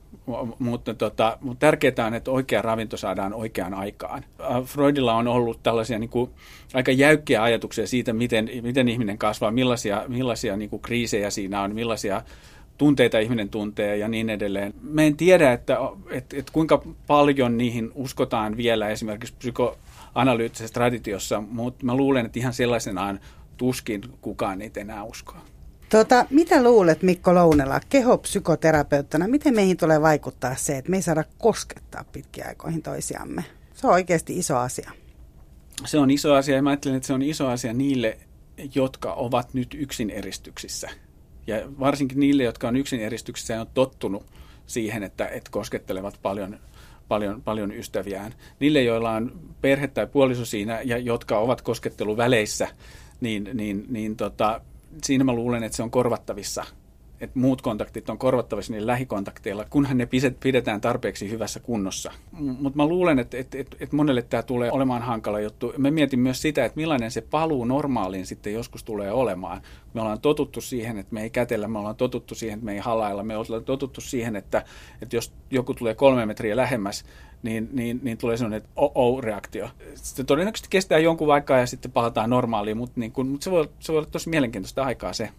mutta, 0.59 0.93
tota, 0.93 1.37
mutta 1.41 1.59
tärkeää 1.59 2.07
on, 2.07 2.13
että 2.13 2.31
oikea 2.31 2.61
ravinto 2.61 2.97
saadaan 2.97 3.33
oikeaan 3.33 3.73
aikaan. 3.73 4.23
Äh, 4.41 4.63
Freudilla 4.63 5.13
on 5.13 5.27
ollut 5.27 5.63
tällaisia 5.63 5.99
niin 5.99 6.09
kuin, 6.09 6.31
aika 6.73 6.91
jäykkiä 6.91 7.43
ajatuksia 7.43 7.87
siitä, 7.87 8.13
miten, 8.13 8.49
miten 8.61 8.87
ihminen 8.87 9.17
kasvaa, 9.17 9.51
millaisia, 9.51 10.03
millaisia 10.07 10.57
niin 10.57 10.69
kuin, 10.69 10.81
kriisejä 10.81 11.29
siinä 11.29 11.61
on, 11.61 11.75
millaisia 11.75 12.21
tunteita 12.77 13.19
ihminen 13.19 13.49
tuntee 13.49 13.97
ja 13.97 14.07
niin 14.07 14.29
edelleen. 14.29 14.73
Me 14.81 15.07
en 15.07 15.17
tiedä, 15.17 15.53
että, 15.53 15.77
että, 16.09 16.37
että 16.37 16.51
kuinka 16.53 16.83
paljon 17.07 17.57
niihin 17.57 17.91
uskotaan 17.95 18.57
vielä 18.57 18.89
esimerkiksi 18.89 19.33
psykoanalyyttisessä 19.37 20.73
traditiossa, 20.73 21.41
mutta 21.41 21.85
mä 21.85 21.95
luulen, 21.95 22.25
että 22.25 22.39
ihan 22.39 22.53
sellaisenaan 22.53 23.19
tuskin 23.57 24.01
kukaan 24.21 24.59
niitä 24.59 24.79
enää 24.79 25.03
uskoa. 25.03 25.41
Tota, 25.89 26.25
mitä 26.29 26.63
luulet 26.63 27.03
Mikko 27.03 27.35
Lounela 27.35 27.79
kehopsykoterapeuttina, 27.89 29.27
miten 29.27 29.55
meihin 29.55 29.77
tulee 29.77 30.01
vaikuttaa 30.01 30.55
se, 30.55 30.77
että 30.77 30.91
me 30.91 30.97
ei 30.97 31.01
saada 31.01 31.23
koskettaa 31.37 32.05
pitkiä 32.11 32.45
aikoihin 32.47 32.81
toisiamme? 32.81 33.43
Se 33.73 33.87
on 33.87 33.93
oikeasti 33.93 34.37
iso 34.37 34.57
asia. 34.57 34.91
Se 35.85 35.99
on 35.99 36.11
iso 36.11 36.33
asia 36.33 36.55
ja 36.55 36.61
mä 36.61 36.69
ajattelen, 36.69 36.97
että 36.97 37.07
se 37.07 37.13
on 37.13 37.21
iso 37.21 37.47
asia 37.47 37.73
niille, 37.73 38.17
jotka 38.75 39.13
ovat 39.13 39.53
nyt 39.53 39.73
yksin 39.73 40.09
eristyksissä. 40.09 40.89
Ja 41.47 41.57
varsinkin 41.79 42.19
niille, 42.19 42.43
jotka 42.43 42.67
on 42.67 42.75
yksin 42.75 42.99
eristyksissä 42.99 43.53
ja 43.53 43.61
on 43.61 43.67
tottunut 43.73 44.25
siihen, 44.65 45.03
että, 45.03 45.27
että 45.27 45.51
koskettelevat 45.51 46.19
paljon, 46.21 46.59
paljon, 47.07 47.41
paljon 47.41 47.71
ystäviään. 47.71 48.33
Niille, 48.59 48.83
joilla 48.83 49.11
on 49.11 49.39
perhe 49.61 49.87
tai 49.87 50.07
puoliso 50.07 50.45
siinä 50.45 50.81
ja 50.81 50.97
jotka 50.97 51.37
ovat 51.37 51.61
kosketteluväleissä, 51.61 52.67
niin, 53.23 53.49
niin, 53.53 53.85
niin 53.89 54.15
tota, 54.15 54.61
siinä 55.03 55.23
mä 55.23 55.33
luulen, 55.33 55.63
että 55.63 55.75
se 55.75 55.83
on 55.83 55.91
korvattavissa 55.91 56.65
että 57.23 57.39
muut 57.39 57.61
kontaktit 57.61 58.09
on 58.09 58.17
korvattavissa 58.17 58.73
niillä 58.73 58.91
lähikontakteilla, 58.91 59.65
kunhan 59.69 59.97
ne 59.97 60.07
pidetään 60.39 60.81
tarpeeksi 60.81 61.29
hyvässä 61.29 61.59
kunnossa. 61.59 62.11
Mutta 62.31 62.77
mä 62.77 62.85
luulen, 62.85 63.19
että, 63.19 63.37
että, 63.37 63.57
että, 63.57 63.77
että 63.79 63.95
monelle 63.95 64.21
tämä 64.21 64.43
tulee 64.43 64.71
olemaan 64.71 65.01
hankala 65.01 65.39
juttu. 65.39 65.73
Mä 65.77 65.91
mietin 65.91 66.19
myös 66.19 66.41
sitä, 66.41 66.65
että 66.65 66.75
millainen 66.75 67.11
se 67.11 67.21
paluu 67.21 67.65
normaaliin 67.65 68.25
sitten 68.25 68.53
joskus 68.53 68.83
tulee 68.83 69.11
olemaan. 69.11 69.61
Me 69.93 70.01
ollaan 70.01 70.21
totuttu 70.21 70.61
siihen, 70.61 70.97
että 70.97 71.13
me 71.13 71.23
ei 71.23 71.29
kätellä, 71.29 71.67
me 71.67 71.79
ollaan 71.79 71.95
totuttu 71.95 72.35
siihen, 72.35 72.57
että 72.57 72.65
me 72.65 72.73
ei 72.73 72.79
halailla, 72.79 73.23
me 73.23 73.37
ollaan 73.37 73.63
totuttu 73.65 74.01
siihen, 74.01 74.35
että, 74.35 74.65
että 75.01 75.15
jos 75.15 75.33
joku 75.51 75.73
tulee 75.73 75.95
kolme 75.95 76.25
metriä 76.25 76.55
lähemmäs, 76.55 77.05
niin, 77.43 77.69
niin, 77.71 77.99
niin 78.03 78.17
tulee 78.17 78.37
sellainen 78.37 78.57
että 78.57 78.69
oh-oh-reaktio. 78.75 79.69
Sitten 79.95 80.25
todennäköisesti 80.25 80.69
kestää 80.69 80.99
jonkun 80.99 81.33
aikaa 81.33 81.59
ja 81.59 81.67
sitten 81.67 81.91
palataan 81.91 82.29
normaaliin, 82.29 82.77
mutta, 82.77 82.99
niin 82.99 83.11
kuin, 83.11 83.27
mutta 83.27 83.43
se, 83.43 83.51
voi, 83.51 83.69
se 83.79 83.91
voi 83.91 83.99
olla 83.99 84.09
tosi 84.11 84.29
mielenkiintoista 84.29 84.83
aikaa 84.83 85.13
se. 85.13 85.29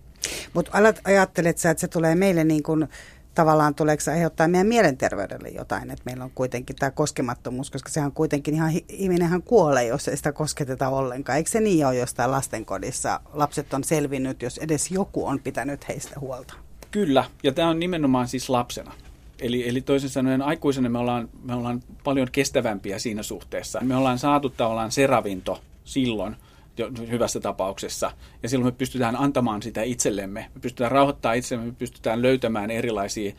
Mutta 0.54 0.70
ajattelet 1.04 1.58
sä, 1.58 1.70
että 1.70 1.80
se 1.80 1.88
tulee 1.88 2.14
meille 2.14 2.44
niin 2.44 2.62
kuin, 2.62 2.88
tavallaan 3.34 3.74
tuleeko 3.74 4.00
se 4.00 4.10
aiheuttaa 4.10 4.48
meidän 4.48 4.66
mielenterveydelle 4.66 5.48
jotain, 5.48 5.90
että 5.90 6.02
meillä 6.04 6.24
on 6.24 6.30
kuitenkin 6.34 6.76
tämä 6.76 6.90
koskemattomuus, 6.90 7.70
koska 7.70 7.90
sehän 7.90 8.12
kuitenkin 8.12 8.54
ihan, 8.54 8.72
ihminenhän 8.88 9.42
kuolee, 9.42 9.86
jos 9.86 10.08
ei 10.08 10.16
sitä 10.16 10.32
kosketeta 10.32 10.88
ollenkaan. 10.88 11.38
Eikö 11.38 11.50
se 11.50 11.60
niin 11.60 11.86
ole 11.86 11.96
jostain 11.96 12.30
lastenkodissa? 12.30 13.20
Lapset 13.32 13.74
on 13.74 13.84
selvinnyt, 13.84 14.42
jos 14.42 14.58
edes 14.58 14.90
joku 14.90 15.26
on 15.26 15.40
pitänyt 15.40 15.88
heistä 15.88 16.20
huolta. 16.20 16.54
Kyllä, 16.90 17.24
ja 17.42 17.52
tämä 17.52 17.68
on 17.68 17.80
nimenomaan 17.80 18.28
siis 18.28 18.50
lapsena. 18.50 18.92
Eli, 19.40 19.68
eli 19.68 19.80
toisin 19.80 20.10
sanoen 20.10 20.42
aikuisena 20.42 20.88
me 20.88 20.98
ollaan, 20.98 21.28
me 21.42 21.54
ollaan 21.54 21.82
paljon 22.04 22.28
kestävämpiä 22.32 22.98
siinä 22.98 23.22
suhteessa. 23.22 23.80
Me 23.80 23.96
ollaan 23.96 24.18
saatu 24.18 24.50
tavallaan 24.50 24.92
se 24.92 25.06
ravinto 25.06 25.60
silloin, 25.84 26.36
jo, 26.78 26.90
hyvässä 27.10 27.40
tapauksessa. 27.40 28.12
Ja 28.42 28.48
silloin 28.48 28.74
me 28.74 28.78
pystytään 28.78 29.16
antamaan 29.16 29.62
sitä 29.62 29.82
itsellemme. 29.82 30.50
Me 30.54 30.60
pystytään 30.60 30.92
rauhoittamaan 30.92 31.38
itsemme, 31.38 31.66
me 31.66 31.72
pystytään 31.78 32.22
löytämään 32.22 32.70
erilaisia 32.70 33.32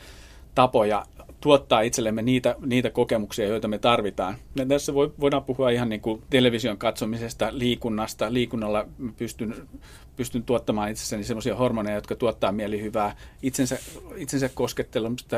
tapoja 0.55 1.05
tuottaa 1.45 1.81
itsellemme 1.81 2.21
niitä, 2.21 2.55
niitä 2.65 2.89
kokemuksia, 2.89 3.47
joita 3.47 3.67
me 3.67 3.77
tarvitaan. 3.77 4.35
Ja 4.55 4.65
tässä 4.65 4.93
voi, 4.93 5.13
voidaan 5.19 5.43
puhua 5.43 5.69
ihan 5.69 5.89
niin 5.89 6.01
kuin 6.01 6.23
television 6.29 6.77
katsomisesta, 6.77 7.49
liikunnasta. 7.51 8.33
Liikunnalla 8.33 8.87
pystyn, 9.17 9.55
pystyn 10.15 10.43
tuottamaan 10.43 10.91
itsessäni 10.91 11.23
sellaisia 11.23 11.55
hormoneja, 11.55 11.95
jotka 11.95 12.15
tuottaa 12.15 12.51
mielihyvää, 12.51 13.15
itsensä, 13.41 13.77
itsensä 14.15 14.49
koskettelusta, 14.49 15.37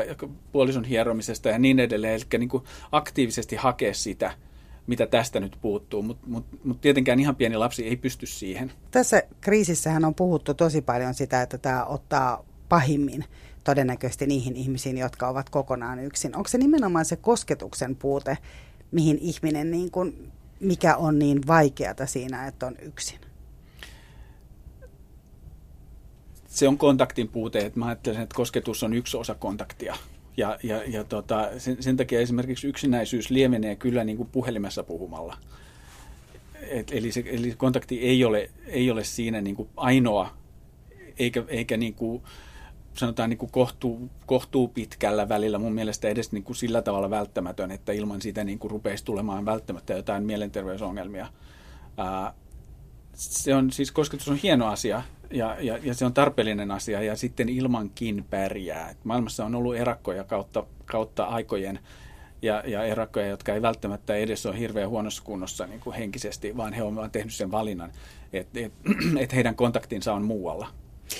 puolison 0.52 0.84
hieromisesta 0.84 1.48
ja 1.48 1.58
niin 1.58 1.80
edelleen. 1.80 2.14
Eli 2.14 2.38
niin 2.38 2.48
kuin 2.48 2.64
aktiivisesti 2.92 3.56
hakea 3.56 3.94
sitä– 3.94 4.32
mitä 4.86 5.06
tästä 5.06 5.40
nyt 5.40 5.58
puuttuu, 5.60 6.02
mutta 6.02 6.26
mut, 6.26 6.46
mut 6.64 6.80
tietenkään 6.80 7.20
ihan 7.20 7.36
pieni 7.36 7.56
lapsi 7.56 7.86
ei 7.86 7.96
pysty 7.96 8.26
siihen. 8.26 8.72
Tässä 8.90 9.22
kriisissähän 9.40 10.04
on 10.04 10.14
puhuttu 10.14 10.54
tosi 10.54 10.82
paljon 10.82 11.14
sitä, 11.14 11.42
että 11.42 11.58
tämä 11.58 11.84
ottaa 11.84 12.44
pahimmin 12.68 13.24
todennäköisesti 13.68 14.26
niihin 14.26 14.56
ihmisiin, 14.56 14.98
jotka 14.98 15.28
ovat 15.28 15.50
kokonaan 15.50 15.98
yksin. 15.98 16.36
Onko 16.36 16.48
se 16.48 16.58
nimenomaan 16.58 17.04
se 17.04 17.16
kosketuksen 17.16 17.96
puute, 17.96 18.38
mihin 18.90 19.18
ihminen, 19.20 19.70
niin 19.70 19.90
kun, 19.90 20.32
mikä 20.60 20.96
on 20.96 21.18
niin 21.18 21.46
vaikeata 21.46 22.06
siinä, 22.06 22.46
että 22.46 22.66
on 22.66 22.76
yksin? 22.82 23.18
Se 26.46 26.68
on 26.68 26.78
kontaktin 26.78 27.28
puute. 27.28 27.58
Että 27.58 27.78
mä 27.78 27.86
ajattelen, 27.86 28.22
että 28.22 28.34
kosketus 28.34 28.82
on 28.82 28.94
yksi 28.94 29.16
osa 29.16 29.34
kontaktia. 29.34 29.96
Ja, 30.36 30.58
ja, 30.62 30.82
ja 30.86 31.04
tota, 31.04 31.48
sen, 31.58 31.82
sen 31.82 31.96
takia 31.96 32.20
esimerkiksi 32.20 32.68
yksinäisyys 32.68 33.30
lievenee 33.30 33.76
kyllä 33.76 34.04
niin 34.04 34.16
kuin 34.16 34.28
puhelimessa 34.32 34.82
puhumalla. 34.82 35.36
Et, 36.62 36.92
eli, 36.92 37.12
se, 37.12 37.24
eli 37.26 37.54
kontakti 37.56 38.00
ei 38.00 38.24
ole, 38.24 38.50
ei 38.66 38.90
ole 38.90 39.04
siinä 39.04 39.40
niin 39.40 39.56
kuin 39.56 39.68
ainoa, 39.76 40.36
eikä, 41.18 41.44
eikä 41.48 41.76
niin 41.76 41.94
kuin, 41.94 42.22
sanotaan 42.98 43.30
niin 43.30 43.38
kuin 43.38 43.52
kohtuu, 43.52 44.10
kohtuu 44.26 44.68
pitkällä 44.68 45.28
välillä 45.28 45.58
mun 45.58 45.72
mielestä 45.72 46.08
edes 46.08 46.32
niin 46.32 46.44
kuin 46.44 46.56
sillä 46.56 46.82
tavalla 46.82 47.10
välttämätön, 47.10 47.70
että 47.70 47.92
ilman 47.92 48.22
sitä 48.22 48.44
niin 48.44 48.58
kuin 48.58 48.70
rupeisi 48.70 49.04
tulemaan 49.04 49.44
välttämättä 49.44 49.92
jotain 49.92 50.24
mielenterveysongelmia. 50.24 51.26
Ää, 51.96 52.34
se 53.14 53.54
on 53.54 53.72
siis, 53.72 53.92
kosketus 53.92 54.28
on 54.28 54.36
hieno 54.36 54.66
asia, 54.66 55.02
ja, 55.30 55.56
ja, 55.60 55.78
ja 55.82 55.94
se 55.94 56.04
on 56.04 56.14
tarpeellinen 56.14 56.70
asia 56.70 57.02
ja 57.02 57.16
sitten 57.16 57.48
ilmankin 57.48 58.24
pärjää. 58.30 58.94
Maailmassa 59.04 59.44
on 59.44 59.54
ollut 59.54 59.76
erakkoja 59.76 60.24
kautta, 60.24 60.66
kautta 60.84 61.24
aikojen 61.24 61.78
ja, 62.42 62.62
ja 62.66 62.84
erakkoja, 62.84 63.26
jotka 63.26 63.54
ei 63.54 63.62
välttämättä 63.62 64.14
edes 64.14 64.46
ole 64.46 64.58
hirveän 64.58 64.88
huonossa 64.88 65.22
kunnossa 65.22 65.66
niin 65.66 65.80
kuin 65.80 65.96
henkisesti, 65.96 66.56
vaan 66.56 66.72
he 66.72 66.82
ovat 66.82 67.12
tehnyt 67.12 67.34
sen 67.34 67.50
valinnan, 67.50 67.92
että 68.32 68.60
et, 68.60 68.72
et 69.22 69.32
heidän 69.32 69.54
kontaktinsa 69.54 70.14
on 70.14 70.22
muualla. 70.24 70.68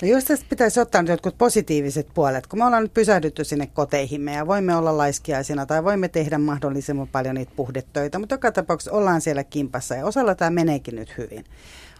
No 0.01 0.07
jos 0.07 0.23
tästä 0.23 0.45
pitäisi 0.49 0.79
ottaa 0.79 1.01
nyt 1.01 1.09
jotkut 1.09 1.37
positiiviset 1.37 2.07
puolet, 2.13 2.47
kun 2.47 2.59
me 2.59 2.65
ollaan 2.65 2.83
nyt 2.83 2.93
pysähdytty 2.93 3.43
sinne 3.43 3.67
koteihimme 3.67 4.33
ja 4.33 4.47
voimme 4.47 4.75
olla 4.75 4.97
laiskiaisina 4.97 5.65
tai 5.65 5.83
voimme 5.83 6.07
tehdä 6.07 6.37
mahdollisimman 6.37 7.07
paljon 7.07 7.35
niitä 7.35 7.51
puhdetöitä, 7.55 8.19
mutta 8.19 8.35
joka 8.35 8.51
tapauksessa 8.51 8.91
ollaan 8.91 9.21
siellä 9.21 9.43
kimpassa 9.43 9.95
ja 9.95 10.05
osalla 10.05 10.35
tämä 10.35 10.51
meneekin 10.51 10.95
nyt 10.95 11.17
hyvin. 11.17 11.45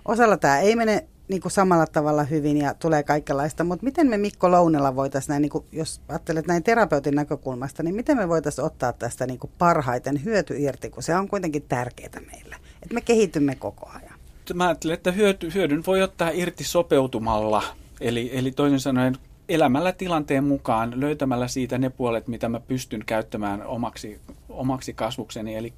Osalla 0.05 0.37
tämä 0.37 0.59
ei 0.59 0.75
mene 0.75 1.07
niin 1.27 1.41
kuin 1.41 1.51
samalla 1.51 1.87
tavalla 1.87 2.23
hyvin 2.23 2.57
ja 2.57 2.73
tulee 2.73 3.03
kaikenlaista, 3.03 3.63
mutta 3.63 3.85
miten 3.85 4.07
me 4.07 4.17
Mikko 4.17 4.51
Lounella 4.51 4.95
voitaisiin 4.95 5.29
näin, 5.29 5.41
niin 5.41 5.49
kuin, 5.49 5.65
jos 5.71 6.01
ajattelet 6.07 6.47
näin 6.47 6.63
terapeutin 6.63 7.15
näkökulmasta, 7.15 7.83
niin 7.83 7.95
miten 7.95 8.17
me 8.17 8.29
voitaisiin 8.29 8.65
ottaa 8.65 8.93
tästä 8.93 9.27
niin 9.27 9.39
kuin 9.39 9.51
parhaiten 9.57 10.23
hyöty 10.23 10.55
irti, 10.57 10.89
kun 10.89 11.03
se 11.03 11.15
on 11.15 11.27
kuitenkin 11.27 11.65
tärkeää 11.69 12.21
meille, 12.31 12.55
että 12.81 12.93
me 12.93 13.01
kehitymme 13.01 13.55
koko 13.55 13.89
ajan. 13.89 14.08
Mä 14.53 14.67
ajattelen, 14.67 14.93
että 14.93 15.11
hyöty, 15.11 15.53
hyödyn 15.53 15.83
voi 15.87 16.01
ottaa 16.01 16.29
irti 16.29 16.63
sopeutumalla, 16.63 17.63
eli, 18.01 18.29
eli 18.33 18.51
toisin 18.51 18.79
sanoen 18.79 19.17
elämällä 19.49 19.91
tilanteen 19.91 20.43
mukaan, 20.43 20.99
löytämällä 20.99 21.47
siitä 21.47 21.77
ne 21.77 21.89
puolet, 21.89 22.27
mitä 22.27 22.49
mä 22.49 22.59
pystyn 22.59 23.03
käyttämään 23.05 23.65
omaksi, 23.67 24.19
omaksi 24.49 24.93
kasvukseni. 24.93 25.55
Eli, 25.55 25.73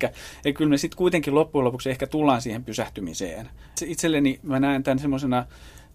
kyllä 0.55 0.69
me 0.69 0.77
sitten 0.77 0.97
kuitenkin 0.97 1.35
loppujen 1.35 1.65
lopuksi 1.65 1.89
ehkä 1.89 2.07
tullaan 2.07 2.41
siihen 2.41 2.63
pysähtymiseen. 2.63 3.49
Itselleni 3.85 4.39
mä 4.43 4.59
näen 4.59 4.83
tämän 4.83 4.99
semmoisena 4.99 5.45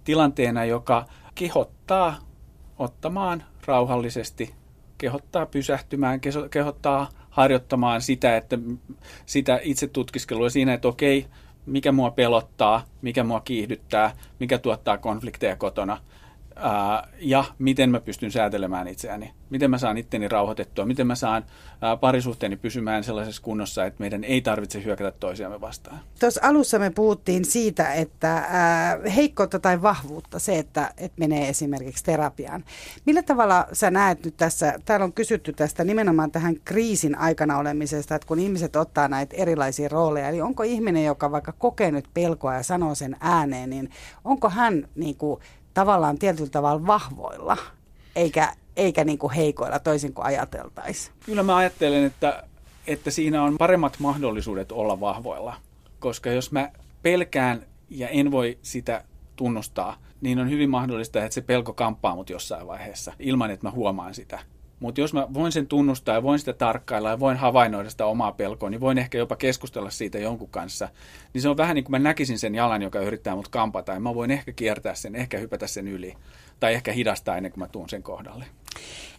tilanteena, 0.04 0.64
joka 0.64 1.06
kehottaa 1.34 2.16
ottamaan 2.78 3.44
rauhallisesti, 3.66 4.54
kehottaa 4.98 5.46
pysähtymään, 5.46 6.20
kehottaa 6.50 7.08
harjoittamaan 7.30 8.02
sitä, 8.02 8.36
että 8.36 8.58
sitä 9.26 9.60
itse 9.62 9.86
tutkiskelua 9.86 10.50
siinä, 10.50 10.74
että 10.74 10.88
okei, 10.88 11.26
mikä 11.66 11.92
mua 11.92 12.10
pelottaa, 12.10 12.84
mikä 13.02 13.24
mua 13.24 13.40
kiihdyttää, 13.40 14.12
mikä 14.40 14.58
tuottaa 14.58 14.98
konflikteja 14.98 15.56
kotona– 15.56 15.98
ja 17.18 17.44
miten 17.58 17.90
mä 17.90 18.00
pystyn 18.00 18.30
säätelemään 18.30 18.88
itseäni, 18.88 19.32
miten 19.50 19.70
mä 19.70 19.78
saan 19.78 19.98
itteni 19.98 20.28
rauhoitettua, 20.28 20.86
miten 20.86 21.06
mä 21.06 21.14
saan 21.14 21.44
parisuhteeni 22.00 22.56
pysymään 22.56 23.04
sellaisessa 23.04 23.42
kunnossa, 23.42 23.84
että 23.84 24.00
meidän 24.00 24.24
ei 24.24 24.40
tarvitse 24.40 24.84
hyökätä 24.84 25.10
toisiamme 25.10 25.60
vastaan. 25.60 26.00
Tuossa 26.20 26.40
alussa 26.44 26.78
me 26.78 26.90
puhuttiin 26.90 27.44
siitä, 27.44 27.92
että 27.92 28.48
heikkoutta 29.16 29.58
tai 29.58 29.82
vahvuutta, 29.82 30.38
se, 30.38 30.58
että, 30.58 30.92
että 30.96 31.18
menee 31.18 31.48
esimerkiksi 31.48 32.04
terapiaan. 32.04 32.64
Millä 33.04 33.22
tavalla 33.22 33.66
sä 33.72 33.90
näet 33.90 34.24
nyt 34.24 34.36
tässä, 34.36 34.74
täällä 34.84 35.04
on 35.04 35.12
kysytty 35.12 35.52
tästä 35.52 35.84
nimenomaan 35.84 36.30
tähän 36.30 36.54
kriisin 36.64 37.18
aikana 37.18 37.58
olemisesta, 37.58 38.14
että 38.14 38.28
kun 38.28 38.38
ihmiset 38.38 38.76
ottaa 38.76 39.08
näitä 39.08 39.36
erilaisia 39.36 39.88
rooleja, 39.88 40.28
eli 40.28 40.40
onko 40.40 40.62
ihminen, 40.62 41.04
joka 41.04 41.30
vaikka 41.30 41.52
kokee 41.52 41.90
nyt 41.90 42.08
pelkoa 42.14 42.54
ja 42.54 42.62
sanoo 42.62 42.94
sen 42.94 43.16
ääneen, 43.20 43.70
niin 43.70 43.90
onko 44.24 44.48
hän 44.48 44.88
niin 44.94 45.16
kuin, 45.16 45.40
tavallaan 45.76 46.18
tietyllä 46.18 46.50
tavalla 46.50 46.86
vahvoilla, 46.86 47.56
eikä, 48.16 48.52
eikä 48.76 49.04
niin 49.04 49.18
kuin 49.18 49.32
heikoilla 49.32 49.78
toisin 49.78 50.14
kuin 50.14 50.26
ajateltaisiin. 50.26 51.14
Kyllä 51.26 51.42
mä 51.42 51.56
ajattelen, 51.56 52.04
että, 52.04 52.42
että 52.86 53.10
siinä 53.10 53.42
on 53.42 53.58
paremmat 53.58 53.96
mahdollisuudet 53.98 54.72
olla 54.72 55.00
vahvoilla, 55.00 55.56
koska 55.98 56.30
jos 56.30 56.52
mä 56.52 56.70
pelkään 57.02 57.66
ja 57.90 58.08
en 58.08 58.30
voi 58.30 58.58
sitä 58.62 59.04
tunnustaa, 59.36 59.96
niin 60.20 60.38
on 60.38 60.50
hyvin 60.50 60.70
mahdollista, 60.70 61.24
että 61.24 61.34
se 61.34 61.40
pelko 61.40 61.72
kamppaa 61.72 62.14
mut 62.14 62.30
jossain 62.30 62.66
vaiheessa 62.66 63.12
ilman, 63.18 63.50
että 63.50 63.66
mä 63.66 63.70
huomaan 63.70 64.14
sitä. 64.14 64.38
Mutta 64.80 65.00
jos 65.00 65.12
mä 65.12 65.26
voin 65.34 65.52
sen 65.52 65.66
tunnustaa 65.66 66.14
ja 66.14 66.22
voin 66.22 66.38
sitä 66.38 66.52
tarkkailla 66.52 67.10
ja 67.10 67.20
voin 67.20 67.36
havainnoida 67.36 67.90
sitä 67.90 68.06
omaa 68.06 68.32
pelkoa, 68.32 68.70
niin 68.70 68.80
voin 68.80 68.98
ehkä 68.98 69.18
jopa 69.18 69.36
keskustella 69.36 69.90
siitä 69.90 70.18
jonkun 70.18 70.48
kanssa. 70.48 70.88
Niin 71.34 71.42
se 71.42 71.48
on 71.48 71.56
vähän 71.56 71.74
niin 71.74 71.84
kuin 71.84 71.90
mä 71.90 71.98
näkisin 71.98 72.38
sen 72.38 72.54
jalan, 72.54 72.82
joka 72.82 73.00
yrittää 73.00 73.36
mut 73.36 73.48
kampata 73.48 73.92
ja 73.92 74.00
mä 74.00 74.14
voin 74.14 74.30
ehkä 74.30 74.52
kiertää 74.52 74.94
sen, 74.94 75.14
ehkä 75.14 75.38
hypätä 75.38 75.66
sen 75.66 75.88
yli 75.88 76.14
tai 76.60 76.74
ehkä 76.74 76.92
hidastaa 76.92 77.36
ennen 77.36 77.52
kuin 77.52 77.60
mä 77.60 77.68
tuun 77.68 77.88
sen 77.88 78.02
kohdalle. 78.02 78.44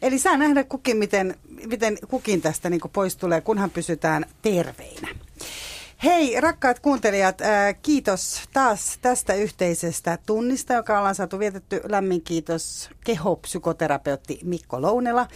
Eli 0.01 0.19
saa 0.19 0.37
nähdä 0.37 0.63
kukin, 0.63 0.97
miten, 0.97 1.35
miten 1.65 1.97
kukin 2.07 2.41
tästä 2.41 2.69
niin 2.69 2.81
pois 2.93 3.17
tulee, 3.17 3.41
kunhan 3.41 3.69
pysytään 3.69 4.25
terveinä. 4.41 5.07
Hei 6.03 6.41
rakkaat 6.41 6.79
kuuntelijat, 6.79 7.41
äh, 7.41 7.75
kiitos 7.81 8.41
taas 8.53 8.97
tästä 9.01 9.33
yhteisestä 9.33 10.17
tunnista, 10.25 10.73
joka 10.73 10.99
ollaan 10.99 11.15
saatu 11.15 11.39
vietetty. 11.39 11.81
Lämmin 11.83 12.21
kiitos 12.21 12.89
kehopsykoterapeutti 13.03 14.39
Mikko 14.43 14.81
Lounela. 14.81 15.27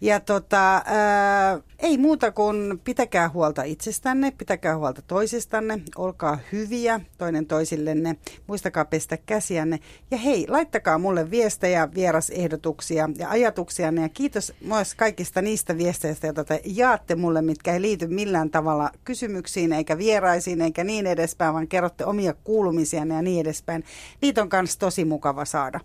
Ja 0.00 0.20
tota, 0.20 0.82
ää, 0.84 1.60
ei 1.78 1.98
muuta 1.98 2.32
kuin 2.32 2.80
pitäkää 2.84 3.28
huolta 3.28 3.62
itsestänne, 3.62 4.30
pitäkää 4.30 4.76
huolta 4.76 5.02
toisistanne, 5.02 5.80
olkaa 5.96 6.38
hyviä 6.52 7.00
toinen 7.18 7.46
toisillenne, 7.46 8.16
muistakaa 8.46 8.84
pestä 8.84 9.16
käsiänne. 9.16 9.78
Ja 10.10 10.18
hei, 10.18 10.46
laittakaa 10.48 10.98
mulle 10.98 11.30
viestejä, 11.30 11.88
vierasehdotuksia 11.94 13.08
ja 13.18 13.30
ajatuksianne 13.30 14.02
ja 14.02 14.08
kiitos 14.08 14.52
myös 14.60 14.94
kaikista 14.94 15.42
niistä 15.42 15.78
viesteistä, 15.78 16.26
joita 16.26 16.44
te 16.44 16.60
jaatte 16.64 17.14
mulle, 17.14 17.42
mitkä 17.42 17.72
ei 17.72 17.82
liity 17.82 18.06
millään 18.06 18.50
tavalla 18.50 18.90
kysymyksiin 19.04 19.72
eikä 19.72 19.98
vieraisiin 19.98 20.60
eikä 20.60 20.84
niin 20.84 21.06
edespäin, 21.06 21.54
vaan 21.54 21.68
kerrotte 21.68 22.04
omia 22.04 22.34
kuulumisianne 22.44 23.14
ja 23.14 23.22
niin 23.22 23.40
edespäin. 23.40 23.84
Niitä 24.22 24.42
on 24.42 24.48
myös 24.52 24.78
tosi 24.78 25.04
mukava 25.04 25.44
saada. 25.44 25.80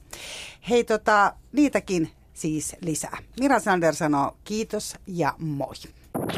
Hei, 0.69 0.83
tota, 0.83 1.33
niitäkin 1.51 2.09
siis 2.41 2.75
lisää. 2.81 3.17
Mira 3.39 3.59
Sander 3.59 3.95
sanoo 3.95 4.37
kiitos 4.43 4.95
ja 5.07 5.33
moi. 5.39 5.73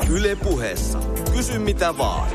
Yle 0.09 0.35
puheessa. 0.35 0.99
Kysy 1.35 1.59
mitä 1.59 1.97
vaan. 1.97 2.29